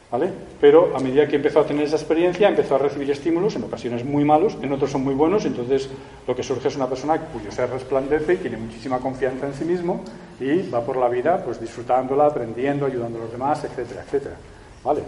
¿Vale? 0.10 0.32
Pero 0.62 0.96
a 0.96 1.00
medida 1.02 1.28
que 1.28 1.36
empezó 1.36 1.60
a 1.60 1.66
tener 1.66 1.84
esa 1.84 1.98
experiencia, 1.98 2.48
empezó 2.48 2.76
a 2.76 2.78
recibir 2.78 3.12
estímulos, 3.12 3.58
en 3.58 3.64
ocasiones 3.66 4.06
muy 4.06 4.24
malos, 4.24 4.58
en 4.62 4.72
otros 4.72 4.90
son 4.90 5.04
muy 5.04 5.14
buenos, 5.14 5.44
entonces 5.44 5.90
lo 6.26 6.34
que 6.34 6.44
surge 6.44 6.70
es 6.70 6.78
una 6.78 6.88
persona 6.88 7.18
cuyo 7.20 7.52
ser 7.52 7.70
resplandece 7.70 8.36
y 8.36 8.38
tiene 8.38 8.56
muchísima 8.56 9.00
confianza 9.00 9.48
en 9.48 9.54
sí 9.54 9.66
mismo 9.66 10.02
y 10.40 10.70
va 10.70 10.80
por 10.82 10.96
la 10.96 11.10
vida 11.10 11.44
pues 11.44 11.60
disfrutándola, 11.60 12.28
aprendiendo, 12.28 12.86
ayudando 12.86 13.20
a 13.20 13.24
los 13.24 13.32
demás, 13.34 13.62
etcétera, 13.66 14.04
etcétera. 14.04 14.36
¿Vale? 14.82 15.02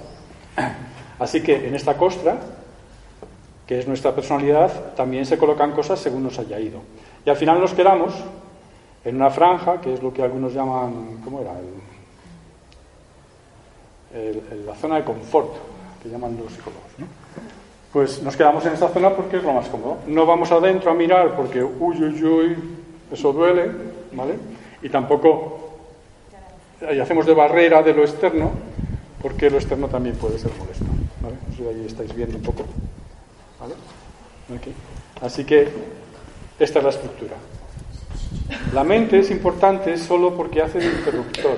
Así 1.20 1.42
que 1.42 1.66
en 1.68 1.76
esta 1.76 1.96
costra, 1.96 2.38
que 3.66 3.80
es 3.80 3.88
nuestra 3.88 4.14
personalidad, 4.14 4.96
también 4.96 5.26
se 5.26 5.38
colocan 5.38 5.72
cosas 5.72 6.00
según 6.00 6.24
nos 6.24 6.38
haya 6.40 6.60
ido. 6.60 6.82
Y 7.26 7.30
al 7.30 7.38
final 7.38 7.62
nos 7.62 7.74
quedamos 7.74 8.14
en 9.06 9.16
una 9.16 9.30
franja, 9.30 9.80
que 9.80 9.94
es 9.94 10.04
lo 10.04 10.12
que 10.12 10.24
algunos 10.24 10.54
llaman, 10.54 11.22
¿cómo 11.24 11.40
era? 11.40 11.52
El- 11.52 11.89
el- 14.14 14.66
la 14.66 14.76
zona 14.76 14.98
de 14.98 15.04
confort, 15.04 15.54
que 16.02 16.10
llaman 16.10 16.38
los 16.42 16.52
psicólogos. 16.54 16.84
Pues 17.94 18.22
nos 18.22 18.36
quedamos 18.38 18.66
en 18.66 18.74
esa 18.74 18.90
zona 18.90 19.10
porque 19.12 19.38
es 19.38 19.44
lo 19.44 19.54
más 19.54 19.68
cómodo. 19.68 19.98
No 20.08 20.26
vamos 20.26 20.52
adentro 20.52 20.92
a 20.92 20.94
mirar 20.94 21.36
porque, 21.36 21.64
uy, 21.64 21.98
uy, 22.04 22.24
uy, 22.24 22.58
eso 23.12 23.34
duele, 23.34 23.72
¿vale? 24.14 24.36
Y 24.82 24.90
tampoco 24.90 25.58
y 26.82 27.00
hacemos 27.00 27.26
de 27.26 27.34
barrera 27.34 27.82
de 27.84 27.94
lo 27.94 28.04
externo 28.04 28.52
porque 29.22 29.50
lo 29.50 29.58
externo 29.58 29.88
también 29.90 30.16
puede 30.16 30.40
ser 30.40 30.52
molesto. 30.58 30.86
¿vale? 31.22 31.36
De 31.58 31.70
ahí 31.70 31.86
estáis 31.86 32.16
viendo 32.16 32.38
un 32.38 32.44
poco. 32.44 32.64
¿vale? 33.60 33.74
Aquí. 34.56 34.72
Así 35.22 35.44
que 35.44 35.68
esta 36.58 36.80
es 36.80 36.84
la 36.86 36.92
estructura. 36.92 37.34
La 38.74 38.84
mente 38.84 39.20
es 39.20 39.30
importante 39.32 39.98
solo 39.98 40.36
porque 40.36 40.62
hace 40.62 40.80
de 40.80 40.86
interruptor. 40.86 41.58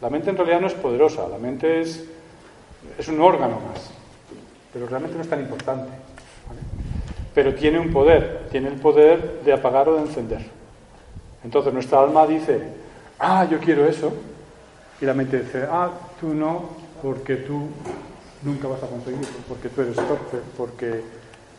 La 0.00 0.08
mente 0.08 0.30
en 0.30 0.36
realidad 0.36 0.60
no 0.60 0.66
es 0.66 0.74
poderosa, 0.74 1.28
la 1.28 1.38
mente 1.38 1.80
es, 1.80 2.06
un 3.08 3.20
órgano 3.20 3.60
más, 3.60 3.90
pero 4.72 4.86
realmente 4.86 5.16
no 5.16 5.22
es 5.22 5.28
tan 5.28 5.40
importante. 5.40 5.90
¿vale? 6.48 6.60
Pero 7.34 7.54
tiene 7.54 7.78
un 7.78 7.92
poder, 7.92 8.48
tiene 8.50 8.68
el 8.68 8.76
poder 8.76 9.42
de 9.44 9.52
apagar 9.52 9.88
o 9.88 9.96
de 9.96 10.02
encender. 10.02 10.46
Entonces 11.44 11.72
nuestra 11.72 12.00
alma 12.00 12.26
dice, 12.26 12.60
ah, 13.18 13.46
yo 13.50 13.58
quiero 13.58 13.86
eso, 13.86 14.12
y 15.00 15.04
la 15.04 15.14
mente 15.14 15.40
dice, 15.40 15.66
ah, 15.70 15.90
tú 16.18 16.34
no, 16.34 16.70
porque 17.02 17.36
tú 17.36 17.68
nunca 18.42 18.68
vas 18.68 18.82
a 18.82 18.86
conseguirlo, 18.86 19.28
porque 19.48 19.68
tú 19.68 19.82
eres 19.82 19.96
torpe, 19.96 20.38
porque 20.56 21.02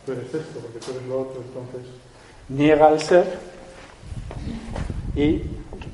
tú 0.04 0.12
eres 0.12 0.26
esto, 0.26 0.60
porque 0.60 0.78
tú 0.78 0.90
eres 0.92 1.06
lo 1.06 1.20
otro, 1.20 1.42
entonces 1.42 1.92
niega 2.48 2.88
al 2.88 3.00
ser 3.00 3.38
y 5.14 5.42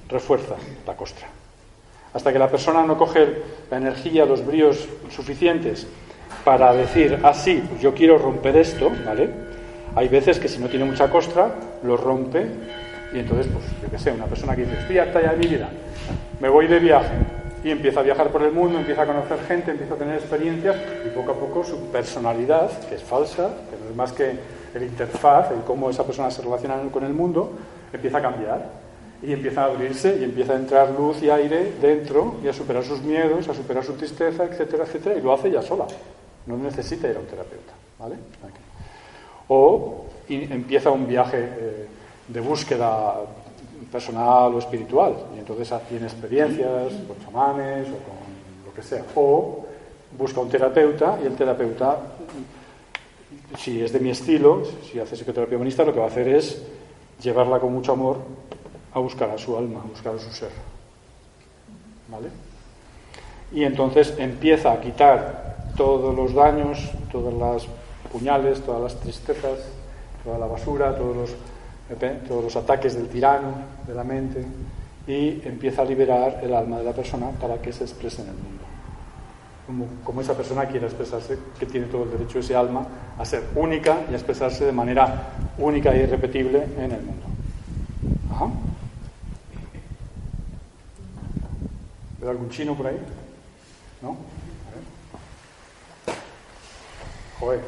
refuerza 0.09 0.55
la 0.87 0.97
costra. 0.97 1.38
Hasta 2.15 2.33
que 2.33 2.39
la 2.39 2.49
persona 2.49 2.83
no 2.85 2.97
coge 2.97 3.43
la 3.71 3.77
energía, 3.77 4.25
los 4.25 4.45
bríos 4.45 4.89
suficientes 5.11 5.87
para 6.45 6.73
decir, 6.73 7.19
ah, 7.23 7.35
sí, 7.35 7.63
pues 7.69 7.81
yo 7.83 7.95
quiero 7.95 8.19
romper 8.19 8.57
esto, 8.57 8.91
¿vale? 9.05 9.29
Hay 9.95 10.09
veces 10.09 10.39
que 10.39 10.49
si 10.49 10.59
no 10.59 10.69
tiene 10.69 10.85
mucha 10.85 11.11
costra, 11.11 11.55
lo 11.83 11.97
rompe 11.97 12.47
y 13.13 13.19
entonces, 13.19 13.49
pues, 13.53 13.65
yo 13.83 13.91
qué 13.91 13.99
sé, 13.99 14.13
una 14.13 14.27
persona 14.27 14.55
que 14.55 14.65
dice, 14.65 14.79
estoy 14.79 14.99
harta 14.99 15.21
ya 15.21 15.33
de 15.33 15.39
mi 15.39 15.47
vida, 15.47 15.69
me 16.41 16.49
voy 16.49 16.67
de 16.67 16.79
viaje 16.79 17.15
y 17.65 17.71
empieza 17.71 18.01
a 18.01 18.03
viajar 18.03 18.29
por 18.29 18.43
el 18.43 18.53
mundo, 18.53 18.79
empieza 18.79 19.03
a 19.03 19.07
conocer 19.07 19.39
gente, 19.49 19.73
empieza 19.73 19.95
a 19.95 19.97
tener 19.97 20.15
experiencias 20.17 20.77
y 21.05 21.09
poco 21.11 21.33
a 21.33 21.35
poco 21.35 21.65
su 21.65 21.91
personalidad, 21.91 22.71
que 22.89 22.95
es 22.95 23.03
falsa, 23.03 23.51
que 23.71 23.77
no 23.83 23.91
es 23.91 23.97
más 23.97 24.13
que 24.13 24.33
el 24.75 24.83
interfaz, 24.83 25.51
el 25.51 25.63
cómo 25.63 25.91
esa 25.91 26.05
persona 26.05 26.31
se 26.31 26.43
relaciona 26.43 26.77
con 26.93 27.05
el 27.05 27.13
mundo, 27.13 27.53
empieza 27.93 28.19
a 28.19 28.23
cambiar. 28.23 28.88
Y 29.23 29.33
empieza 29.33 29.63
a 29.63 29.67
abrirse 29.67 30.17
y 30.21 30.25
empieza 30.25 30.53
a 30.53 30.57
entrar 30.57 30.91
luz 30.91 31.23
y 31.23 31.31
aire 31.31 31.73
dentro 31.81 32.37
y 32.43 32.49
a 32.49 32.53
superar 32.53 32.85
sus 32.85 33.03
miedos, 33.03 33.49
a 33.49 33.55
superar 33.55 33.85
su 33.85 33.95
tristeza, 33.95 34.45
etcétera, 34.45 34.85
etcétera, 34.85 35.19
y 35.19 35.23
lo 35.23 35.33
hace 35.33 35.51
ya 35.51 35.63
sola. 35.63 35.87
No 36.47 36.57
necesita 36.57 37.09
ir 37.09 37.17
a 37.17 37.21
un 37.21 37.27
terapeuta. 37.27 37.73
¿vale? 37.99 38.17
O 39.49 40.05
empieza 40.29 40.91
un 40.91 41.07
viaje 41.07 41.39
eh, 41.39 41.87
de 42.29 42.41
búsqueda 42.41 43.17
personal 43.91 44.55
o 44.55 44.59
espiritual, 44.59 45.15
y 45.35 45.39
entonces 45.39 45.73
tiene 45.89 46.07
experiencias 46.07 46.93
con 47.07 47.19
chamanes 47.25 47.89
o 47.89 47.99
con 47.99 48.67
lo 48.67 48.75
que 48.75 48.83
sea. 48.83 49.03
O 49.17 49.65
busca 50.17 50.41
un 50.41 50.49
terapeuta 50.49 51.19
y 51.23 51.27
el 51.27 51.35
terapeuta, 51.35 51.99
si 53.59 53.83
es 53.83 53.93
de 53.93 54.01
mi 54.01 54.11
estilo, 54.11 54.63
si 54.91 55.01
hace 55.01 55.17
psicoterapia 55.17 55.57
humanista, 55.57 55.85
lo 55.85 55.93
que 55.93 55.99
va 55.99 56.07
a 56.07 56.09
hacer 56.09 56.29
es 56.29 56.63
llevarla 57.21 57.59
con 57.59 57.73
mucho 57.73 57.93
amor 57.93 58.19
a 58.93 58.99
buscar 58.99 59.31
a 59.31 59.39
su 59.39 59.57
alma, 59.57 59.81
a 59.81 59.89
buscar 59.89 60.15
a 60.15 60.19
su 60.19 60.31
ser. 60.31 60.51
¿Vale? 62.09 62.29
Y 63.53 63.65
entonces 63.65 64.15
empieza 64.19 64.73
a 64.73 64.81
quitar 64.81 65.73
todos 65.77 66.15
los 66.15 66.35
daños, 66.35 66.91
todas 67.11 67.35
las 67.35 67.69
puñales, 68.11 68.61
todas 68.63 68.83
las 68.83 69.01
tristezas, 69.01 69.59
toda 70.25 70.39
la 70.39 70.47
basura, 70.47 70.95
todos 70.97 71.31
los, 72.45 72.57
ataques 72.57 72.95
del 72.95 73.09
tirano, 73.09 73.55
de 73.87 73.95
la 73.95 74.05
mente, 74.05 74.45
y 75.07 75.41
empieza 75.47 75.83
a 75.83 75.85
liberar 75.85 76.41
el 76.43 76.53
alma 76.53 76.79
de 76.79 76.85
la 76.85 76.93
persona 76.93 77.31
para 77.41 77.63
que 77.63 77.73
se 77.73 77.85
exprese 77.85 78.23
en 78.23 78.29
el 78.29 78.35
mundo. 78.35 78.65
Como, 79.67 79.87
como, 80.03 80.21
esa 80.21 80.35
persona 80.35 80.67
quiera 80.67 80.87
expresarse, 80.87 81.39
que 81.59 81.67
tiene 81.67 81.87
todo 81.87 82.05
el 82.05 82.11
derecho 82.11 82.39
ese 82.39 82.57
alma 82.57 82.87
a 83.19 83.25
ser 83.25 83.45
única 83.55 83.99
y 84.11 84.15
a 84.15 84.17
expresarse 84.17 84.65
de 84.65 84.73
manera 84.73 85.31
única 85.59 85.95
e 85.95 86.03
irrepetible 86.03 86.65
en 86.79 86.93
el 86.93 87.03
mundo. 87.03 87.27
Ajá. 88.33 88.51
¿Veo 92.29 92.37
algún 92.37 92.51
chino 92.51 92.75
por 92.75 92.87
ahí? 92.87 92.99
¿No? 94.03 94.11
A 94.11 94.13
ver. 94.75 94.83
Joder. 97.41 97.61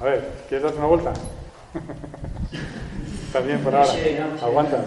A 0.00 0.04
ver, 0.04 0.32
¿quieres 0.48 0.64
darte 0.64 0.78
una 0.78 0.86
vuelta? 0.86 1.12
Está 3.26 3.40
bien 3.40 3.60
por 3.60 3.74
ahora. 3.74 3.92
Aguanta. 4.40 4.78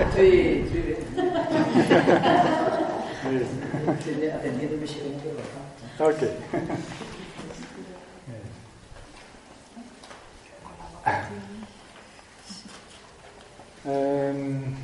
Estoy, 0.00 0.64
estoy 0.66 0.82
bien. 0.82 0.98
Atendiendo 4.34 4.76
mi 4.76 4.86
Ok. 5.98 6.22
Um, 13.86 14.76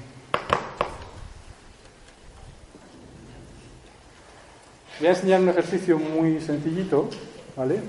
voy 4.98 5.08
a 5.08 5.10
enseñar 5.10 5.40
un 5.40 5.48
ejercicio 5.48 5.98
muy 5.98 6.40
sencillito, 6.40 7.08
¿vale? 7.56 7.80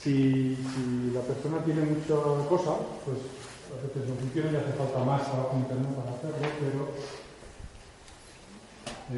Si, 0.00 0.56
la 1.12 1.20
persona 1.20 1.58
tiene 1.64 1.82
mucha 1.82 2.14
cosa, 2.48 2.76
pues 3.04 3.18
a 3.72 3.86
veces 3.86 4.08
no 4.08 4.14
funciona 4.16 4.52
y 4.52 4.56
hace 4.56 4.72
falta 4.72 5.04
más 5.04 5.24
trabajo 5.24 5.56
interno 5.56 5.88
para 5.90 6.10
hacerlo, 6.16 6.48
pero 6.60 6.88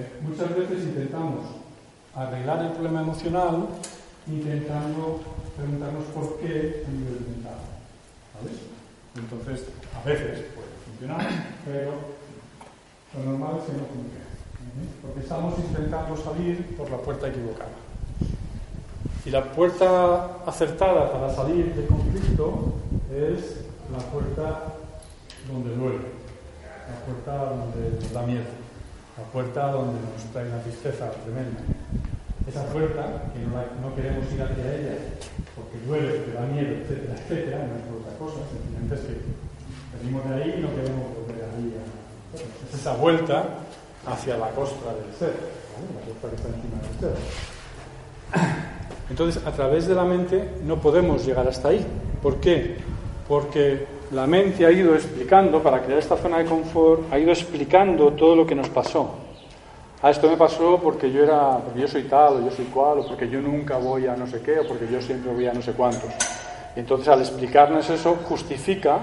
eh, 0.01 0.13
muchas 0.23 0.57
veces 0.57 0.85
intentamos 0.85 1.45
arreglar 2.15 2.65
el 2.65 2.73
problema 2.73 3.03
emocional 3.03 3.69
intentando 4.27 5.21
preguntarnos 5.57 6.05
por 6.15 6.39
qué 6.41 6.85
a 6.87 6.91
nivel 6.91 7.21
mental. 7.29 7.59
¿vale? 8.35 8.51
Entonces, 9.17 9.69
a 9.95 10.07
veces 10.07 10.47
puede 10.55 10.69
funcionar, 10.87 11.27
pero 11.65 11.93
lo 13.15 13.31
normal 13.31 13.59
es 13.59 13.65
que 13.65 13.73
no 13.73 13.85
funcione. 13.87 14.18
Porque 15.03 15.21
estamos 15.21 15.59
intentando 15.59 16.17
salir 16.17 16.77
por 16.77 16.91
la 16.91 16.99
puerta 16.99 17.29
equivocada. 17.29 17.71
Y 19.25 19.31
la 19.31 19.45
puerta 19.45 20.43
acertada 20.47 21.13
para 21.13 21.35
salir 21.35 21.75
del 21.75 21.87
conflicto 21.87 22.75
es 23.13 23.61
la 23.93 23.99
puerta 23.99 24.75
donde 25.53 25.75
duele, 25.77 25.99
la 26.89 26.99
puerta 27.05 27.53
donde 27.53 28.01
nos 28.01 28.13
da 28.13 28.23
miedo, 28.23 28.49
la 29.17 29.25
puerta 29.25 29.73
donde 29.73 30.01
nos 30.01 30.25
trae 30.33 30.49
una 30.49 30.63
tristeza 30.63 31.11
tremenda. 31.25 31.61
Esa 32.47 32.65
puerta, 32.73 33.29
que 33.35 33.41
no, 33.45 33.95
queremos 33.95 34.25
ir 34.33 34.43
hacia 34.43 34.77
ella 34.77 34.97
porque 35.55 35.77
duele, 35.87 36.21
porque 36.21 36.33
da 36.33 36.47
miedo, 36.47 36.77
etcétera, 36.81 37.15
etcétera, 37.21 37.59
no 37.69 37.77
es 37.77 38.01
otra 38.01 38.19
cosa, 38.19 38.41
simplemente 38.49 38.95
es 38.95 39.01
que 39.03 39.17
venimos 40.01 40.25
de 40.25 40.35
ahí 40.35 40.55
y 40.57 40.63
no 40.63 40.71
queremos 40.73 41.05
volver 41.21 41.45
ahí. 41.45 41.77
Es 42.33 42.81
esa 42.81 42.95
vuelta 42.95 43.45
hacia 44.13 44.37
la 44.37 44.51
costra 44.51 44.95
del 44.95 45.13
ser, 45.19 45.35
la 45.95 46.07
costra 46.07 46.31
que 46.31 46.37
está 46.37 46.49
encima 46.49 46.81
del 46.83 47.01
ser. 47.01 47.39
Entonces, 49.11 49.47
a 49.47 49.53
través 49.53 49.87
de 49.87 49.95
la 49.95 50.05
mente 50.05 50.49
no 50.65 50.77
podemos 50.77 51.25
llegar 51.25 51.49
hasta 51.49 51.69
ahí. 51.69 51.85
¿Por 52.23 52.37
qué? 52.37 52.77
Porque 53.27 53.87
la 54.11 54.27
mente 54.27 54.67
ha 54.67 54.71
ido 54.71 54.95
explicando, 54.95 55.63
para 55.63 55.83
crear 55.83 55.99
esta 55.99 56.17
zona 56.17 56.39
de 56.39 56.45
confort, 56.45 57.13
ha 57.13 57.19
ido 57.19 57.31
explicando 57.31 58.13
todo 58.13 58.37
lo 58.37 58.47
que 58.47 58.55
nos 58.55 58.69
pasó. 58.69 59.11
Ah, 60.01 60.11
esto 60.11 60.29
me 60.29 60.37
pasó 60.37 60.79
porque 60.83 61.11
yo 61.11 61.25
era, 61.25 61.59
porque 61.59 61.81
yo 61.81 61.89
soy 61.89 62.05
tal, 62.05 62.37
o 62.37 62.41
yo 62.45 62.51
soy 62.51 62.67
cual, 62.67 63.01
o 63.01 63.07
porque 63.07 63.29
yo 63.29 63.41
nunca 63.41 63.79
voy 63.79 64.07
a 64.07 64.17
no 64.17 64.27
sé 64.27 64.41
qué, 64.41 64.61
o 64.61 64.69
porque 64.69 64.87
yo 64.91 65.03
siempre 65.03 65.33
voy 65.33 65.47
a 65.47 65.53
no 65.53 65.63
sé 65.63 65.73
cuántos. 65.73 66.11
Y 66.77 66.81
entonces, 66.81 67.09
al 67.09 67.21
explicarnos 67.21 67.91
eso, 67.91 68.17
justifica 68.29 68.99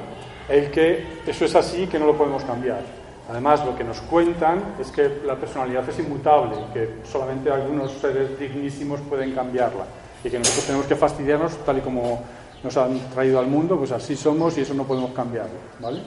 el 0.47 0.71
que 0.71 1.03
eso 1.25 1.45
es 1.45 1.55
así 1.55 1.87
que 1.87 1.99
no 1.99 2.05
lo 2.05 2.15
podemos 2.15 2.43
cambiar. 2.43 3.04
Además, 3.29 3.65
lo 3.65 3.75
que 3.75 3.83
nos 3.83 4.01
cuentan 4.01 4.75
es 4.79 4.91
que 4.91 5.21
la 5.25 5.35
personalidad 5.35 5.87
es 5.89 5.97
inmutable 5.97 6.57
que 6.73 6.99
solamente 7.09 7.49
algunos 7.49 7.91
seres 7.93 8.39
dignísimos 8.39 9.01
pueden 9.01 9.33
cambiarla 9.33 9.85
y 10.23 10.29
que 10.29 10.37
nosotros 10.37 10.65
tenemos 10.65 10.85
que 10.85 10.95
fastidiarnos 10.95 11.57
tal 11.65 11.79
y 11.79 11.81
como 11.81 12.21
nos 12.63 12.77
han 12.77 12.99
traído 13.11 13.39
al 13.39 13.47
mundo, 13.47 13.77
pues 13.77 13.91
así 13.91 14.15
somos 14.15 14.57
y 14.57 14.61
eso 14.61 14.73
no 14.73 14.83
podemos 14.83 15.11
cambiarlo, 15.11 15.55
¿vale? 15.79 16.01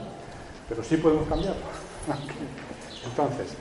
Pero 0.68 0.82
sí 0.82 0.96
podemos 0.96 1.26
cambiarlo. 1.28 1.62
Entonces, 3.04 3.56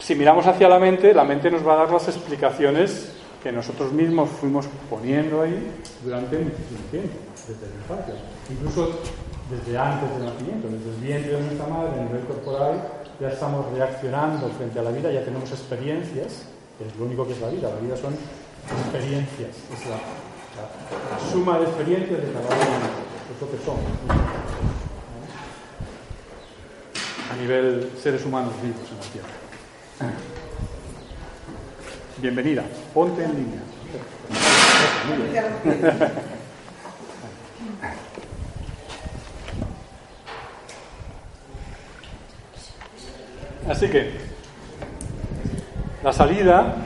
si 0.00 0.14
miramos 0.14 0.46
hacia 0.46 0.68
la 0.68 0.78
mente, 0.78 1.14
la 1.14 1.24
mente 1.24 1.50
nos 1.50 1.66
va 1.66 1.74
a 1.74 1.76
dar 1.76 1.92
las 1.92 2.08
explicaciones 2.08 3.12
que 3.42 3.52
nosotros 3.52 3.92
mismos 3.92 4.28
fuimos 4.28 4.66
poniendo 4.88 5.42
ahí 5.42 5.72
durante 6.04 6.38
muchísimo 6.38 6.80
tiempo, 6.90 7.16
desde 7.48 7.68
la 7.68 7.74
infancia. 7.74 8.14
Incluso 8.50 8.98
desde 9.50 9.76
antes 9.76 10.08
del 10.14 10.24
nacimiento, 10.26 10.68
desde 10.68 10.90
el 10.90 10.96
vientre 11.02 11.32
de 11.32 11.40
nuestra 11.42 11.66
madre, 11.66 12.00
a 12.00 12.04
nivel 12.04 12.22
corporal, 12.22 12.82
ya 13.20 13.28
estamos 13.28 13.66
reaccionando 13.72 14.48
frente 14.50 14.78
a 14.78 14.82
la 14.82 14.90
vida, 14.92 15.10
ya 15.10 15.24
tenemos 15.24 15.50
experiencias, 15.50 16.46
que 16.78 16.86
es 16.86 16.96
lo 16.96 17.04
único 17.06 17.26
que 17.26 17.32
es 17.32 17.40
la 17.40 17.48
vida. 17.48 17.68
La 17.68 17.80
vida 17.80 17.96
son 17.96 18.14
experiencias, 18.78 19.50
es 19.50 19.86
la, 19.86 19.98
suma 21.30 21.58
de 21.58 21.64
experiencias 21.64 22.20
de 22.20 22.32
cada 22.32 22.46
uno 22.46 22.54
de 22.54 23.34
es 23.34 23.40
lo 23.40 23.50
que 23.50 23.58
somos. 23.64 23.84
A 27.30 27.36
nivel 27.36 27.90
seres 28.00 28.24
humanos 28.24 28.52
vivos 28.62 28.88
en 28.90 28.96
la 28.96 29.02
Tierra. 29.12 29.28
Bienvenida, 32.18 32.64
ponte 32.94 33.24
en 33.24 33.34
línea. 33.34 33.60
Así 43.68 43.88
que 43.88 44.12
la 46.02 46.12
salida 46.12 46.76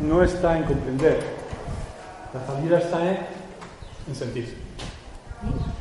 no 0.00 0.22
está 0.22 0.56
en 0.56 0.64
comprender, 0.64 1.20
la 2.32 2.46
salida 2.46 2.78
está 2.78 3.10
en, 3.10 3.18
en 4.08 4.14
sentir. 4.14 4.56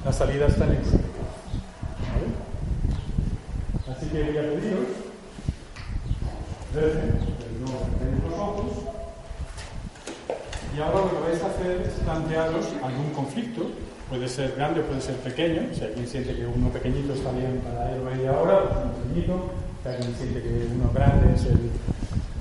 La 0.03 0.11
salida 0.11 0.47
está 0.47 0.65
en 0.65 0.71
existir. 0.73 1.01
¿Vale? 2.11 3.95
Así 3.95 4.07
que 4.07 4.23
voy 4.23 4.37
a 4.37 4.41
pediros, 4.41 4.87
cerréis 6.73 7.31
los 8.23 8.39
ojos 8.39 8.91
y 10.75 10.79
ahora 10.79 11.01
lo 11.01 11.09
que 11.09 11.29
vais 11.29 11.43
a 11.43 11.47
hacer 11.47 11.81
es 11.81 11.93
plantearos 12.03 12.65
algún 12.81 13.11
conflicto, 13.13 13.71
puede 14.09 14.27
ser 14.27 14.53
grande 14.55 14.79
o 14.79 14.83
puede 14.83 15.01
ser 15.01 15.15
pequeño, 15.17 15.67
si 15.73 15.83
alguien 15.83 16.07
siente 16.07 16.33
que 16.33 16.45
uno 16.45 16.69
pequeñito 16.69 17.13
está 17.13 17.31
bien 17.31 17.61
para 17.63 17.91
él 17.91 18.01
o 18.01 18.09
ella 18.09 18.31
ahora, 18.37 18.63
pues 18.63 18.85
uno 18.85 18.93
pequeñito, 18.93 19.51
que 19.59 19.60
alguien 19.89 20.15
siente 20.15 20.41
que 20.41 20.67
uno 20.75 20.91
grande 20.93 21.33
es 21.33 21.45
el, 21.45 21.71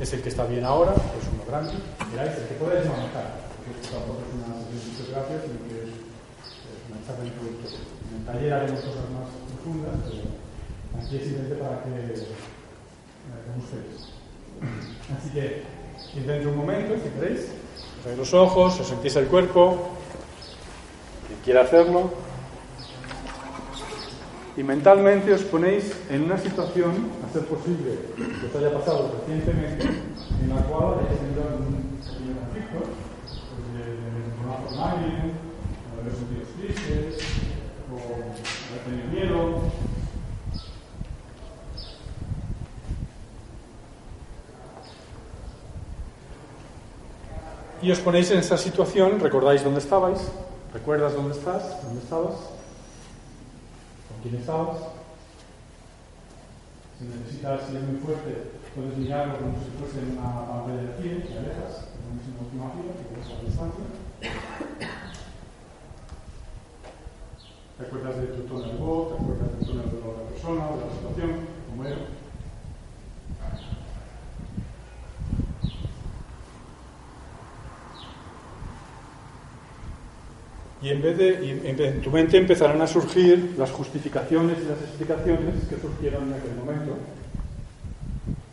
es 0.01 0.12
el 0.12 0.22
que 0.22 0.28
está 0.28 0.45
bien 0.47 0.64
ahora, 0.64 0.93
pues 0.93 1.24
uno 1.32 1.45
grande, 1.49 1.72
miráis, 2.11 2.36
el 2.36 2.49
que 2.49 2.55
podéis 2.55 2.84
manejar, 2.84 3.49
porque 3.57 3.80
tampoco 3.88 4.20
es 4.20 4.32
una 4.36 4.61
fisioterapia, 4.68 5.41
sino 5.41 5.59
que 5.64 5.76
es, 5.84 5.93
es 5.97 6.80
una 6.88 7.01
charla 7.07 7.24
introductoria. 7.24 7.80
En 7.80 8.16
el 8.20 8.24
taller 8.26 8.53
haremos 8.53 8.80
cosas 8.80 9.07
más 9.12 9.28
profundas, 9.49 9.97
pero 10.05 10.24
aquí 11.01 11.16
es 11.16 11.22
simplemente 11.24 11.57
para 11.57 11.82
que 11.82 11.91
ustedes. 13.59 14.12
Así 15.16 15.30
que, 15.30 15.62
dentro 16.14 16.51
un 16.51 16.57
momento, 16.57 16.95
si 16.97 17.09
queréis, 17.11 17.53
cerráis 18.03 18.18
los 18.18 18.34
ojos, 18.34 18.80
os 18.80 18.86
sentís 18.86 19.16
el 19.16 19.26
cuerpo, 19.26 19.97
quien 21.26 21.41
quiera 21.41 21.62
hacerlo, 21.62 22.11
y 24.61 24.62
mentalmente 24.62 25.32
os 25.32 25.40
ponéis 25.48 25.88
en 26.11 26.28
una 26.28 26.36
situación, 26.36 27.08
a 27.24 27.32
ser 27.32 27.48
posible, 27.48 27.96
que 28.12 28.44
os 28.44 28.54
haya 28.54 28.76
pasado 28.76 29.08
recientemente, 29.24 29.88
en 29.88 30.48
la 30.52 30.61
cual 30.68 31.00
hayáis 31.00 31.16
tenido 31.16 31.48
algún 31.48 31.96
pequeño 32.04 32.36
conflicto, 32.44 32.80
pues 32.84 33.64
de, 33.72 33.88
de 33.88 34.20
con 34.36 34.76
alguien, 34.84 35.32
o 35.32 35.96
haber 35.96 36.12
sentido 36.12 36.44
tristes, 36.61 37.24
o 37.88 37.96
haber 38.68 38.80
tenido 38.84 39.08
miedo. 39.08 39.72
Y 47.80 47.90
os 47.90 48.00
ponéis 48.00 48.30
en 48.30 48.40
esa 48.40 48.58
situación, 48.58 49.20
recordáis 49.20 49.64
dónde 49.64 49.80
estabais, 49.80 50.20
recuerdas 50.74 51.14
dónde 51.14 51.32
estás, 51.32 51.82
dónde 51.82 52.02
estabas, 52.02 52.59
quién 54.22 54.34
estabas. 54.36 54.78
Si 56.98 57.04
necesitas, 57.06 57.60
si 57.66 57.76
es 57.76 57.82
muy 57.82 57.96
fuerte, 57.96 58.52
puedes 58.74 58.96
mirarlo 58.96 59.38
como 59.38 59.56
si 59.58 59.70
fuese 59.80 60.04
una 60.12 60.46
pantalla 60.46 60.82
de 60.82 61.00
pie, 61.00 61.24
te 61.24 61.38
alejas, 61.38 61.88
pones 61.96 62.28
en 62.28 62.36
la 62.36 62.44
última 62.44 62.70
fila, 62.76 62.92
te 62.92 63.08
quedas 63.08 63.30
a 63.32 63.44
distancia. 63.44 63.84
Te 67.78 67.86
acuerdas 67.86 68.16
de 68.20 68.26
tu 68.26 68.42
tono 68.42 68.60
de 68.60 68.76
voz, 68.76 69.08
te 69.08 69.14
acuerdas 69.22 69.48
del 69.56 69.66
tono 69.66 69.82
de 69.82 69.88
la 69.88 70.28
persona, 70.28 70.62
de 70.68 70.84
la 70.84 70.92
situación, 70.92 71.30
como 71.70 71.84
era. 71.86 72.19
Y 80.83 80.89
en 80.89 81.03
vez 81.03 81.18
de, 81.18 81.61
en, 81.68 82.01
tu 82.01 82.11
mente 82.11 82.39
empezarán 82.39 82.81
a 82.81 82.87
surgir 82.87 83.55
las 83.59 83.70
justificaciones 83.70 84.57
y 84.64 84.68
las 84.68 84.81
explicaciones 84.81 85.55
que 85.68 85.76
surgieron 85.76 86.28
en 86.28 86.35
aquel 86.35 86.55
momento. 86.57 86.97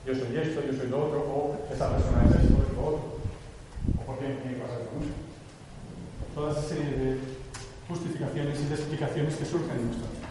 Yo 0.05 0.13
soy 0.13 0.35
esto, 0.35 0.61
yo 0.65 0.73
soy 0.77 0.89
lo 0.89 1.05
otro, 1.05 1.19
o 1.19 1.67
esa 1.71 1.89
persona 1.89 2.25
es 2.25 2.31
esto, 2.31 2.55
es 2.67 2.75
lo 2.75 2.85
otro, 2.85 3.19
o 3.97 4.01
por 4.05 4.19
qué 4.19 4.27
me 4.27 4.59
pasa 4.59 4.75
esto 4.75 4.91
mucho. 4.99 5.15
Toda 6.35 6.51
esa 6.51 6.63
serie 6.63 6.91
de 6.91 7.17
justificaciones 7.87 8.59
y 8.59 8.65
de 8.65 8.75
explicaciones 8.75 9.35
que 9.35 9.45
surgen 9.45 9.79
en 9.79 9.85
nuestra 9.87 10.11
vida. 10.11 10.27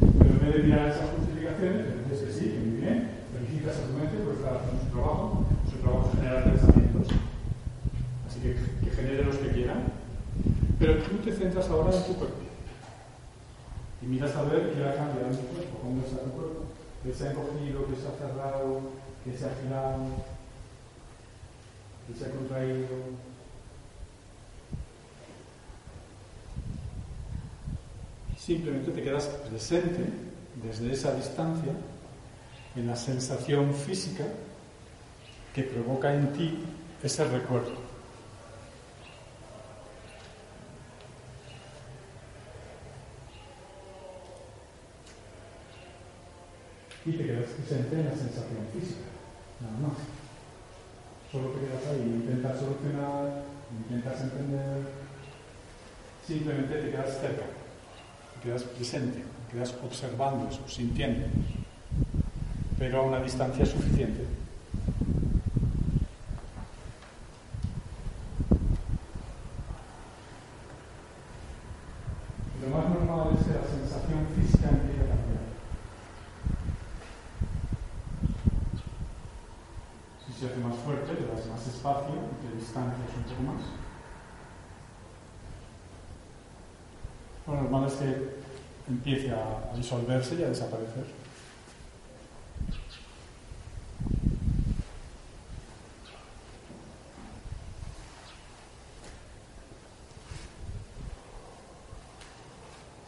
Pero 0.00 0.30
en 0.32 0.40
vez 0.40 0.54
de 0.56 0.62
mirar 0.62 0.88
esas 0.88 1.10
justificaciones, 1.12 2.08
dices 2.08 2.24
que 2.24 2.32
sí, 2.32 2.44
que 2.48 2.58
muy 2.58 2.80
bien, 2.80 3.10
felicitas 3.36 3.76
a 3.76 3.84
tu 3.84 3.92
mente 4.00 4.16
por 4.24 4.32
estar 4.32 4.64
haciendo 4.64 4.80
su 4.80 5.76
trabajo 5.76 6.08
es 6.08 6.16
generar 6.16 6.44
pensamientos. 6.44 7.06
Así 8.26 8.40
que 8.40 8.56
que 8.84 8.90
genere 8.90 9.24
los 9.24 9.36
que 9.36 9.48
quieran, 9.50 9.84
pero 10.78 10.94
tú 11.02 11.16
te 11.18 11.29
centras 11.40 11.70
ahora 11.70 11.96
en 11.96 12.04
tu 12.04 12.14
cuerpo. 12.14 12.36
Y 14.02 14.06
miras 14.06 14.36
a 14.36 14.42
ver 14.42 14.72
qué 14.72 14.84
ha 14.84 14.94
cambiado 14.94 15.30
en 15.30 15.36
tu 15.36 15.46
cuerpo, 15.46 15.78
cómo 15.82 16.02
está 16.04 16.18
tu 16.22 16.30
cuerpo, 16.32 16.64
que 17.02 17.14
se 17.14 17.28
ha 17.28 17.30
encogido, 17.32 17.86
que 17.86 17.96
se 17.96 18.08
ha 18.08 18.28
cerrado, 18.28 18.80
que 19.24 19.36
se 19.36 19.46
ha 19.46 19.54
girado, 19.62 20.04
que 22.06 22.18
se 22.18 22.24
ha 22.26 22.30
contraído. 22.30 22.88
Simplemente 28.38 28.90
te 28.90 29.02
quedas 29.02 29.26
presente 29.26 30.04
desde 30.62 30.92
esa 30.92 31.14
distancia 31.14 31.72
en 32.76 32.86
la 32.86 32.96
sensación 32.96 33.72
física 33.74 34.24
que 35.54 35.62
provoca 35.62 36.14
en 36.14 36.32
ti 36.32 36.58
ese 37.02 37.24
recuerdo. 37.24 37.79
Y 47.04 47.12
te 47.12 47.24
quedas 47.24 47.50
presente 47.50 48.00
en 48.00 48.06
la 48.06 48.12
sensación 48.16 48.66
física, 48.72 49.08
nada 49.60 49.88
más. 49.88 49.98
Solo 51.32 51.50
te 51.50 51.60
quedas 51.66 51.86
ahí, 51.90 52.00
intentas 52.00 52.58
solucionar, 52.58 53.44
intentas 53.70 54.20
entender, 54.20 54.82
simplemente 56.26 56.74
te 56.74 56.90
quedas 56.90 57.20
cerca, 57.20 57.44
te 58.34 58.48
quedas 58.48 58.62
presente, 58.64 59.24
te 59.48 59.54
quedas 59.54 59.74
observando 59.82 60.48
eso, 60.48 60.66
sintiendo, 60.68 61.26
pero 62.78 63.00
a 63.00 63.02
una 63.02 63.20
distancia 63.20 63.64
suficiente. 63.64 64.26
Lo 72.62 72.76
más 72.76 72.90
normal 72.90 73.28
es 73.38 73.46
que 73.46 73.54
la 73.54 73.64
sensación 73.64 74.26
física 74.36 74.68
empiece 74.68 75.00
a 75.00 75.08
cambiar. 75.08 75.44
Si 80.26 80.32
se 80.32 80.46
hace 80.46 80.56
más 80.58 80.76
fuerte, 80.76 81.14
le 81.14 81.26
das 81.26 81.46
más 81.46 81.66
espacio, 81.66 82.14
te 82.42 82.56
distancias 82.56 83.16
un 83.16 83.22
poco 83.24 83.42
más. 83.42 83.62
Lo 87.46 87.54
normal 87.62 87.86
es 87.86 87.94
que 87.94 88.40
empiece 88.88 89.32
a 89.70 89.76
disolverse 89.76 90.34
y 90.34 90.42
a 90.42 90.48
desaparecer. 90.48 91.04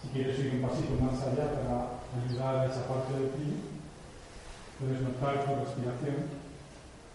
Si 0.03 0.09
quieres 0.09 0.39
ir 0.39 0.55
un 0.55 0.63
pasito 0.69 0.95
más 1.01 1.23
allá 1.23 1.53
para 1.53 2.25
ayudar 2.25 2.57
a 2.57 2.67
esa 2.67 2.87
parte 2.87 3.13
de 3.15 3.29
ti, 3.29 3.57
puedes 4.79 5.01
notar 5.01 5.45
tu 5.45 5.55
respiración, 5.65 6.27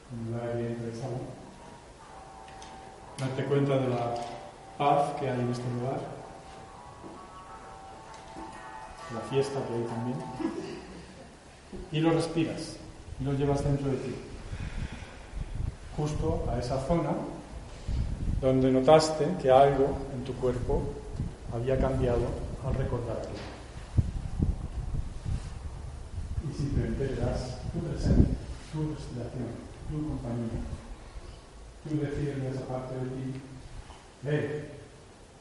como 0.10 0.38
el 0.38 0.58
aire 0.58 0.96
sale. 0.96 1.38
Darte 3.20 3.46
cuenta 3.46 3.80
de 3.80 3.90
la 3.90 4.16
paz 4.78 5.20
que 5.20 5.30
hay 5.30 5.40
en 5.40 5.52
este 5.52 5.64
lugar, 5.70 6.00
fiesta 9.30 9.60
que 9.68 9.74
hay 9.74 9.84
también, 9.84 10.18
y 11.92 12.00
lo 12.00 12.12
respiras, 12.12 12.78
y 13.20 13.24
lo 13.24 13.34
llevas 13.34 13.64
dentro 13.64 13.90
de 13.90 13.98
ti, 13.98 14.16
justo 15.96 16.46
a 16.50 16.60
esa 16.60 16.80
zona 16.86 17.12
donde 18.42 18.72
notaste 18.72 19.26
que 19.42 19.50
algo 19.50 19.98
en 20.14 20.24
tu 20.24 20.34
cuerpo 20.34 20.84
había 21.54 21.80
cambiado 21.80 22.22
al 22.66 22.74
recordar 22.76 23.18
aquello. 23.18 23.56
Y 26.48 26.54
simplemente 26.56 27.08
le 27.08 27.16
das 27.16 27.58
tu 27.74 27.80
presente, 27.80 28.32
tu 28.72 28.94
respiración, 28.94 29.48
tu 29.90 30.08
compañía. 30.08 30.62
Tú 31.84 31.98
decides 32.00 32.54
esa 32.54 32.68
parte 32.68 32.96
de 32.96 33.02
ti, 33.02 33.42
hey, 34.24 34.70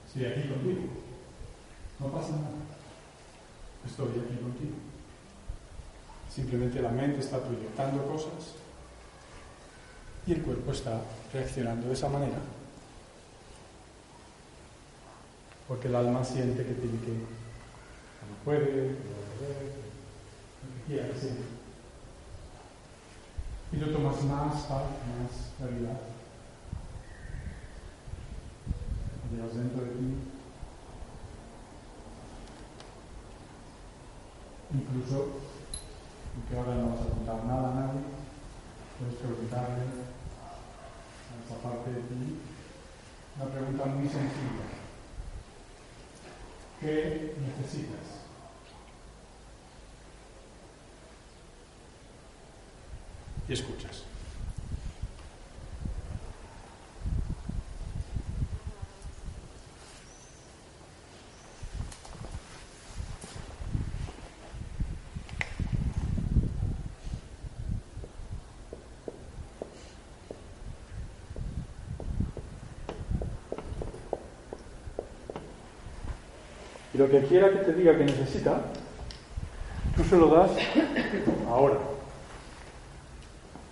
estoy 0.07 0.25
aquí 0.27 0.49
contigo. 0.49 0.83
No 2.01 2.07
pasa 2.09 2.33
nada. 2.33 2.66
Estoy 3.87 4.09
aquí 4.09 4.37
contigo. 4.43 4.75
Simplemente 6.29 6.83
la 6.83 6.91
mente 6.91 7.21
está 7.21 7.39
proyectando 7.39 8.05
cosas 8.07 8.57
y 10.27 10.33
el 10.33 10.43
cuerpo 10.43 10.73
está 10.73 11.01
reaccionando 11.33 11.87
de 11.87 11.95
esa 11.95 12.09
manera. 12.09 12.39
Porque 15.69 15.89
el 15.89 15.95
alma 15.95 16.25
siente 16.25 16.65
que 16.65 16.75
tiene 16.75 16.99
que, 17.01 17.13
no 17.13 18.37
puede, 18.45 18.97
que 20.87 21.19
siente. 21.19 21.43
Y 23.73 23.77
lo 23.77 23.89
tomas 23.91 24.23
más 24.25 24.63
paz, 24.65 24.83
más 24.83 25.53
claridad. 25.59 26.01
Lo 29.37 29.49
dentro 29.49 29.85
de 29.85 29.91
ti. 29.91 30.36
Incluso, 34.75 35.39
aunque 36.35 36.57
ahora 36.57 36.75
no 36.75 36.91
vas 36.91 37.01
a 37.01 37.11
contar 37.11 37.45
nada 37.45 37.71
a 37.71 37.75
nadie, 37.75 38.01
puedes 38.99 39.15
preguntarle 39.17 39.83
a 39.83 41.45
esa 41.45 41.63
parte 41.63 41.91
de 41.91 42.01
ti 42.01 42.41
una 43.37 43.47
pregunta 43.53 43.85
muy 43.87 44.09
sencilla. 44.09 44.67
¿Qué 46.81 47.37
necesitas? 47.41 48.27
Y 53.49 53.53
escuchas. 53.53 54.16
Y 76.97 76.99
lo 76.99 77.11
que 77.11 77.21
quiera 77.25 77.51
que 77.51 77.59
te 77.59 77.75
diga 77.75 77.95
que 77.95 78.07
necesita, 78.07 78.59
tú 79.95 80.03
se 80.03 80.17
lo 80.17 80.29
das 80.29 80.51
ahora. 81.47 81.77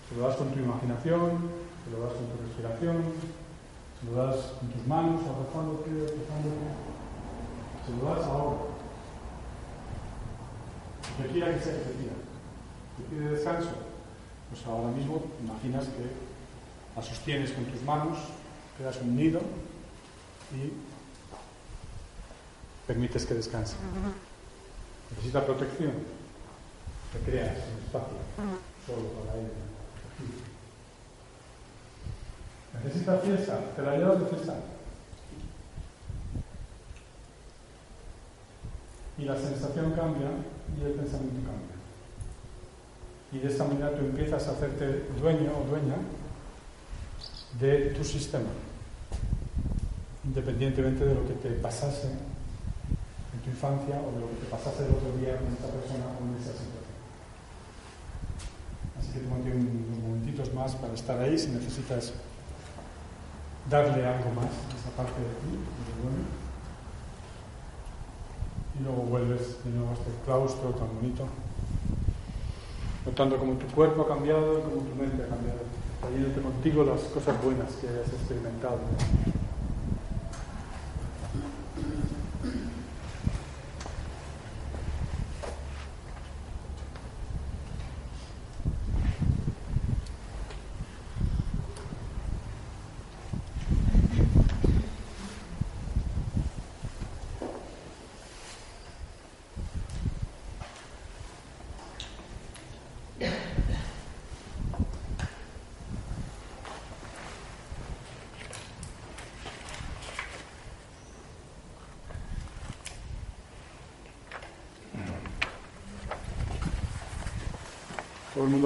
Se 0.07 0.14
lo 0.14 0.29
das 0.29 0.37
con 0.37 0.51
tu 0.51 0.59
imaginación, 0.59 1.31
se 1.83 1.91
lo 1.91 2.05
das 2.05 2.12
con 2.12 2.27
tu 2.27 2.45
respiración, 2.45 3.03
se 3.99 4.11
lo 4.11 4.27
das 4.27 4.37
con 4.61 4.68
tus 4.68 4.87
manos, 4.87 5.22
abrazándote, 5.22 5.89
abrazándote. 5.89 6.68
Se 7.87 7.93
lo 7.97 8.14
das 8.14 8.27
ahora. 8.27 8.59
Lo 11.18 11.25
que 11.25 11.33
quiera 11.33 11.55
que 11.55 11.61
sea 11.61 11.72
que 11.72 11.79
te 11.79 11.95
pida. 11.95 12.12
¿Te 12.99 13.03
pide 13.09 13.31
descanso? 13.31 13.70
Pues 14.51 14.66
ahora 14.66 14.89
mismo 14.89 15.22
imaginas 15.43 15.85
que 15.87 16.11
la 16.95 17.03
sostienes 17.03 17.53
con 17.53 17.64
tus 17.64 17.83
manos, 17.85 18.18
das 18.79 19.01
un 19.01 19.16
nido 19.16 19.41
y 20.53 20.93
permites 22.87 23.24
que 23.24 23.35
descanse. 23.35 23.76
Necesita 25.11 25.45
protección. 25.45 25.93
Te 27.12 27.30
creas 27.30 27.57
un 27.57 27.85
espacio 27.85 28.16
solo 28.87 29.09
para 29.11 29.39
él. 29.39 29.49
Necesita 32.85 33.18
fiesta, 33.18 33.61
te 33.76 33.82
la 33.82 33.97
llevas 33.97 34.20
de 34.20 34.26
fiesta. 34.26 34.55
Y 39.16 39.24
la 39.24 39.37
sensación 39.37 39.93
cambia 39.93 40.28
y 40.76 40.85
el 40.85 40.93
pensamiento 40.93 41.41
cambia. 41.47 41.74
Y 43.32 43.39
de 43.39 43.49
esta 43.49 43.64
manera 43.64 43.95
tú 43.95 44.05
empiezas 44.05 44.47
a 44.49 44.53
hacerte 44.53 45.07
dueño 45.20 45.53
o 45.57 45.68
dueña 45.68 45.97
de 47.61 47.91
tu 47.91 48.05
sistema, 48.05 48.51
independientemente 50.24 51.05
de 51.05 51.14
lo 51.14 51.26
que 51.26 51.35
te 51.35 51.51
pasase 51.51 52.09
tu 53.45 53.51
infancia 53.51 54.01
o 54.01 54.09
de 54.16 54.20
lo 54.24 54.28
que 54.32 54.40
te 54.40 54.47
pasase 54.49 54.86
el 54.88 54.97
otro 54.97 55.12
día 55.20 55.36
con 55.36 55.53
esta 55.53 55.68
persona 55.68 56.16
o 56.16 56.24
en 56.24 56.40
esa 56.40 56.57
situación. 56.57 56.97
Así 58.99 59.12
que 59.12 59.20
tómate 59.20 59.53
unos 59.53 60.01
momentitos 60.01 60.55
más 60.55 60.74
para 60.76 60.95
estar 60.95 61.20
ahí 61.20 61.38
si 61.38 61.51
necesitas 61.53 62.14
darle 63.68 64.07
algo 64.07 64.30
más 64.32 64.49
a 64.49 64.72
esa 64.72 64.90
parte 64.97 65.20
de 65.20 65.34
ti, 65.45 65.61
bueno. 66.01 66.24
Y 68.80 68.82
luego 68.82 69.03
vuelves 69.03 69.62
de 69.62 69.70
nuevo 69.70 69.90
a 69.90 69.92
este 69.92 70.11
claustro 70.24 70.70
tan 70.70 70.88
bonito, 70.97 71.28
notando 73.07 73.38
cómo 73.38 73.55
tu 73.55 73.66
cuerpo 73.68 74.03
ha 74.03 74.09
cambiado 74.09 74.59
y 74.59 74.62
cómo 74.62 74.82
tu 74.82 74.95
mente 74.97 75.22
ha 75.22 75.28
cambiado, 75.28 75.61
trayéndote 76.01 76.40
contigo 76.40 76.82
las 76.82 77.01
cosas 77.12 77.40
buenas 77.45 77.72
que 77.74 77.88
hayas 77.88 78.09
experimentado. 78.09 78.80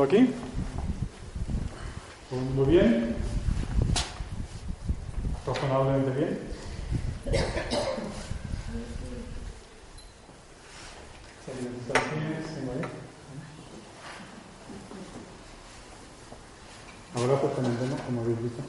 Aquí? 0.03 0.35
¿Todo 2.31 2.39
el 2.41 2.45
mundo 2.47 2.65
bien? 2.67 3.17
¿Razonablemente 5.47 6.11
bien? 6.11 6.39
Abrazos 17.15 17.55
también 17.57 17.77
tenemos, 17.79 18.01
como 18.03 18.21
habéis 18.21 18.43
visto. 18.43 18.63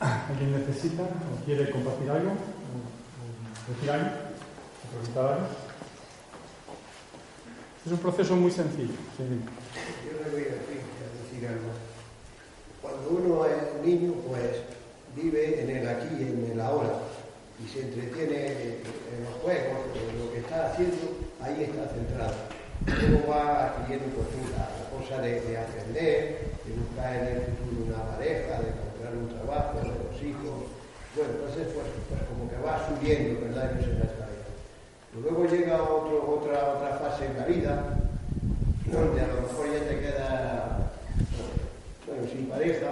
¿Alguien 0.00 0.52
necesita 0.52 1.02
o 1.02 1.44
quiere 1.44 1.70
compartir 1.70 2.10
algo? 2.10 2.30
¿O, 2.30 2.34
o 2.34 3.74
decir 3.74 3.90
algo? 3.90 4.08
¿O 4.08 4.96
preguntar 4.96 5.32
algo? 5.34 5.46
Es 7.92 7.98
un 7.98 8.04
proceso 8.04 8.34
muy 8.36 8.50
sencillo. 8.50 8.96
Yo 9.20 10.24
le 10.24 10.30
voy 10.32 10.48
a 10.48 10.56
decir, 10.64 11.44
algo. 11.44 11.76
Cuando 12.80 13.20
uno 13.20 13.44
es 13.44 13.84
niño, 13.84 14.14
pues 14.26 14.64
vive 15.14 15.60
en 15.60 15.76
el 15.76 15.86
aquí 15.86 16.08
en 16.24 16.52
el 16.52 16.58
ahora 16.58 17.04
y 17.60 17.68
se 17.68 17.82
entretiene 17.82 18.80
en 18.80 19.24
los 19.28 19.34
juegos, 19.44 19.76
en 19.92 20.24
lo 20.24 20.32
que 20.32 20.38
está 20.38 20.72
haciendo, 20.72 21.20
ahí 21.42 21.68
está 21.68 21.92
centrado. 21.92 22.32
Luego 23.10 23.28
va 23.28 23.66
adquiriendo 23.66 24.06
pues, 24.16 24.26
la, 24.56 24.72
cosa 24.88 25.20
de, 25.20 25.42
de, 25.42 25.58
aprender, 25.58 26.48
de 26.64 26.72
buscar 26.72 27.14
en 27.14 27.26
el 27.28 27.42
futuro 27.44 27.92
una 27.92 28.16
pareja, 28.16 28.56
de 28.56 28.72
encontrar 28.72 29.12
un 29.20 29.28
trabajo, 29.36 29.78
de 29.84 29.92
los 30.00 30.16
hijos. 30.16 30.64
Bueno, 31.12 31.30
entonces 31.44 31.68
pues, 31.76 31.86
pues 32.08 32.22
como 32.24 32.48
que 32.48 32.56
va 32.56 32.88
subiendo, 32.88 33.38
¿verdad? 33.44 33.76
Luego 35.20 35.44
llega 35.44 35.82
otra, 35.82 36.68
otra 36.70 36.98
fase 36.98 37.26
en 37.26 37.36
la 37.36 37.44
vida, 37.44 37.84
donde 38.86 39.20
a 39.20 39.26
lo 39.26 39.42
mejor 39.42 39.66
ya 39.70 39.86
te 39.86 40.00
queda 40.00 40.90
bueno, 42.06 42.26
sin 42.32 42.46
pareja, 42.46 42.86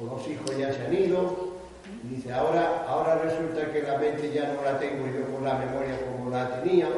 o 0.00 0.16
los 0.16 0.26
hijos 0.26 0.56
ya 0.56 0.72
se 0.72 0.86
han 0.86 0.94
ido, 0.94 1.54
y 2.02 2.16
dice, 2.16 2.32
ahora, 2.32 2.86
ahora 2.88 3.18
resulta 3.18 3.70
que 3.70 3.82
la 3.82 3.98
mente 3.98 4.32
ya 4.32 4.54
no 4.54 4.62
la 4.62 4.78
tengo 4.78 5.06
yo 5.06 5.34
con 5.34 5.44
la 5.44 5.58
memoria 5.58 5.98
como 6.06 6.30
la 6.30 6.62
tenía, 6.62 6.88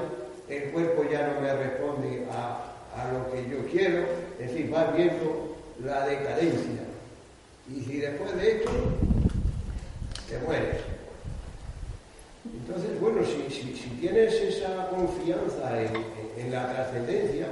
el 0.48 0.70
cuerpo 0.70 1.02
ya 1.10 1.26
no 1.26 1.40
me 1.40 1.52
responde 1.52 2.26
a, 2.30 2.66
a 2.96 3.12
lo 3.12 3.32
que 3.32 3.50
yo 3.50 3.66
quiero, 3.68 4.06
es 4.38 4.48
decir, 4.52 4.70
vas 4.70 4.94
viendo 4.96 5.56
la 5.84 6.06
decadencia. 6.06 6.82
Y 7.68 7.80
si 7.80 7.98
después 7.98 8.36
de 8.36 8.58
esto 8.58 8.70
te 10.28 10.38
mueres. 10.38 10.95
Entonces, 12.66 13.00
bueno, 13.00 13.20
si, 13.24 13.54
si, 13.54 13.88
tienes 14.00 14.34
esa 14.34 14.88
confianza 14.88 15.80
en, 15.80 16.04
en, 16.36 16.52
la 16.52 16.72
trascendencia, 16.72 17.46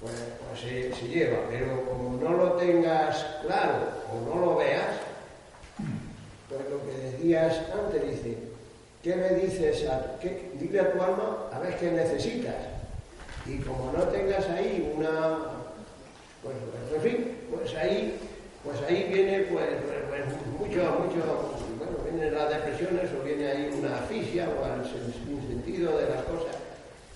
pues, 0.00 0.14
pues 0.48 0.60
se, 0.60 1.08
lleva. 1.08 1.38
Pero 1.50 1.84
como 1.84 2.16
no 2.22 2.30
lo 2.36 2.52
tengas 2.52 3.26
claro 3.44 3.88
o 4.12 4.34
no 4.34 4.40
lo 4.40 4.56
veas, 4.56 5.00
pues 6.48 6.60
lo 6.70 6.80
que 6.86 7.10
decías 7.10 7.60
antes, 7.74 8.08
dice, 8.08 8.38
¿qué 9.02 9.16
me 9.16 9.30
dices? 9.30 9.88
A, 9.88 10.16
qué, 10.20 10.48
dile 10.60 10.78
a 10.78 10.92
tu 10.92 11.02
alma 11.02 11.48
a 11.52 11.58
ver 11.58 11.76
qué 11.78 11.90
necesitas. 11.90 12.54
Y 13.46 13.58
como 13.58 13.92
no 13.92 14.04
tengas 14.04 14.48
ahí 14.50 14.94
una, 14.96 15.38
pues, 16.40 16.54
pues 16.70 17.04
en 17.04 17.10
fin, 17.10 17.38
pues 17.50 17.74
ahí, 17.74 18.16
pues 18.62 18.80
ahí 18.88 19.10
viene 19.12 19.40
pues, 19.50 19.66
pues 20.08 20.22
mucho, 20.60 21.00
mucho, 21.00 21.54
bueno, 21.58 21.73
vienen 22.14 22.34
las 22.34 22.48
depresiones 22.48 23.10
o 23.12 23.24
viene 23.24 23.46
ahí 23.50 23.70
una 23.78 23.98
asfixia 23.98 24.48
o 24.48 24.64
el 24.64 25.48
sentido 25.48 25.98
de 25.98 26.08
las 26.08 26.22
cosas. 26.22 26.56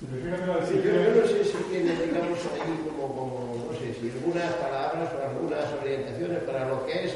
Sí, 0.00 0.80
yo, 0.84 0.92
yo, 0.92 1.20
no 1.20 1.26
sé 1.26 1.44
si 1.44 1.56
tiene, 1.70 1.90
digamos, 1.90 2.38
ahí 2.54 2.86
como, 2.86 3.14
como, 3.14 3.66
no 3.66 3.78
sé, 3.78 3.94
si 3.98 4.10
algunas 4.10 4.52
palabras 4.54 5.08
o 5.14 5.28
algunas 5.28 5.64
orientaciones 5.80 6.38
para 6.44 6.68
lo 6.68 6.86
que 6.86 7.04
es 7.06 7.14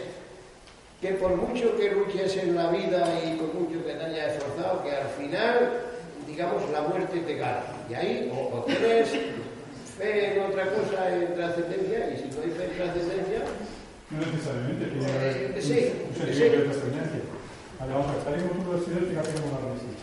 que 1.00 1.14
por 1.14 1.36
mucho 1.36 1.76
que 1.76 1.90
luches 1.90 2.36
en 2.36 2.54
la 2.54 2.70
vida 2.70 3.06
y 3.24 3.36
por 3.36 3.54
mucho 3.54 3.84
que 3.84 3.94
te 3.94 4.04
hayas 4.04 4.34
esforzado, 4.34 4.82
que 4.84 4.90
al 4.90 5.08
final, 5.08 5.70
digamos, 6.26 6.68
la 6.70 6.82
muerte 6.82 7.20
te 7.20 7.34
gana. 7.36 7.62
Y 7.90 7.94
ahí 7.94 8.32
o, 8.32 8.56
o 8.56 8.64
tienes 8.64 9.10
fe 9.98 10.34
en 10.34 10.42
otra 10.42 10.66
cosa, 10.66 11.14
en 11.14 11.34
trascendencia, 11.34 12.10
y 12.10 12.16
si 12.18 12.36
no 12.36 12.42
hay 12.42 12.50
fe 12.50 12.64
en 12.64 12.76
trascendencia... 12.76 13.42
No 14.10 14.18
necesariamente 14.18 14.86
tiene 14.86 15.06
que 15.06 15.12
haber 15.12 15.54
eh, 17.82 18.38
sí, 18.38 18.46
un 18.46 18.62
de 18.62 19.14
tal 19.14 19.26
y 19.26 19.34
como 19.34 19.50
cómo 19.50 19.58
lo 19.62 19.74
decides. 19.74 20.02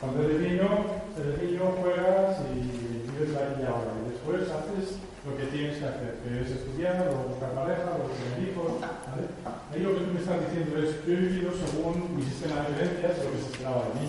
Cuando 0.00 0.24
eres 0.24 0.40
niño, 0.40 0.68
eres 1.16 1.36
niño, 1.40 1.76
juegas 1.80 2.40
y 2.52 2.60
vives 3.08 3.36
la 3.36 3.56
vida 3.56 3.68
ahora. 3.68 3.92
Y 4.00 4.12
después 4.12 4.48
haces 4.48 5.00
lo 5.24 5.36
que 5.36 5.52
tienes 5.52 5.76
que 5.76 5.86
hacer, 5.88 6.20
que 6.24 6.40
es 6.40 6.50
estudiar, 6.50 7.08
o 7.08 7.28
buscar 7.28 7.52
pareja, 7.52 7.96
o 7.96 8.08
tener 8.08 8.48
hijos. 8.48 8.80
¿vale? 8.80 9.28
Ahí 9.44 9.80
lo 9.80 9.96
que 9.96 10.04
tú 10.04 10.10
me 10.12 10.20
estás 10.20 10.40
diciendo 10.44 10.72
es, 10.80 11.04
yo 11.04 11.12
he 11.12 11.20
vivido 11.20 11.52
según 11.52 12.16
mi 12.16 12.22
sistema 12.24 12.64
de 12.64 12.76
creencias 12.76 13.24
lo 13.24 13.32
que 13.32 13.44
se 13.44 13.50
esperaba 13.52 13.88
de 13.88 14.00
mí. 14.00 14.08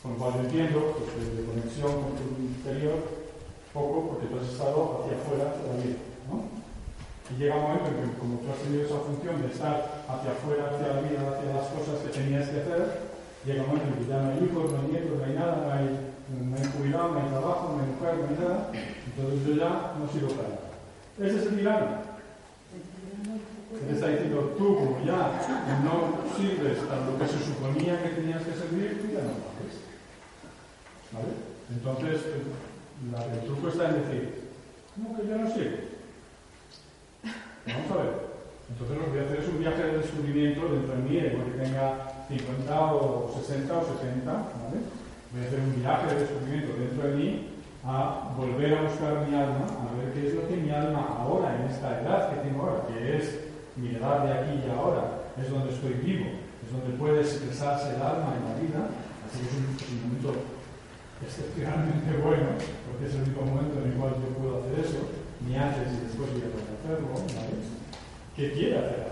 Con 0.00 0.12
lo 0.12 0.16
cual 0.16 0.32
entiendo 0.40 0.96
pues, 0.96 1.36
de 1.36 1.44
conexión 1.44 1.92
con 1.92 2.12
tu 2.16 2.24
interior 2.40 3.20
poco 3.72 4.08
porque 4.08 4.26
tú 4.26 4.40
has 4.40 4.48
estado 4.48 5.04
hacia 5.04 5.16
afuera 5.16 5.56
de 5.56 5.64
la 5.68 5.76
vida. 5.84 6.09
Y 7.30 7.38
llega 7.38 7.54
un 7.54 7.62
momento 7.62 7.88
en 7.94 8.10
que, 8.10 8.18
como 8.18 8.42
tú 8.42 8.50
has 8.50 8.58
tenido 8.58 8.82
esa 8.84 9.06
función 9.06 9.40
de 9.40 9.48
estar 9.54 10.02
hacia 10.10 10.34
afuera, 10.34 10.74
hacia 10.74 10.98
la 10.98 11.00
vida, 11.06 11.22
hacia 11.30 11.54
las 11.54 11.70
cosas 11.70 12.02
que 12.02 12.10
tenías 12.10 12.50
que 12.50 12.58
hacer, 12.58 12.82
llega 13.46 13.62
un 13.62 13.68
momento 13.70 13.86
en 13.86 13.98
que 14.02 14.10
ya 14.10 14.18
no 14.18 14.30
hay 14.34 14.40
hijos, 14.42 14.64
no 14.66 14.76
hay 14.82 14.88
nietos, 14.90 15.14
no 15.14 15.24
hay 15.24 15.34
nada, 15.38 15.54
no 15.62 15.68
hay, 15.70 15.86
no 16.26 16.50
no 16.50 17.18
hay 17.18 17.28
trabajo, 17.30 17.62
no 17.70 17.78
hay 17.78 17.90
mujer, 17.94 18.12
no 18.18 18.26
hay 18.26 18.38
nada. 18.42 18.58
Entonces 18.74 19.38
yo 19.46 19.52
ya 19.54 19.94
no 19.94 20.02
sirvo 20.10 20.34
para 20.34 20.58
nada. 20.58 20.70
Ese 21.22 21.36
es 21.38 21.46
el 21.46 21.56
milagro. 21.60 22.10
Te 23.70 23.94
está 23.94 24.08
diciendo, 24.08 24.54
tú 24.58 24.74
como 24.74 25.04
ya 25.06 25.30
no 25.86 26.26
sirves 26.34 26.78
a 26.90 27.06
lo 27.06 27.18
que 27.18 27.26
se 27.30 27.38
suponía 27.38 28.02
que 28.02 28.08
tenías 28.10 28.42
que 28.42 28.58
servir, 28.58 29.00
tú 29.00 29.06
ya 29.14 29.22
no 29.22 29.38
vales. 29.38 29.78
¿Vale? 31.14 31.32
Entonces, 31.70 32.20
la, 33.12 33.24
el 33.32 33.46
truco 33.46 33.68
está 33.68 33.90
en 33.90 34.02
decir, 34.02 34.50
¿cómo 34.94 35.16
que 35.16 35.28
yo 35.28 35.38
no 35.38 35.46
sirvo? 35.48 35.89
Entonces 37.90 38.96
lo 38.96 39.04
que 39.04 39.10
voy 39.10 39.18
a 39.18 39.26
hacer 39.26 39.40
es 39.42 39.48
un 39.48 39.58
viaje 39.58 39.82
de 39.82 39.98
descubrimiento 39.98 40.68
dentro 40.70 40.94
de 40.94 41.02
mí, 41.02 41.18
que 41.18 41.58
tenga 41.58 42.22
50 42.30 42.94
o 42.94 43.34
60 43.34 43.66
o 43.66 43.82
70, 43.82 44.30
¿vale? 44.30 44.78
Voy 45.34 45.42
a 45.42 45.46
hacer 45.46 45.58
un 45.58 45.74
viaje 45.74 46.06
de 46.06 46.20
descubrimiento 46.22 46.70
dentro 46.78 47.02
de 47.10 47.14
mí 47.18 47.28
a 47.82 48.30
volver 48.38 48.78
a 48.78 48.82
buscar 48.86 49.26
mi 49.26 49.34
alma, 49.34 49.66
a 49.66 49.90
ver 49.98 50.14
qué 50.14 50.28
es 50.28 50.34
lo 50.34 50.46
que 50.46 50.56
mi 50.56 50.70
alma 50.70 51.18
ahora, 51.18 51.58
en 51.58 51.66
esta 51.66 51.98
edad 51.98 52.30
que 52.30 52.46
tengo 52.46 52.62
ahora, 52.62 52.86
que 52.86 53.16
es 53.18 53.50
mi 53.74 53.90
edad 53.90 54.22
de 54.22 54.32
aquí 54.38 54.62
y 54.62 54.70
ahora, 54.70 55.34
es 55.34 55.50
donde 55.50 55.74
estoy 55.74 55.94
vivo, 55.98 56.30
es 56.62 56.70
donde 56.70 56.94
puede 56.94 57.26
expresarse 57.26 57.96
el 57.96 58.02
alma 58.02 58.38
en 58.38 58.44
la 58.46 58.54
vida, 58.54 58.80
así 59.26 59.42
que 59.42 59.50
es 59.50 59.56
un, 59.58 59.66
es 59.74 59.90
un 59.90 60.02
momento 60.06 60.30
excepcionalmente 61.26 62.22
bueno, 62.22 62.54
porque 62.86 63.10
es 63.10 63.14
el 63.18 63.26
único 63.26 63.42
momento 63.42 63.82
en 63.82 63.90
el 63.90 63.96
cual 63.98 64.14
yo 64.14 64.30
puedo 64.38 64.62
hacer 64.62 64.78
eso, 64.78 65.10
ni 65.42 65.56
antes 65.56 65.90
ni 65.90 66.06
después 66.06 66.30
voy 66.30 66.46
a 66.46 66.52
poder 66.54 66.70
hacerlo, 66.70 67.10
¿vale? 67.16 67.79
¿Qué 68.40 68.52
quiere 68.52 68.78
hacer? 68.78 69.04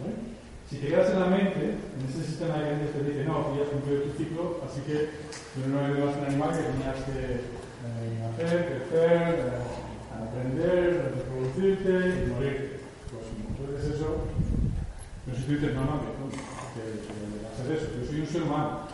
¿Vale? 0.00 0.16
Si 0.64 0.80
te 0.80 0.88
quedas 0.88 1.12
en 1.12 1.20
la 1.20 1.26
mente, 1.26 1.76
en 1.76 2.00
ese 2.08 2.24
sistema 2.24 2.56
de 2.56 2.72
creencias 2.72 2.96
te 2.96 3.04
dice, 3.04 3.28
no, 3.28 3.52
que 3.52 3.60
ya 3.60 3.64
has 3.68 3.72
cumplido 3.76 4.08
tu 4.08 4.16
ciclo, 4.16 4.64
así 4.64 4.80
que 4.88 5.12
no 5.68 5.76
eres 5.76 6.00
más 6.00 6.16
un 6.16 6.24
animal 6.24 6.56
que 6.56 6.72
tenías 6.72 7.04
que 7.04 7.44
eh, 7.44 8.16
crecer, 8.40 8.80
eh, 8.96 9.60
aprender, 10.24 11.20
reproducirte 11.20 11.92
y 11.92 12.32
morirte. 12.32 12.80
Pues 13.12 13.28
entonces 13.28 14.00
eso, 14.00 14.08
no 14.24 15.34
sé 15.36 15.36
si 15.36 15.44
tú 15.44 15.52
dices, 15.60 15.76
no, 15.76 15.84
no, 15.84 16.00
que, 16.00 16.08
que, 16.16 16.96
que 16.96 17.44
hacer 17.44 17.76
eso, 17.76 17.92
yo 17.92 18.08
soy 18.08 18.20
un 18.24 18.32
ser 18.32 18.42
humano. 18.48 18.88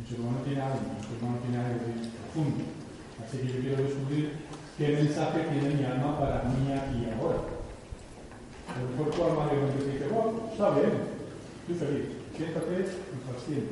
Un 0.00 0.06
ser 0.08 0.20
humano 0.24 0.40
tiene 0.48 0.62
algo, 0.64 0.88
un 0.88 1.04
ser 1.04 1.20
humano 1.20 1.36
tiene 1.44 1.58
algo 1.68 1.84
profundo. 1.84 2.64
Así 3.20 3.44
que 3.44 3.48
yo 3.52 3.60
quiero 3.60 3.84
descubrir 3.84 4.40
qué 4.80 4.88
mensaje 4.88 5.52
tiene 5.52 5.76
mi 5.76 5.84
alma 5.84 6.16
para 6.16 6.48
mí 6.48 6.72
aquí 6.72 7.04
y 7.04 7.12
ahora. 7.12 7.57
A 8.68 8.82
lo 8.82 8.90
mejor 8.90 9.10
tu 9.10 9.24
dice, 9.88 10.06
bueno, 10.12 10.52
está 10.52 10.70
bien, 10.76 10.92
estoy 11.64 11.76
feliz, 11.80 12.06
siéntate 12.36 12.74
y. 13.24 13.64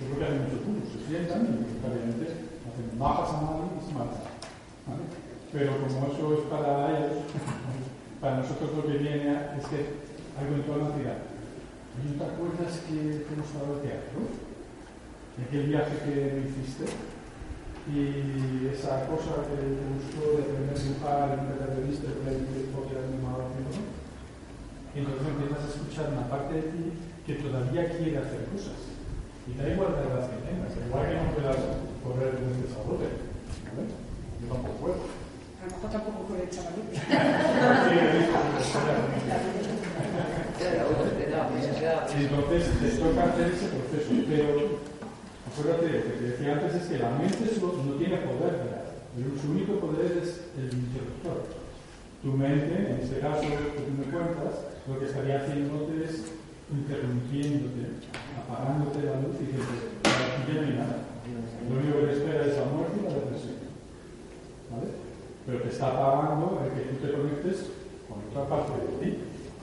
Yo 0.00 0.02
creo 0.06 0.18
que 0.18 0.26
hay 0.26 0.38
muchos 0.42 0.60
puntos, 0.66 0.90
se 0.90 1.00
sientan 1.06 1.40
y 1.46 1.80
obviamente 1.80 2.26
hacen 2.66 2.88
bajas 2.98 3.30
a 3.30 3.42
nadie 3.46 3.68
y 3.78 3.82
se 3.86 3.92
marchan. 3.94 4.26
¿vale? 4.88 5.04
Pero 5.52 5.70
como 5.76 6.12
eso 6.12 6.24
es 6.34 6.44
para 6.48 6.72
ellos, 6.88 7.26
para 8.20 8.38
nosotros 8.38 8.70
lo 8.76 8.86
que 8.86 8.98
viene 8.98 9.28
es 9.58 9.64
que 9.66 9.80
algo 10.38 10.56
en 10.56 10.64
tu 10.64 10.72
alma 10.72 10.96
dirá, 10.96 11.20
¿no 11.20 12.10
te 12.16 12.24
acuerdas 12.24 12.80
que 12.86 13.26
estado 13.44 13.76
al 13.76 13.82
teatro? 13.82 14.18
De 15.36 15.44
aquel 15.44 15.68
viaje 15.68 15.94
que 16.04 16.48
hiciste 16.48 16.84
y 17.88 18.68
esa 18.68 19.08
cosa 19.08 19.48
que 19.48 19.56
te 19.56 19.84
gustó 19.88 20.36
de 20.36 20.42
aprender 20.48 20.76
a 20.76 20.80
dibujar 20.80 21.28
y 21.28 21.36
nunca 21.40 21.58
te 21.58 21.64
había 21.64 21.88
visto, 21.88 22.06
que 22.06 22.70
porque 22.72 22.92
eras 22.94 23.10
haciendo, 24.90 25.10
entonces 25.14 25.34
empiezas 25.38 25.62
a 25.62 25.70
escuchar 25.70 26.10
una 26.10 26.26
parte 26.26 26.54
de 26.54 26.62
ti 26.62 26.82
que 27.26 27.34
todavía 27.38 27.86
quiere 27.94 28.18
hacer 28.18 28.42
cosas. 28.50 28.74
Y 29.46 29.54
da 29.54 29.70
igual 29.70 29.94
la 29.94 30.02
edad 30.02 30.30
que 30.30 30.42
tengas, 30.42 30.74
igual 30.74 31.06
que 31.06 31.14
no 31.14 31.30
puedas 31.30 31.58
correr 32.02 32.34
en 32.34 32.50
este 32.50 32.74
sabote. 32.74 33.06
¿vale? 33.70 33.86
Yo 34.42 34.46
tampoco 34.50 34.74
puedo. 34.82 34.98
A 35.60 35.62
lo 35.62 35.70
mejor 35.70 35.90
tampoco 35.90 36.20
con 36.26 36.40
el 36.40 36.50
chavalito. 36.50 36.90
Sí, 36.90 37.06
y 42.18 42.24
entonces 42.26 42.62
te 42.80 42.88
toca 42.98 43.24
hacer 43.24 43.46
ese 43.54 43.66
proceso, 43.70 44.10
pero 44.28 44.80
acuérdate, 45.46 45.86
lo 45.86 46.02
que 46.02 46.10
te 46.18 46.24
decía 46.24 46.52
antes 46.52 46.74
es 46.74 46.88
que 46.88 46.98
la 46.98 47.10
mente 47.10 47.46
no 47.60 47.94
tiene 47.94 48.16
poder. 48.18 48.90
Su 49.40 49.50
único 49.50 49.80
poder 49.80 50.18
es 50.22 50.40
el 50.56 50.72
interruptor. 50.72 51.59
Tu 52.22 52.28
mente, 52.28 52.76
en 52.76 53.00
este 53.02 53.18
caso 53.18 53.40
que 53.40 53.80
tú 53.80 53.96
me 53.96 54.04
cuentas, 54.12 54.60
lo 54.86 54.98
que 54.98 55.06
estaría 55.06 55.40
haciéndote 55.40 56.04
es 56.04 56.28
interrumpiéndote, 56.70 57.96
apagándote 58.36 59.06
la 59.08 59.24
luz 59.24 59.40
y 59.40 59.48
que 59.48 59.56
aquí 59.56 60.52
ya 60.52 60.60
no 60.60 60.66
hay 60.68 60.74
nada. 60.74 60.96
Lo 61.68 61.76
único 61.80 62.00
que 62.00 62.06
te 62.06 62.12
espera 62.12 62.44
es 62.44 62.56
la 62.58 62.64
muerte 62.64 63.00
y 63.00 63.04
la 63.04 63.14
depresión. 63.14 63.54
¿Vale? 64.70 64.86
Pero 65.46 65.62
te 65.62 65.68
está 65.68 65.86
apagando 65.88 66.62
el 66.62 66.72
que 66.72 66.90
tú 66.90 67.06
te 67.06 67.12
conectes 67.12 67.56
con 68.06 68.18
otra 68.28 68.54
parte 68.54 68.72
de 68.72 69.12
ti, 69.12 69.18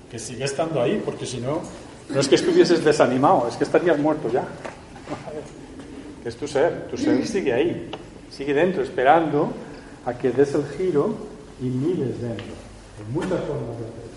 que 0.10 0.18
sigue 0.18 0.44
estando 0.44 0.82
ahí, 0.82 1.00
porque 1.06 1.28
si 1.28 1.38
no, 1.38 1.62
no 2.10 2.20
es 2.20 2.28
que 2.28 2.36
estuvieses 2.36 2.84
desanimado, 2.84 3.48
es 3.48 3.56
que 3.56 3.66
estarías 3.66 4.00
muerto 4.00 4.30
ya. 4.32 4.46
Es 6.26 6.36
tu 6.36 6.46
ser, 6.46 6.88
tu 6.90 6.98
ser 6.98 7.26
sigue 7.26 7.54
ahí, 7.54 7.90
sigue 8.30 8.54
dentro, 8.54 8.84
esperando 8.84 9.50
a 10.06 10.14
que 10.14 10.30
des 10.30 10.54
el 10.56 10.66
giro 10.66 11.16
y 11.60 11.66
mires 11.66 12.22
dentro. 12.22 12.54
Hay 12.98 13.06
muchas 13.14 13.42
formas 13.46 13.78
de 13.80 13.86
hacer. 13.86 14.10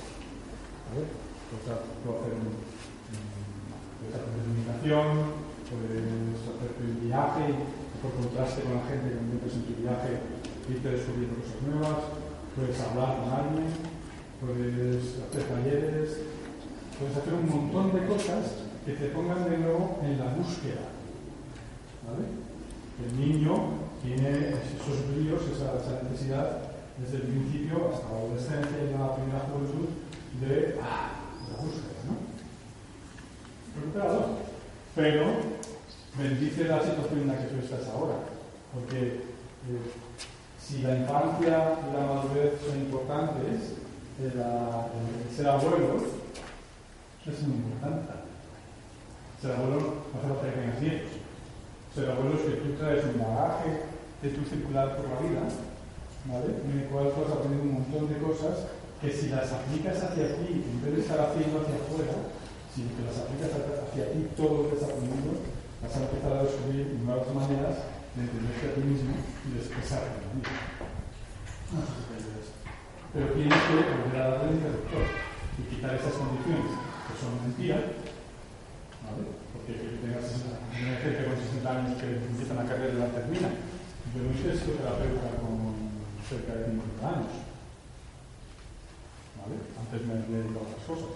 ¿vale? 0.88 1.05
Puedes 1.51 1.66
hacer 1.66 2.32
un, 2.38 2.55
puedes 5.68 6.41
hacer 6.41 6.70
un 6.80 7.09
viaje 7.09 7.55
por 8.03 8.12
contraste 8.14 8.62
con 8.62 8.74
la 8.74 8.84
gente 8.88 9.09
que 9.11 9.18
encuentres 9.20 9.55
en 9.55 9.64
tu 9.64 9.74
viaje 9.82 10.41
irte 10.70 10.88
descubriendo 10.88 11.34
cosas 11.43 11.61
nuevas, 11.66 11.99
puedes 12.55 12.80
hablar 12.80 13.18
con 13.18 13.28
alguien, 13.32 13.68
puedes 14.38 15.18
hacer 15.18 15.43
talleres, 15.51 16.22
puedes 16.99 17.16
hacer 17.16 17.34
un 17.34 17.51
montón 17.51 17.93
de 17.93 18.07
cosas 18.07 18.70
que 18.86 18.93
te 18.93 19.09
pongan 19.11 19.51
de 19.51 19.59
nuevo 19.59 19.99
en 20.03 20.18
la 20.18 20.32
búsqueda. 20.34 20.86
El 23.03 23.20
niño 23.20 23.55
tiene 24.03 24.55
esos 24.55 25.11
bríos, 25.11 25.43
esa, 25.51 25.76
esa 25.76 26.03
necesidad 26.09 26.69
desde 27.01 27.16
el 27.16 27.22
principio 27.22 27.90
hasta 27.92 28.12
la 28.12 28.18
adolescencia 28.18 28.76
y 28.76 28.92
la 28.92 29.16
primera 29.16 29.40
juventud 29.48 29.88
de 30.40 30.76
ah, 30.82 31.11
la 31.48 31.57
búsqueda, 31.64 31.96
¿no? 32.05 32.20
Preocupado, 33.72 34.36
pero 34.94 35.24
bendice 36.18 36.64
la 36.64 36.82
situación 36.82 37.20
en 37.22 37.28
la 37.28 37.38
que 37.38 37.48
tú 37.48 37.57
estás 37.64 37.88
ahora, 37.88 38.16
porque 38.74 39.01
eh, 39.01 39.92
si 40.61 40.82
la 40.82 40.96
infancia 40.96 41.78
y 41.88 41.96
la 41.96 42.07
madurez 42.07 42.61
son 42.66 42.78
importantes, 42.80 43.80
eh, 44.20 44.32
el 44.32 45.36
ser 45.36 45.48
abuelo 45.48 45.96
es 47.26 47.42
muy 47.42 47.57
importante. 47.57 48.12
Ser 49.40 49.53
abuelo 49.53 50.05
no 50.12 50.18
hace 50.18 50.28
falta 50.28 50.44
que 50.44 50.61
tengas. 50.61 51.03
Ser 51.94 52.11
abuelo 52.11 52.36
es 52.36 52.42
que 52.42 52.61
tú 52.61 52.72
traes 52.74 53.05
un 53.05 53.20
bagaje 53.20 53.70
de 54.22 54.28
tu 54.28 54.44
circular 54.44 54.96
por 54.96 55.09
la 55.09 55.20
vida 55.20 55.69
¿vale? 56.26 56.60
en 56.64 56.80
el 56.80 56.86
cual 56.88 57.12
has 57.14 57.32
aprendido 57.32 57.64
un 57.64 57.74
montón 57.80 58.08
de 58.08 58.18
cosas 58.20 58.68
que 59.00 59.08
si 59.08 59.32
las 59.32 59.48
aplicas 59.52 59.96
hacia 59.96 60.36
ti, 60.36 60.60
en 60.60 60.78
vez 60.84 60.92
de 60.96 61.00
estar 61.00 61.20
haciendo 61.20 61.64
hacia 61.64 61.80
afuera, 61.80 62.16
si 62.68 62.84
te 62.92 63.00
las 63.00 63.16
aplicas 63.16 63.48
hacia 63.48 64.12
ti 64.12 64.28
todo 64.36 64.60
lo 64.60 64.64
que 64.68 64.76
estás 64.76 64.92
aprendiendo, 64.92 65.40
vas 65.80 65.96
a 65.96 66.04
empezar 66.04 66.32
a 66.36 66.44
descubrir 66.44 67.00
nuevas 67.00 67.32
maneras 67.32 67.76
de 68.12 68.20
entenderte 68.20 68.68
a 68.68 68.74
ti 68.76 68.82
mismo 68.84 69.16
y 69.16 69.48
de 69.56 69.60
expresarte 69.64 70.12
a 70.12 70.20
ti 70.20 70.28
mismo. 70.36 70.60
Sé 71.70 72.20
si. 72.20 72.60
Pero 73.10 73.26
tienes 73.34 73.58
que 73.58 73.74
volver 73.74 74.22
a 74.22 74.30
darle 74.30 74.48
el 74.50 74.56
interruptor 74.60 75.02
y 75.58 75.62
quitar 75.66 75.94
esas 75.98 76.14
condiciones 76.14 76.70
que 76.70 77.14
son 77.18 77.42
mentiras, 77.42 77.84
¿vale? 79.02 79.22
Porque 79.50 79.72
que 79.74 79.98
tengas 79.98 80.30
una 80.30 80.94
gente 81.00 81.26
con 81.26 81.34
60 81.34 81.66
años 81.66 81.98
que 81.98 82.22
empiezan 82.22 82.58
a 82.60 82.68
carrera 82.68 82.94
y 82.94 83.02
la 83.02 83.10
terminan. 83.10 83.54
Yo 84.14 84.22
no 84.22 84.30
hice 84.30 84.54
psicoterapeuta 84.54 85.42
con 85.42 85.69
cerca 86.31 86.55
de 86.55 86.64
50 86.70 87.09
años. 87.11 87.35
¿Vale? 89.43 89.57
Antes 89.74 90.01
me 90.07 90.14
he 90.14 90.39
dedicado 90.39 90.62
a 90.62 90.68
otras 90.70 90.85
cosas. 90.87 91.12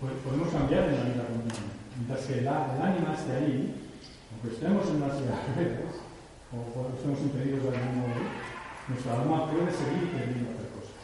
Pues 0.00 0.12
podemos 0.24 0.48
cambiar 0.48 0.88
en 0.88 0.96
la 0.96 1.04
vida 1.04 1.28
continua. 1.28 1.76
Mientras 1.92 2.24
que 2.24 2.32
el, 2.40 2.48
el 2.48 2.48
ánima 2.48 3.12
esté 3.12 3.32
ahí, 3.36 3.76
aunque 4.32 4.56
estemos 4.56 4.88
en 4.88 5.00
las 5.04 5.12
ciudades, 5.20 5.84
o 6.56 6.96
estemos 6.96 7.20
impedidos 7.20 7.60
de 7.60 7.68
algún 7.76 7.94
modo, 8.00 8.24
nuestra 8.88 9.20
alma 9.20 9.52
puede 9.52 9.68
seguir 9.68 10.08
queriendo 10.08 10.56
hacer 10.56 10.68
cosas. 10.72 10.96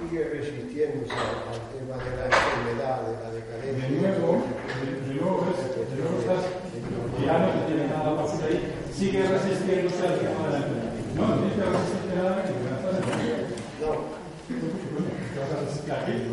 Sigue 0.00 0.32
resistiéndose 0.32 1.12
al 1.12 1.60
tema 1.76 2.00
de 2.00 2.10
la 2.16 2.24
enfermedad, 2.32 2.96
de 3.04 3.12
la 3.20 3.30
decadencia. 3.36 3.84
De 3.84 4.00
nuevo, 4.00 4.40
de, 4.40 4.88
de 4.96 5.12
nuevo, 5.12 5.44
de 5.44 5.94
nuevo 6.00 6.14
estás, 6.24 6.44
ya 7.20 7.36
no 7.36 7.66
tiene 7.68 7.84
nada 7.92 8.16
para 8.16 8.46
ahí, 8.46 8.77
sigue 8.98 9.22
resistiéndose 9.22 10.06
al 10.06 10.18
tema 10.18 10.48
de. 10.48 10.58
No, 11.14 11.26
que 15.94 16.28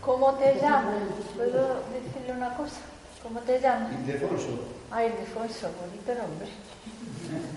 ¿Cómo 0.00 0.34
te 0.34 0.54
llamas? 0.60 0.94
¿Puedo 1.34 1.82
decirle 1.92 2.32
una 2.36 2.54
cosa? 2.54 2.76
¿Cómo 3.22 3.40
te 3.40 3.60
llamas? 3.60 3.92
Ildefonso. 3.92 4.48
Ah, 4.90 5.04
Ildefonso, 5.04 5.68
bonito 5.80 6.22
nombre. 6.22 6.48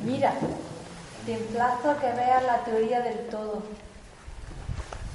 Mira, 0.05 0.33
te 1.25 1.33
emplazo 1.33 1.91
a 1.91 1.99
que 1.99 2.07
veas 2.07 2.43
la 2.43 2.63
teoría 2.63 3.01
del 3.01 3.27
todo. 3.27 3.61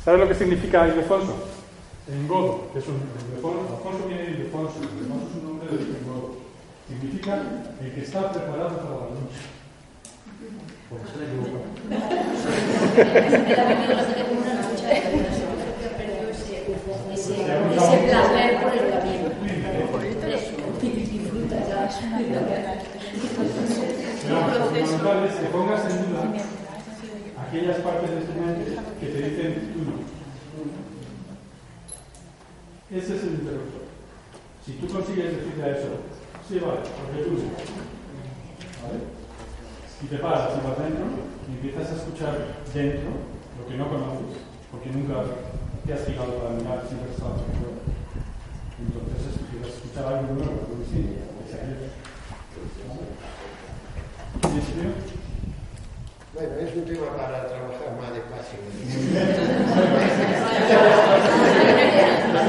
¿Sabes 0.04 0.20
lo 0.20 0.28
que 0.28 0.34
significa 0.34 0.86
Ildefonso? 0.86 1.34
En 2.08 2.28
godo. 2.28 2.68
Es 2.76 2.86
un, 2.86 3.00
Ildefonso, 3.30 3.76
Alfonso 3.76 4.06
viene 4.06 4.22
de 4.22 4.30
Ildefonso. 4.32 4.74
Ildefonso 4.82 5.28
es 5.28 5.34
un 5.34 5.44
nombre 5.44 5.68
de 5.70 6.04
Godo. 6.04 6.33
Significa 6.88 7.42
el 7.80 7.92
que 7.94 8.02
está 8.02 8.30
preparado 8.30 8.76
para 8.76 8.90
la 8.90 9.08
lucha. 9.10 9.42
Por 10.90 11.00
eso 11.00 11.14
le 11.18 11.26
digo, 11.30 11.64
ese, 17.12 17.34
placer 18.08 18.60
por 18.60 18.72
el 18.74 18.84
camino. 18.90 19.28
Disfruta 20.82 21.56
ya. 21.68 21.80
No, 24.28 24.36
lo 24.58 24.72
que 24.72 25.48
pongas 25.52 25.84
en 25.90 25.96
duda 26.06 26.22
aquellas 27.54 27.78
partes 27.78 28.10
de 28.10 28.20
tu 28.20 28.32
mente 28.40 28.76
que 29.00 29.06
te 29.06 29.18
dicen 29.28 29.72
tú 29.72 29.80
no. 29.84 29.94
Ese 32.96 33.16
es 33.16 33.22
el 33.22 33.30
interruptor. 33.30 33.84
Si 34.64 34.72
tú 34.72 34.88
consigues 34.88 35.36
decirle 35.36 35.64
a 35.64 35.76
eso, 35.76 35.88
sí, 36.48 36.58
vale, 36.58 36.80
porque 36.80 37.22
tú. 37.24 37.30
¿Vale? 38.82 38.98
Y 40.02 40.06
te 40.06 40.18
paras 40.18 40.50
y 40.52 40.54
vas 40.66 40.78
dentro 40.78 41.04
y 41.48 41.50
empiezas 41.54 41.92
a 41.92 41.96
escuchar 41.96 42.34
dentro 42.74 43.10
lo 43.58 43.66
que 43.66 43.76
no 43.76 43.88
conoces, 43.88 44.36
porque 44.70 44.90
nunca 44.90 45.14
te 45.86 45.92
has 45.94 46.00
fijado 46.00 46.34
para 46.34 46.50
mirar, 46.56 46.84
siempre 46.86 47.08
has 47.08 47.14
estado 47.16 47.36
fuera. 47.36 47.78
Entonces 48.78 49.38
empiezas 49.40 49.68
a 49.68 49.70
escuchar 49.76 50.04
algo 50.06 50.32
nuevo, 50.34 50.52
algo 50.52 50.76
distinto, 50.80 51.20
que 51.40 51.46
se 51.48 51.54
abierto. 51.60 51.88
¿Sí, 54.42 54.60
señor? 54.60 54.92
Bueno, 56.34 56.52
es 56.58 56.70
un 56.74 56.84
tema 56.84 57.08
para 57.16 57.46
trabajar 57.46 57.94
más 57.96 58.10
despacio. 58.12 58.58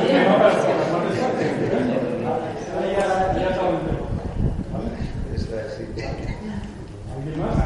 Eso 5.36 5.46
es 5.46 5.52
así. 5.66 5.84
¿Alguien 7.16 7.38
más? 7.40 7.58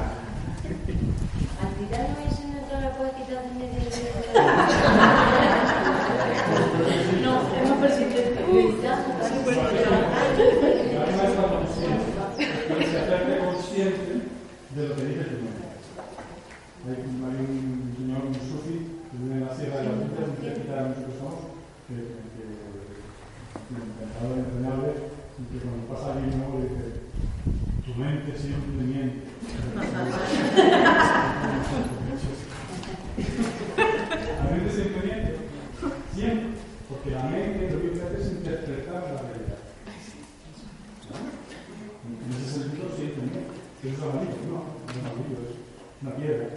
Al 1.60 1.72
tirano 1.78 2.16
ese 2.28 2.44
no 2.48 2.60
te 2.68 2.76
lo 2.82 2.90
puedes 2.98 3.14
quitar 3.14 3.42
de 3.44 3.52
medio 3.56 3.80
No, 7.24 7.34
es 7.56 7.64
más 7.70 7.80
persistente. 7.80 8.42
Pero 12.68 12.82
se 12.82 12.98
hacerte 12.98 13.34
consciente 13.40 14.12
de 14.76 14.82
lo 14.88 14.94
que 14.96 15.04
dice 15.06 15.24
tu 15.24 15.38
mente. 15.44 15.66
Hay, 16.86 16.96
hay 16.96 17.02
un 17.06 17.94
señor, 17.98 18.22
un 18.26 18.34
sufi, 18.34 18.76
que 19.10 19.16
vive 19.18 19.34
en 19.36 19.42
la 19.46 19.54
Sierra 19.56 19.78
de 19.78 19.84
las 19.86 19.96
Villas, 20.00 20.28
muy 20.30 20.38
cerquita 20.42 20.74
de 20.76 20.82
nosotros 20.90 21.16
somos, 21.20 21.42
que, 21.88 21.96
que, 21.96 22.02
que 22.34 22.44
encantado 23.74 24.30
de 24.34 24.40
enseñarle, 24.42 24.92
y 25.40 25.42
que 25.48 25.58
cuando 25.64 25.84
pasa 25.88 26.12
alguien 26.14 26.36
nuevo 26.38 26.56
le 26.60 26.68
dice, 26.70 26.88
tu 27.86 27.89
mente 28.00 28.38
siempre 28.38 28.84
miente. 28.84 29.28
La 34.38 34.52
mente 34.52 34.72
siempre 34.72 35.02
miente, 35.04 35.36
siempre, 36.16 36.50
porque 36.88 37.12
la 37.12 37.24
mente 37.24 37.70
lo 37.72 37.82
que 37.82 38.02
hace 38.02 38.22
es 38.22 38.32
interpretar 38.32 39.04
la 39.04 39.22
realidad. 39.22 39.60
En 42.10 42.32
ese 42.32 42.60
sentido, 42.60 42.88
sí, 42.95 43.14
también. 43.16 43.45
Es 43.84 43.97
un 43.97 44.04
amarillo, 44.04 44.39
no, 44.47 44.60
no 44.80 44.91
es 44.91 45.00
amarillo, 45.00 45.39
es 45.43 45.56
una 46.02 46.16
piedra. 46.16 46.47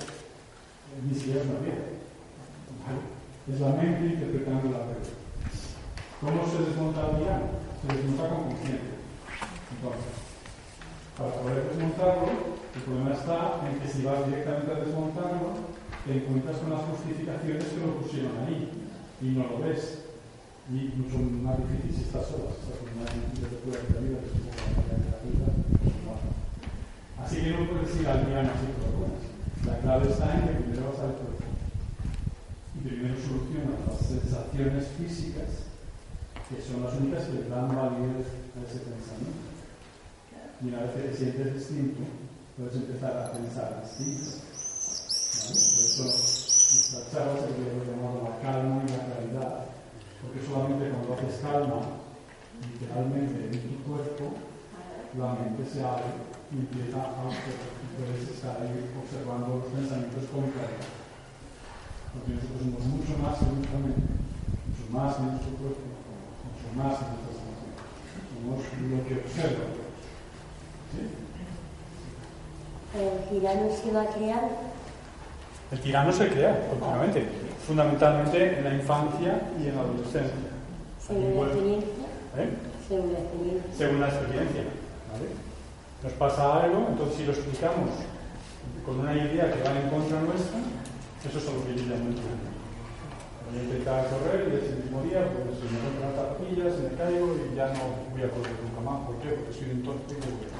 Ni 1.02 1.14
siquiera 1.14 1.40
es 1.40 1.46
una 1.46 1.58
piedra. 1.58 1.86
Es 3.50 3.60
la 3.60 3.70
mente 3.82 4.14
interpretando 4.14 4.70
la 4.70 4.78
realidad. 4.78 5.18
¿Cómo 6.20 6.46
se 6.46 6.70
desmonta 6.70 7.10
el 7.10 7.16
piano? 7.16 7.46
Se 7.82 7.96
desmonta 7.96 8.28
con 8.28 8.44
conciencia. 8.44 8.94
Entonces, 9.74 10.21
para 11.22 11.38
poder 11.38 11.70
desmontarlo, 11.70 12.58
el 12.74 12.82
problema 12.82 13.14
está 13.14 13.62
en 13.62 13.78
que 13.78 13.86
si 13.86 14.02
vas 14.02 14.26
directamente 14.26 14.74
a 14.74 14.82
desmontarlo, 14.82 15.70
te 16.02 16.18
encuentras 16.18 16.58
con 16.58 16.74
las 16.74 16.82
justificaciones 16.90 17.62
que 17.62 17.78
lo 17.78 18.02
pusieron 18.02 18.42
ahí 18.42 18.66
y 19.22 19.26
no 19.38 19.46
lo 19.46 19.62
ves. 19.62 20.10
Y 20.66 20.90
mucho 20.98 21.18
más 21.46 21.58
difícil 21.62 21.94
si 21.94 22.02
estás 22.10 22.26
sola, 22.26 22.50
si 22.50 22.58
estás 22.66 22.82
con 22.82 22.90
una 22.90 23.06
de 23.06 23.22
la 23.22 24.00
vida, 24.02 24.18
que 24.18 24.26
es 24.26 24.34
un 24.34 24.50
poco 24.50 24.82
pues. 24.82 25.06
Así 27.22 27.36
que 27.38 27.50
no 27.54 27.70
puedes 27.70 27.94
ir 28.02 28.08
al 28.08 28.26
piano 28.26 28.50
así 28.50 28.66
por 28.74 28.90
buenas. 28.98 29.22
La 29.62 29.78
clave 29.78 30.10
está 30.10 30.26
en 30.34 30.42
que 30.42 30.58
primero 30.58 30.90
vas 30.90 31.06
al 31.06 31.14
cuerpo. 31.22 31.46
Y 32.74 32.78
primero 32.82 33.14
solucionas 33.14 33.78
las 33.86 34.02
sensaciones 34.10 34.90
físicas, 34.98 35.70
que 36.50 36.58
son 36.58 36.82
las 36.82 36.98
únicas 36.98 37.30
que 37.30 37.46
le 37.46 37.48
dan 37.48 37.70
validez 37.70 38.26
a 38.26 38.66
ese 38.66 38.82
pensamiento. 38.82 39.51
Y 40.62 40.68
una 40.68 40.86
vez 40.86 40.94
que 40.94 41.02
te 41.10 41.16
sientes 41.16 41.54
distinto, 41.54 42.06
puedes 42.54 42.76
empezar 42.76 43.18
a 43.18 43.32
pensar 43.34 43.82
distinto. 43.82 44.30
¿Vale? 45.42 45.58
Por 45.58 45.82
eso, 45.82 46.06
esta 46.06 47.02
charla 47.10 47.34
se 47.34 47.50
puede 47.50 47.82
llamar 47.82 48.22
la 48.22 48.38
calma 48.38 48.86
y 48.86 48.94
la 48.94 49.02
claridad. 49.10 49.66
Porque 50.22 50.38
solamente 50.46 50.94
cuando 50.94 51.18
haces 51.18 51.42
calma, 51.42 51.82
literalmente 52.62 53.42
en 53.50 53.58
tu 53.58 53.82
cuerpo, 53.82 54.38
la 55.18 55.34
mente 55.34 55.66
se 55.66 55.82
abre 55.82 56.14
y 56.54 56.62
empieza 56.62 57.10
a 57.10 57.26
observar. 57.26 57.74
Y 57.82 57.86
puedes 57.98 58.22
estar 58.30 58.62
ahí 58.62 58.86
observando 58.94 59.66
los 59.66 59.66
pensamientos 59.66 60.30
con 60.30 60.46
claridad. 60.46 60.94
Porque 62.14 62.38
nosotros 62.38 62.62
somos 62.62 62.86
mucho 62.86 63.18
más 63.18 63.34
que 63.34 63.50
nuestra 63.50 63.82
mente, 63.82 64.14
mucho 64.14 64.86
más 64.94 65.10
que 65.18 65.22
nuestro 65.26 65.58
cuerpo, 65.58 65.90
mucho 65.90 66.68
más 66.78 67.02
que 67.02 67.06
nuestras 67.10 67.34
emociones. 67.34 67.82
Somos 68.30 68.62
lo 68.62 68.98
que 69.10 69.26
observa. 69.26 69.81
El 72.94 73.28
tirano 73.30 73.70
se 73.72 73.90
va 73.90 74.02
a 74.02 74.06
crear. 74.06 74.48
El 75.72 75.80
tirano 75.80 76.12
se 76.12 76.28
crea 76.28 76.68
continuamente, 76.68 77.24
fundamentalmente 77.66 78.58
en 78.58 78.64
la 78.64 78.74
infancia 78.74 79.40
y 79.58 79.68
en 79.68 79.76
la 79.76 79.80
adolescencia. 79.80 80.52
Según 81.00 81.40
la 81.40 81.46
experiencia. 81.46 82.04
¿Eh? 82.36 82.48
Según 82.86 83.12
la 83.12 83.18
experiencia. 83.20 83.72
según 83.78 84.00
la 84.00 84.08
experiencia. 84.08 84.62
¿vale? 85.08 85.26
Nos 86.02 86.12
pasa 86.12 86.64
algo, 86.64 86.86
entonces 86.90 87.16
si 87.16 87.24
lo 87.24 87.32
explicamos 87.32 87.90
con 88.84 89.00
una 89.00 89.14
idea 89.14 89.48
que 89.48 89.62
va 89.64 89.72
en 89.72 89.88
contra 89.88 90.20
nuestra, 90.20 90.60
eso 91.24 91.38
es 91.38 91.44
lo 91.48 91.64
que 91.64 91.72
yo 91.72 91.88
llamo 91.88 92.12
el 92.12 92.16
tirano. 92.20 92.52
Voy 93.48 93.60
a 93.60 93.64
intentar 93.64 94.08
correr 94.12 94.52
y 94.52 94.56
ese 94.60 94.76
mismo 94.84 95.00
día 95.08 95.24
pues, 95.32 95.56
me 95.64 95.80
rompo 95.80 96.04
las 96.04 96.16
zapatillas, 96.20 96.76
me 96.76 96.92
caigo 97.00 97.36
y 97.40 97.56
ya 97.56 97.72
no 97.72 98.12
voy 98.12 98.22
a 98.24 98.28
correr 98.28 98.56
nunca 98.60 98.80
más. 98.84 99.08
¿Por 99.08 99.16
qué? 99.24 99.28
Porque 99.40 99.52
soy 99.56 99.72
un 99.72 99.80
y 99.80 100.20
voy. 100.20 100.51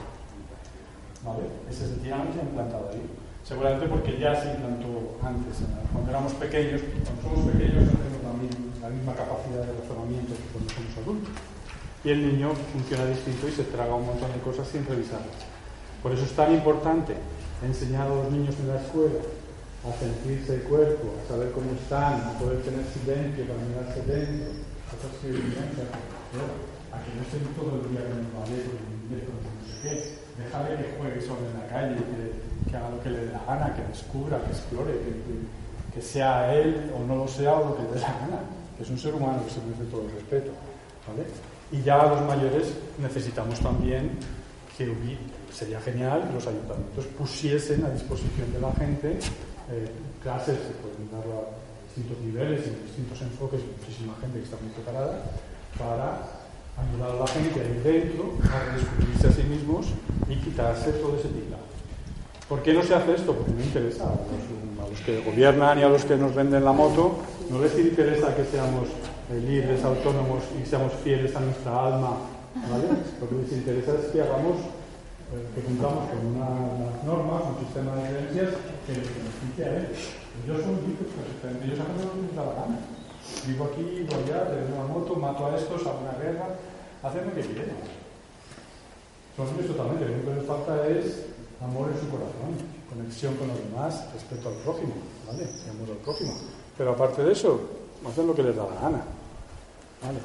¿Vale? 1.25 1.47
Es 1.71 1.81
el 1.83 2.01
tirano 2.03 2.27
que 2.27 2.33
se 2.35 2.41
ha 2.41 2.43
implantado 2.43 2.91
ahí. 2.91 3.03
Seguramente 3.45 3.87
porque 3.89 4.19
ya 4.19 4.35
se 4.35 4.55
implantó 4.55 5.19
antes, 5.23 5.67
cuando 5.93 6.11
éramos 6.11 6.33
pequeños, 6.35 6.81
cuando 6.83 7.23
somos 7.23 7.53
pequeños 7.53 7.91
no 7.91 7.95
tenemos 7.99 8.23
la 8.81 8.89
misma, 8.89 9.15
capacidad 9.15 9.67
de 9.67 9.79
razonamiento 9.83 10.35
que 10.35 10.47
cuando 10.55 10.71
somos 10.71 10.95
adultos. 10.99 11.35
Y 12.05 12.11
el 12.11 12.21
niño 12.27 12.55
funciona 12.73 13.07
distinto 13.07 13.47
y 13.47 13.53
se 13.53 13.65
traga 13.65 13.95
un 13.95 14.07
montón 14.07 14.33
de 14.33 14.39
cosas 14.41 14.67
sin 14.67 14.87
revisarlas. 14.87 15.43
Por 16.03 16.11
eso 16.11 16.25
es 16.25 16.35
tan 16.35 16.53
importante 16.53 17.15
enseñar 17.63 18.07
a 18.07 18.15
los 18.15 18.31
niños 18.31 18.55
en 18.59 18.69
la 18.69 18.83
escuela 18.83 19.23
a 19.83 19.93
sentirse 19.99 20.55
el 20.55 20.63
cuerpo, 20.63 21.15
a 21.19 21.29
saber 21.29 21.51
cómo 21.51 21.71
están, 21.73 22.23
a 22.23 22.39
poder 22.39 22.63
tener 22.63 22.87
silencio 22.87 23.45
para 23.47 23.59
mirarse 23.67 24.03
dentro, 24.07 24.63
a 26.93 26.99
que 27.03 27.11
no 27.15 27.23
estén 27.23 27.43
todo 27.55 27.83
el 27.83 27.91
día 27.91 28.07
con 28.07 28.19
el 28.19 28.31
ballet, 28.31 28.67
con 28.71 29.19
el 29.19 29.27
con 29.27 29.43
no 29.43 29.67
sé 29.67 29.83
qué. 29.83 30.22
Déjale 30.39 30.77
que 30.77 30.97
juegue 30.99 31.21
solo 31.21 31.41
en 31.53 31.61
la 31.61 31.67
calle, 31.69 31.97
que, 32.71 32.77
haga 32.77 32.91
lo 32.91 33.03
que 33.03 33.11
le 33.11 33.27
dé 33.27 33.33
la 33.33 33.45
gana, 33.45 33.75
que 33.75 33.83
descubra, 33.85 34.39
que 34.45 34.51
explore, 34.51 34.93
que, 34.93 35.95
que- 35.95 36.03
sea 36.03 36.55
él 36.55 36.91
o 36.97 37.05
no 37.07 37.17
lo 37.17 37.29
sea 37.29 37.53
o 37.55 37.69
lo 37.69 37.77
que 37.77 37.83
le 37.83 37.89
dé 37.91 38.01
la 38.01 38.13
gana, 38.21 38.41
que 38.77 38.83
es 38.83 38.89
un 38.91 38.99
ser 38.99 39.15
humano 39.15 39.45
que 39.45 39.51
se 39.51 39.61
merece 39.61 39.85
todo 39.91 40.03
el 40.03 40.11
respeto. 40.13 40.51
¿vale? 41.07 41.25
Y 41.71 41.83
ya 41.83 42.01
a 42.01 42.07
los 42.07 42.23
mayores 42.23 42.73
necesitamos 42.99 43.61
también 43.61 44.11
que 44.77 44.89
sería 45.53 45.81
genial 45.83 46.27
que 46.29 46.33
los 46.35 46.47
ayuntamientos 46.47 47.05
pusiesen 47.19 47.85
a 47.85 47.91
disposición 47.91 48.51
de 48.55 48.61
la 48.61 48.73
gente 48.73 49.19
eh, 49.71 49.91
clases 50.23 50.57
que 50.59 50.75
pueden 50.81 51.11
dar 51.13 51.25
a 51.29 51.45
distintos 51.87 52.19
niveles 52.25 52.67
en 52.67 52.83
distintos 52.87 53.21
enfoques, 53.21 53.61
muchísima 53.79 54.15
gente 54.21 54.39
que 54.39 54.45
está 54.45 54.57
muy 54.63 54.73
preparada 54.73 55.23
para 55.79 56.42
ayudar 56.77 57.11
a 57.11 57.21
la 57.21 57.27
gente 57.27 57.61
a 57.61 57.65
ir 57.65 57.83
dentro, 57.83 58.33
a 58.51 58.75
descubrirse 58.77 59.29
a 59.29 59.33
sí 59.33 59.43
mismos 59.49 59.87
y 60.29 60.37
quitarse 60.37 60.93
todo 60.93 61.17
ese 61.17 61.29
teclado. 61.29 61.63
¿Por 62.49 62.63
qué 62.63 62.73
no 62.75 62.83
se 62.83 62.95
hace 62.95 63.15
esto? 63.15 63.35
Porque 63.35 63.53
no 63.53 63.63
interesa 63.63 64.05
a 64.05 64.89
los, 64.91 65.01
que 65.01 65.21
gobiernan 65.25 65.79
y 65.79 65.83
a 65.83 65.89
los 65.89 66.05
que 66.05 66.17
nos 66.17 66.35
venden 66.35 66.65
la 66.65 66.73
moto, 66.73 67.17
no 67.51 67.61
les 67.63 67.79
interesa 67.79 68.35
que 68.37 68.45
seamos 68.45 68.89
eh, 69.33 69.41
libres, 69.41 69.83
autónomos 69.85 70.43
y 70.61 70.67
seamos 70.67 70.93
fieles 71.05 71.35
a 71.35 71.41
nuestra 71.41 71.87
alma, 71.87 72.17
¿vale? 72.69 72.89
Lo 73.21 73.29
que 73.29 73.35
les 73.37 73.53
interesa 73.53 73.93
es 73.95 74.07
que 74.13 74.21
hagamos, 74.21 74.59
eh, 75.33 75.47
que 75.55 75.61
cumplamos 75.63 76.11
con 76.11 76.27
una- 76.27 76.77
unas 76.77 77.05
normas, 77.05 77.43
un 77.57 77.65
sistema 77.65 77.97
de 77.97 78.03
creencias 78.11 78.51
que 78.87 78.93
les 79.01 79.09
beneficie 79.09 79.65
a 79.65 79.71
ellos. 79.79 79.99
Ellos 80.45 80.61
son 80.61 80.77
libres 80.85 81.09
perfectamente, 81.09 81.65
ellos 81.65 81.81
hacen 81.81 81.97
lo 82.05 82.13
que 82.13 82.21
les 82.27 82.37
da 82.37 82.43
la 82.45 82.55
gana. 82.61 82.79
Vivo 83.47 83.65
aquí, 83.65 83.83
vivo 83.83 84.15
allá, 84.15 84.47
tengo 84.47 84.77
una 84.77 84.87
moto, 84.87 85.17
mato 85.17 85.47
a 85.47 85.57
estos, 85.57 85.85
hago 85.87 85.99
una 85.99 86.13
guerra, 86.23 86.55
hacen 87.03 87.27
lo 87.27 87.35
que 87.35 87.41
quieren. 87.41 87.75
Son 89.37 89.47
libres 89.49 89.67
totalmente, 89.67 90.05
lo 90.07 90.13
único 90.13 90.31
que 90.31 90.37
les 90.37 90.47
falta 90.47 90.87
es 90.87 91.27
amor 91.61 91.91
en 91.91 91.99
su 91.99 92.09
corazón, 92.09 92.55
conexión 92.89 93.35
con 93.37 93.49
los 93.49 93.59
demás, 93.59 94.07
respeto 94.13 94.49
al 94.49 94.55
prójimo, 94.57 94.95
¿vale? 95.27 95.43
Y 95.43 95.71
amor 95.71 95.91
al 95.91 96.03
prójimo. 96.05 96.35
Pero 96.77 96.93
aparte 96.93 97.25
de 97.25 97.33
eso, 97.33 97.61
hacen 98.09 98.27
lo 98.27 98.35
que 98.35 98.43
les 98.43 98.55
da 98.55 98.65
la 98.67 98.81
gana. 98.81 99.03
¿vale? 100.03 100.19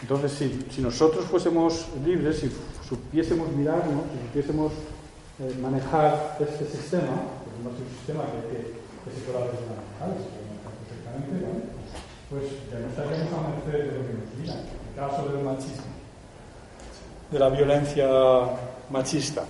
Entonces, 0.00 0.32
si, 0.32 0.66
si 0.70 0.80
nosotros 0.80 1.24
fuésemos 1.26 1.86
libres, 2.04 2.38
si 2.38 2.50
supiésemos 2.88 3.48
mirarnos, 3.52 4.04
si 4.12 4.26
supiésemos 4.28 4.72
eh, 5.40 5.56
manejar 5.60 6.36
este 6.40 6.66
sistema, 6.66 7.22
no 7.62 7.70
es 7.70 7.76
un 7.76 7.88
sistema 7.96 8.24
que, 8.24 8.48
que, 8.48 8.62
que 8.72 9.10
se 9.14 9.20
puede 9.26 9.38
manejar 9.38 10.16
perfectamente, 10.88 11.46
¿vale? 11.46 11.71
Pues 12.32 12.44
ya 12.72 12.78
no 12.78 12.88
estaríamos 12.88 13.32
a 13.34 13.48
merced 13.48 13.92
de 13.92 13.98
lo 13.98 14.06
que 14.06 14.12
nos 14.14 14.40
digan. 14.40 14.58
El 14.58 15.00
caso 15.00 15.28
del 15.28 15.44
machismo, 15.44 15.84
de 17.30 17.38
la 17.38 17.48
violencia 17.50 18.06
machista, 18.90 19.42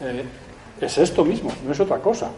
eh, 0.00 0.24
es 0.80 0.98
esto 0.98 1.24
mismo, 1.24 1.50
no 1.64 1.72
es 1.72 1.80
otra 1.80 1.98
cosa. 1.98 2.30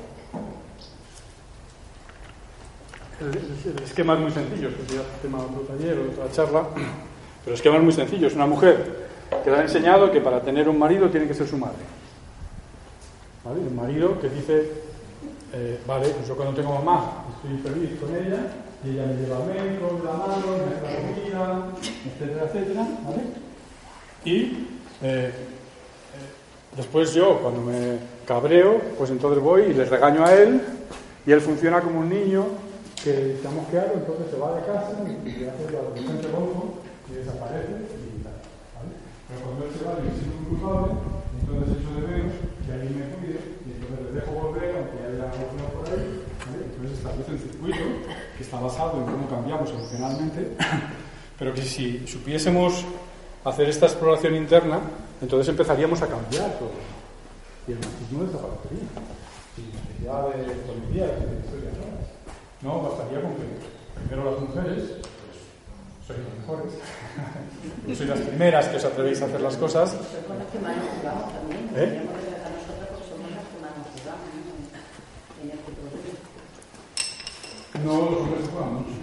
El, 3.20 3.28
el- 3.28 3.76
el 3.78 3.82
esquema 3.84 4.14
es 4.14 4.20
muy 4.20 4.30
sencillo, 4.32 4.68
esto 4.68 4.82
sería 4.86 5.02
tema 5.22 5.38
de 5.38 5.44
otro 5.44 5.60
taller 5.62 5.98
otra 5.98 6.30
charla, 6.32 6.62
pero 6.74 7.48
el 7.48 7.54
esquema 7.54 7.76
es 7.76 7.82
muy 7.82 7.92
sencillo. 7.92 8.26
Es 8.26 8.34
una 8.34 8.46
mujer 8.46 9.06
que 9.44 9.50
le 9.50 9.56
ha 9.58 9.62
enseñado 9.62 10.10
que 10.10 10.20
para 10.20 10.40
tener 10.40 10.68
un 10.68 10.78
marido 10.78 11.08
tiene 11.10 11.26
que 11.28 11.34
ser 11.34 11.46
su 11.46 11.56
madre. 11.56 11.78
¿Vale? 13.44 13.60
Un 13.60 13.76
marido 13.76 14.18
que 14.20 14.28
dice, 14.28 14.70
eh, 15.52 15.80
vale, 15.86 16.08
pues 16.08 16.26
yo 16.26 16.34
cuando 16.36 16.54
tengo 16.54 16.74
mamá 16.74 17.24
estoy 17.36 17.58
feliz 17.72 18.00
con 18.00 18.14
ella 18.16 18.38
y 18.84 18.90
ella 18.90 19.06
me 19.06 19.14
lleva 19.14 19.38
al 19.38 19.46
de 19.46 20.04
la 20.04 20.12
mano, 20.12 20.46
me 20.58 20.74
da 20.74 20.82
la 20.82 20.96
comida, 20.96 21.66
etcétera, 22.04 22.44
etcétera, 22.44 22.86
¿vale? 23.04 23.22
Y 24.24 24.68
eh, 25.02 25.30
eh, 25.30 25.32
después 26.76 27.14
yo, 27.14 27.38
cuando 27.40 27.62
me 27.62 27.98
cabreo, 28.26 28.80
pues 28.98 29.10
entonces 29.10 29.42
voy 29.42 29.62
y 29.62 29.74
le 29.74 29.84
regaño 29.86 30.24
a 30.24 30.34
él 30.34 30.60
y 31.26 31.32
él 31.32 31.40
funciona 31.40 31.80
como 31.80 32.00
un 32.00 32.10
niño 32.10 32.44
que 33.02 33.38
se 33.40 33.48
ha 33.48 33.50
mosqueado, 33.50 33.94
entonces 33.94 34.26
se 34.30 34.36
va 34.36 34.56
de 34.56 34.66
casa 34.66 34.92
y 35.04 35.30
le 35.30 35.50
hace 35.50 35.72
la 35.72 35.78
adolescente 35.78 36.28
y 37.08 37.14
desaparece 37.14 37.88
y 37.88 38.22
tal, 38.22 38.36
¿vale? 38.76 38.92
Pero 39.28 39.40
cuando 39.44 39.64
él 39.64 39.72
se 39.72 39.84
va 39.84 39.92
y 39.96 40.08
me 40.08 40.12
siento 40.12 40.36
un 40.40 40.44
culpable, 40.44 40.92
entonces 41.40 41.68
echo 41.72 41.90
de 41.96 42.02
menos 42.04 42.32
que 42.64 42.72
alguien 42.72 42.96
me 43.00 43.06
cuide 43.16 43.40
y 43.64 43.68
entonces 43.76 43.98
les 44.04 44.14
dejo 44.14 44.30
volver 44.44 44.68
aunque 44.76 44.98
haya 45.04 45.24
alguna 45.24 45.68
por 45.72 45.84
ahí, 45.88 46.24
¿vale? 46.48 46.60
Entonces 46.64 46.93
establece 47.04 47.32
un 47.32 47.38
circuito 47.38 47.84
que 48.36 48.42
está 48.42 48.60
basado 48.60 48.98
en 48.98 49.04
cómo 49.04 49.28
cambiamos 49.28 49.70
emocionalmente, 49.70 50.56
pero 51.38 51.52
que 51.52 51.62
si 51.62 52.06
supiésemos 52.06 52.84
hacer 53.44 53.68
esta 53.68 53.86
exploración 53.86 54.34
interna, 54.34 54.80
entonces 55.20 55.48
empezaríamos 55.48 56.00
a 56.00 56.06
cambiar 56.06 56.50
todo. 56.58 56.72
Y 57.68 57.72
el 57.72 57.78
machismo 57.78 58.24
desaparecería. 58.24 58.88
Sin 59.54 59.66
necesidad 59.70 60.28
de 60.28 60.54
policía, 60.64 61.06
de 61.06 61.40
historias 61.44 61.76
raras. 61.76 62.08
No, 62.62 62.82
bastaría 62.82 63.20
con 63.20 63.34
que 63.36 63.44
primero 63.94 64.30
las 64.30 64.40
mujeres, 64.40 64.82
pues 65.04 65.36
sois 66.06 66.18
las 66.18 66.38
mejores, 66.40 66.72
sois 67.98 68.08
las 68.08 68.20
primeras 68.20 68.68
que 68.68 68.76
os 68.76 68.84
atrevéis 68.84 69.22
a 69.22 69.26
hacer 69.26 69.40
las 69.40 69.56
cosas. 69.56 69.90
Somos 69.90 70.38
las 70.38 70.48
que 70.48 70.58
más 70.58 70.76
nos 70.76 70.88
jugamos 70.98 71.32
también. 71.32 71.66
Nos 71.66 71.76
¿Eh? 71.76 71.80
deberíamos 71.80 72.16
de 72.16 72.26
tratar 72.32 72.52
nosotros 72.52 72.88
porque 72.88 73.08
somos 73.12 73.30
las 73.30 73.44
que 73.44 73.58
más 73.60 73.72
nos 73.76 73.88
jugamos 73.92 74.28
¿no? 74.32 75.44
en 75.44 75.50
este 75.52 75.70
problema. 75.72 76.04
No, 77.82 77.92
los 78.10 78.20
hombres 78.20 78.48
mucho. 78.66 78.94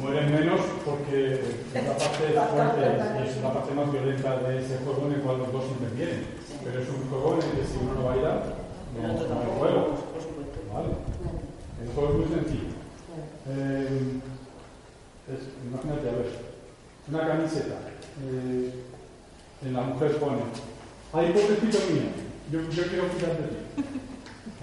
Mueren 0.00 0.32
menos 0.32 0.60
porque 0.84 1.34
es 1.34 1.74
la 1.74 1.92
parte 1.98 2.32
fuerte 2.48 3.28
es 3.28 3.42
la 3.42 3.52
parte 3.52 3.74
más 3.74 3.92
violenta 3.92 4.36
de 4.38 4.58
ese 4.64 4.78
juego 4.84 5.06
en 5.06 5.14
el 5.14 5.20
cual 5.20 5.38
los 5.38 5.52
dos 5.52 5.64
intervienen. 5.70 6.24
Pero 6.64 6.80
es 6.80 6.88
un 6.88 7.08
juego 7.10 7.34
en 7.34 7.42
el 7.42 7.56
que 7.56 7.64
si 7.66 7.78
uno 7.82 7.94
no 7.94 8.04
baila, 8.04 8.42
no 8.94 9.02
no 9.02 9.40
hay 9.40 9.58
juego. 9.58 9.88
Vale. 10.72 10.88
El 11.82 11.88
juego 11.94 12.10
es 12.12 12.16
muy 12.18 12.38
sencillo. 12.38 12.68
Eh, 13.48 14.20
es- 15.28 15.48
imagínate, 15.66 16.08
a 16.08 16.12
ver, 16.12 16.30
una 17.08 17.26
camiseta. 17.26 17.74
eh, 18.24 18.72
en 19.64 19.72
la 19.74 19.82
mujer 19.82 20.18
pone, 20.18 20.38
ay, 21.12 21.32
pobrecito 21.32 21.78
mío, 21.92 22.02
yo, 22.50 22.60
yo 22.70 22.82
quiero 22.88 23.08
cuidar 23.08 23.36
de 23.38 23.48
ti. 23.48 23.56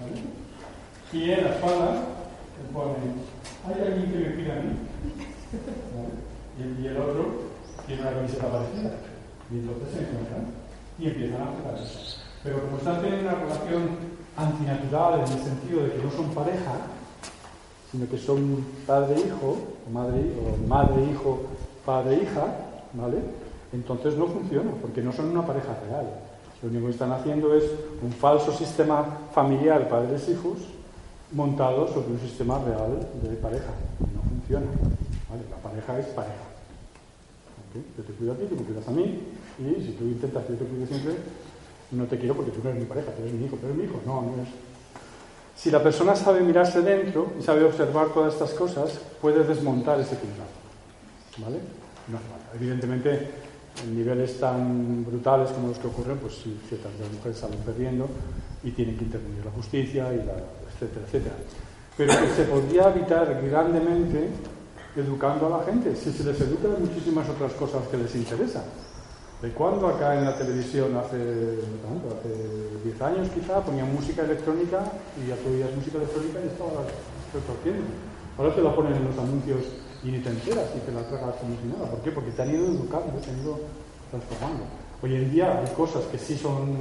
¿Vale? 0.00 0.22
Y 1.12 1.30
en 1.30 1.44
la 1.44 1.50
espalda 1.50 2.02
pone, 2.72 2.94
hay 3.66 3.82
alguien 3.86 4.12
que 4.12 4.18
me 4.18 4.34
cuida 4.34 4.52
a 4.54 4.62
mí. 4.62 4.72
Y, 6.58 6.86
el- 6.86 6.96
otro 6.96 7.42
tiene 7.86 8.02
una 8.02 8.12
camiseta 8.12 8.50
parecida. 8.50 8.90
Y 9.50 9.54
entonces 9.58 9.88
se 9.92 10.00
encuentran 10.00 10.46
y 10.98 11.06
empiezan 11.06 11.42
a 11.42 11.46
jugar. 11.46 11.78
Pero 12.42 12.60
como 12.62 12.78
están 12.78 13.00
teniendo 13.02 13.28
una 13.28 13.38
relación 13.38 13.88
antinatural 14.36 15.14
en 15.20 15.32
el 15.32 15.44
sentido 15.44 15.82
de 15.84 15.92
que 15.92 16.02
no 16.02 16.10
son 16.10 16.30
pareja, 16.34 16.72
sino 17.92 18.08
que 18.08 18.18
son 18.18 18.64
padre-hijo, 18.86 19.56
o 19.86 19.90
madre, 19.92 20.20
o 20.40 20.66
madre-hijo, 20.66 21.42
padre-hija, 21.84 22.44
¿vale? 22.94 23.18
Entonces 23.76 24.16
no 24.16 24.26
funciona, 24.26 24.70
porque 24.80 25.02
no 25.02 25.12
son 25.12 25.26
una 25.26 25.46
pareja 25.46 25.76
real. 25.86 26.06
Lo 26.62 26.70
único 26.70 26.86
que 26.86 26.92
están 26.92 27.12
haciendo 27.12 27.54
es 27.54 27.64
un 28.02 28.10
falso 28.10 28.50
sistema 28.50 29.04
familiar 29.34 29.86
padres-hijos 29.90 30.56
montado 31.32 31.86
sobre 31.88 32.12
un 32.12 32.20
sistema 32.20 32.58
real 32.64 33.06
de 33.22 33.36
pareja. 33.36 33.72
No 34.00 34.22
funciona. 34.30 34.66
La 35.50 35.68
pareja 35.68 35.98
es 35.98 36.06
pareja. 36.06 36.46
¿Ok? 37.68 37.84
Yo 37.98 38.04
te 38.04 38.12
cuido 38.14 38.32
a 38.32 38.36
ti, 38.36 38.46
tú 38.48 38.56
me 38.56 38.62
cuidas 38.62 38.88
a 38.88 38.90
mí, 38.92 39.20
y 39.58 39.82
si 39.82 39.92
tú 39.92 40.04
intentas 40.04 40.44
que 40.46 40.52
yo 40.54 40.58
te 40.58 40.64
cuide 40.64 40.86
siempre, 40.86 41.14
no 41.90 42.04
te 42.06 42.18
quiero 42.18 42.34
porque 42.34 42.52
tú 42.52 42.60
no 42.64 42.70
eres 42.70 42.80
mi 42.80 42.88
pareja, 42.88 43.12
tú 43.12 43.22
eres 43.22 43.34
mi 43.34 43.44
hijo, 43.44 43.56
pero 43.60 43.74
eres 43.74 43.78
mi 43.78 43.84
hijo. 43.84 44.00
No, 44.06 44.22
no 44.22 44.42
es. 44.42 44.48
Si 45.54 45.70
la 45.70 45.82
persona 45.82 46.16
sabe 46.16 46.40
mirarse 46.40 46.80
dentro 46.80 47.32
y 47.38 47.42
sabe 47.42 47.64
observar 47.64 48.08
todas 48.14 48.32
estas 48.32 48.52
cosas, 48.54 48.98
puede 49.20 49.44
desmontar 49.44 50.00
ese 50.00 50.16
pintazo. 50.16 50.56
¿Vale? 51.38 51.58
No. 52.08 52.18
Evidentemente, 52.54 53.45
en 53.84 53.96
niveles 53.96 54.38
tan 54.40 55.04
brutales 55.04 55.50
como 55.50 55.68
los 55.68 55.78
que 55.78 55.86
ocurren, 55.86 56.18
pues 56.18 56.34
sí, 56.34 56.58
ciertas 56.68 56.92
de 56.94 57.04
las 57.04 57.12
mujeres 57.12 57.38
salen 57.38 57.58
perdiendo 57.60 58.08
y 58.62 58.70
tienen 58.70 58.96
que 58.96 59.04
intervenir 59.04 59.44
la 59.44 59.50
justicia, 59.50 60.12
y 60.12 60.16
la, 60.18 60.34
etcétera, 60.72 61.06
etcétera. 61.06 61.34
Pero 61.96 62.12
que 62.12 62.28
se 62.34 62.44
podría 62.44 62.88
evitar 62.88 63.40
grandemente 63.42 64.28
educando 64.96 65.46
a 65.46 65.58
la 65.58 65.64
gente, 65.64 65.94
si 65.94 66.12
se 66.12 66.24
les 66.24 66.40
educa 66.40 66.68
de 66.68 66.78
muchísimas 66.78 67.28
otras 67.28 67.52
cosas 67.52 67.86
que 67.88 67.96
les 67.96 68.14
interesan. 68.14 68.64
¿De 69.42 69.50
cuándo 69.50 69.86
acá 69.86 70.16
en 70.16 70.24
la 70.24 70.36
televisión, 70.36 70.96
hace, 70.96 71.16
no 71.16 72.08
hace 72.08 72.82
10 72.84 73.02
años 73.02 73.28
quizá, 73.34 73.60
ponían 73.60 73.92
música 73.92 74.22
electrónica 74.22 74.80
y 75.20 75.28
ya 75.28 75.36
tú 75.36 75.50
música 75.76 75.98
electrónica 75.98 76.40
y 76.42 76.48
estaba 76.48 76.88
retorciendo? 77.34 77.84
Ahora 78.38 78.54
te 78.54 78.62
la 78.62 78.74
ponen 78.74 78.94
en 78.94 79.04
los 79.04 79.18
anuncios 79.18 79.85
y 80.04 80.08
ni 80.10 80.18
te 80.20 80.28
enteras 80.30 80.66
y 80.76 80.80
te 80.80 80.92
la 80.92 81.02
tragas 81.08 81.36
como 81.36 81.56
si 81.60 81.66
nada. 81.68 81.90
¿Por 81.90 82.00
qué? 82.00 82.10
Porque 82.10 82.30
te 82.30 82.42
han 82.42 82.50
ido 82.54 82.66
educando, 82.66 83.18
te 83.20 83.30
han 83.30 83.40
ido 83.40 83.58
transformando. 84.10 84.64
Hoy 85.02 85.14
en 85.16 85.30
día 85.30 85.58
hay 85.60 85.74
cosas 85.74 86.04
que 86.10 86.18
sí 86.18 86.36
son 86.36 86.76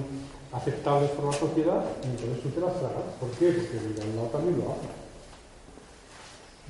aceptables 0.54 1.10
por 1.12 1.26
la 1.26 1.34
sociedad 1.34 1.84
y 2.04 2.08
entonces 2.08 2.42
tú 2.44 2.50
te 2.50 2.62
las 2.62 2.74
tragas. 2.80 3.04
¿Por 3.20 3.30
qué? 3.32 3.52
Porque 3.52 4.02
el 4.02 4.16
lado 4.16 4.28
también 4.30 4.58
lo 4.60 4.72
hace. 4.72 4.88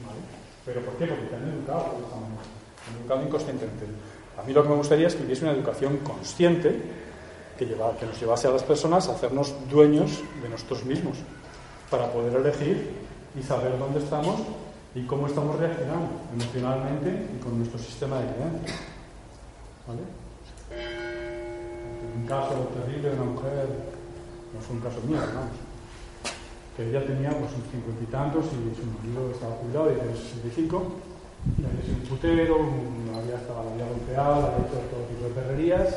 ¿Vale? 0.05 0.19
¿Pero 0.65 0.81
por 0.81 0.93
qué? 0.95 1.05
Porque 1.05 1.25
te 1.27 1.35
han 1.35 1.47
educado 1.47 1.85
educado 2.99 3.23
inconscientemente. 3.23 3.85
A 4.37 4.43
mí 4.43 4.53
lo 4.53 4.63
que 4.63 4.69
me 4.69 4.75
gustaría 4.75 5.07
es 5.07 5.15
que 5.15 5.23
hubiese 5.23 5.43
una 5.45 5.53
educación 5.53 5.97
consciente 5.97 6.81
que, 7.57 7.65
lleva- 7.65 7.95
que 7.97 8.05
nos 8.05 8.19
llevase 8.19 8.47
a 8.47 8.51
las 8.51 8.63
personas 8.63 9.07
a 9.07 9.13
hacernos 9.13 9.53
dueños 9.71 10.21
de 10.43 10.49
nosotros 10.49 10.83
mismos, 10.85 11.17
para 11.89 12.11
poder 12.11 12.35
elegir 12.35 12.91
y 13.39 13.43
saber 13.43 13.77
dónde 13.79 13.99
estamos 13.99 14.35
y 14.95 15.03
cómo 15.03 15.27
estamos 15.27 15.59
reaccionando 15.59 16.07
emocionalmente 16.33 17.27
y 17.35 17.43
con 17.43 17.57
nuestro 17.57 17.77
sistema 17.77 18.19
de 18.19 18.33
creencias. 18.33 18.79
¿Vale? 19.85 20.01
Un 22.17 22.25
caso 22.25 22.71
terrible 22.73 23.09
de 23.09 23.15
una 23.15 23.31
mujer, 23.31 23.67
no 24.53 24.61
fue 24.61 24.75
un 24.77 24.81
caso 24.81 25.01
mío, 25.05 25.19
vamos, 25.19 25.51
que 26.77 26.89
ella 26.89 27.05
tenía 27.05 27.29
pues 27.29 27.51
cincuenta 27.71 28.03
y 28.03 28.07
tantos 28.07 28.45
y 28.45 28.75
su 28.75 28.87
marido 28.87 29.31
estaba 29.31 29.55
jubilado 29.55 29.91
y 29.91 29.95
tenía 29.95 30.15
65 30.15 30.83
y 31.59 31.65
había 31.65 31.81
sido 31.83 31.95
un 31.95 32.07
putero, 32.07 32.55
había 33.19 33.35
estado 33.35 33.63
golpeado, 33.63 34.47
había 34.47 34.65
hecho 34.65 34.79
todo 34.91 35.03
tipo 35.11 35.27
de 35.27 35.33
perrerías 35.35 35.87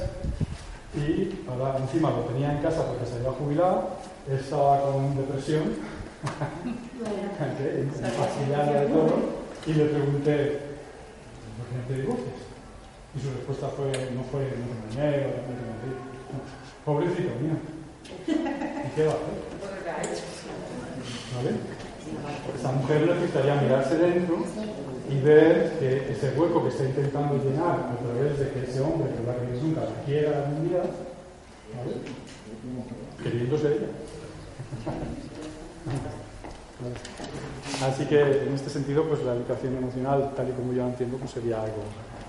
y 0.94 1.44
ahora 1.48 1.78
encima 1.78 2.10
lo 2.10 2.22
tenía 2.26 2.52
en 2.52 2.62
casa 2.62 2.84
porque 2.84 3.06
se 3.06 3.16
había 3.16 3.30
jubilado, 3.30 3.90
estaba 4.26 4.82
con 4.82 5.16
depresión, 5.16 5.62
de 8.72 8.86
todo, 8.86 9.14
y 9.66 9.72
le 9.72 9.84
pregunté, 9.86 10.58
¿por 11.56 11.66
qué 11.66 11.74
no 11.76 11.82
te 11.86 11.94
divorcias? 11.94 12.34
Y 13.14 13.20
su 13.20 13.30
respuesta 13.30 13.68
fue, 13.68 13.86
no 14.14 14.22
fue, 14.24 14.42
no 14.42 14.66
te 14.66 15.00
engañé, 15.00 15.26
no 15.26 15.32
te 15.32 15.52
mentir. 15.68 15.94
Pobrecito 16.84 17.30
mío. 17.40 17.56
¿Y 18.26 18.90
qué 18.94 19.06
va 19.06 19.12
a 19.12 19.16
hacer? 19.16 19.36
¿Vale? 21.36 21.50
Esa 22.58 22.72
mujer 22.72 23.06
necesitaría 23.06 23.54
mirarse 23.60 23.98
dentro 23.98 24.44
y 25.10 25.20
ver 25.20 25.78
que 25.78 26.12
ese 26.12 26.30
hueco 26.38 26.62
que 26.62 26.68
está 26.68 26.84
intentando 26.84 27.36
llenar 27.42 27.92
a 27.92 27.96
través 27.96 28.38
de 28.38 28.50
que 28.50 28.70
ese 28.70 28.80
hombre, 28.80 29.10
que 29.10 29.26
la 29.26 29.36
que 29.36 29.60
nunca 29.60 29.80
la 29.82 30.04
quiera 30.04 30.38
algún 30.38 30.68
día, 30.68 30.82
¿vale? 31.76 31.94
queriéndose 33.22 33.66
ella. 33.68 33.88
Así 37.82 38.04
que 38.06 38.20
en 38.20 38.54
este 38.54 38.70
sentido, 38.70 39.04
pues 39.04 39.22
la 39.24 39.34
educación 39.34 39.76
emocional, 39.76 40.32
tal 40.36 40.48
y 40.48 40.52
como 40.52 40.72
yo 40.72 40.82
la 40.82 40.90
entiendo, 40.90 41.16
pues 41.16 41.32
sería 41.32 41.62
algo 41.62 41.82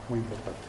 muy 0.09 0.19
importante. 0.19 0.57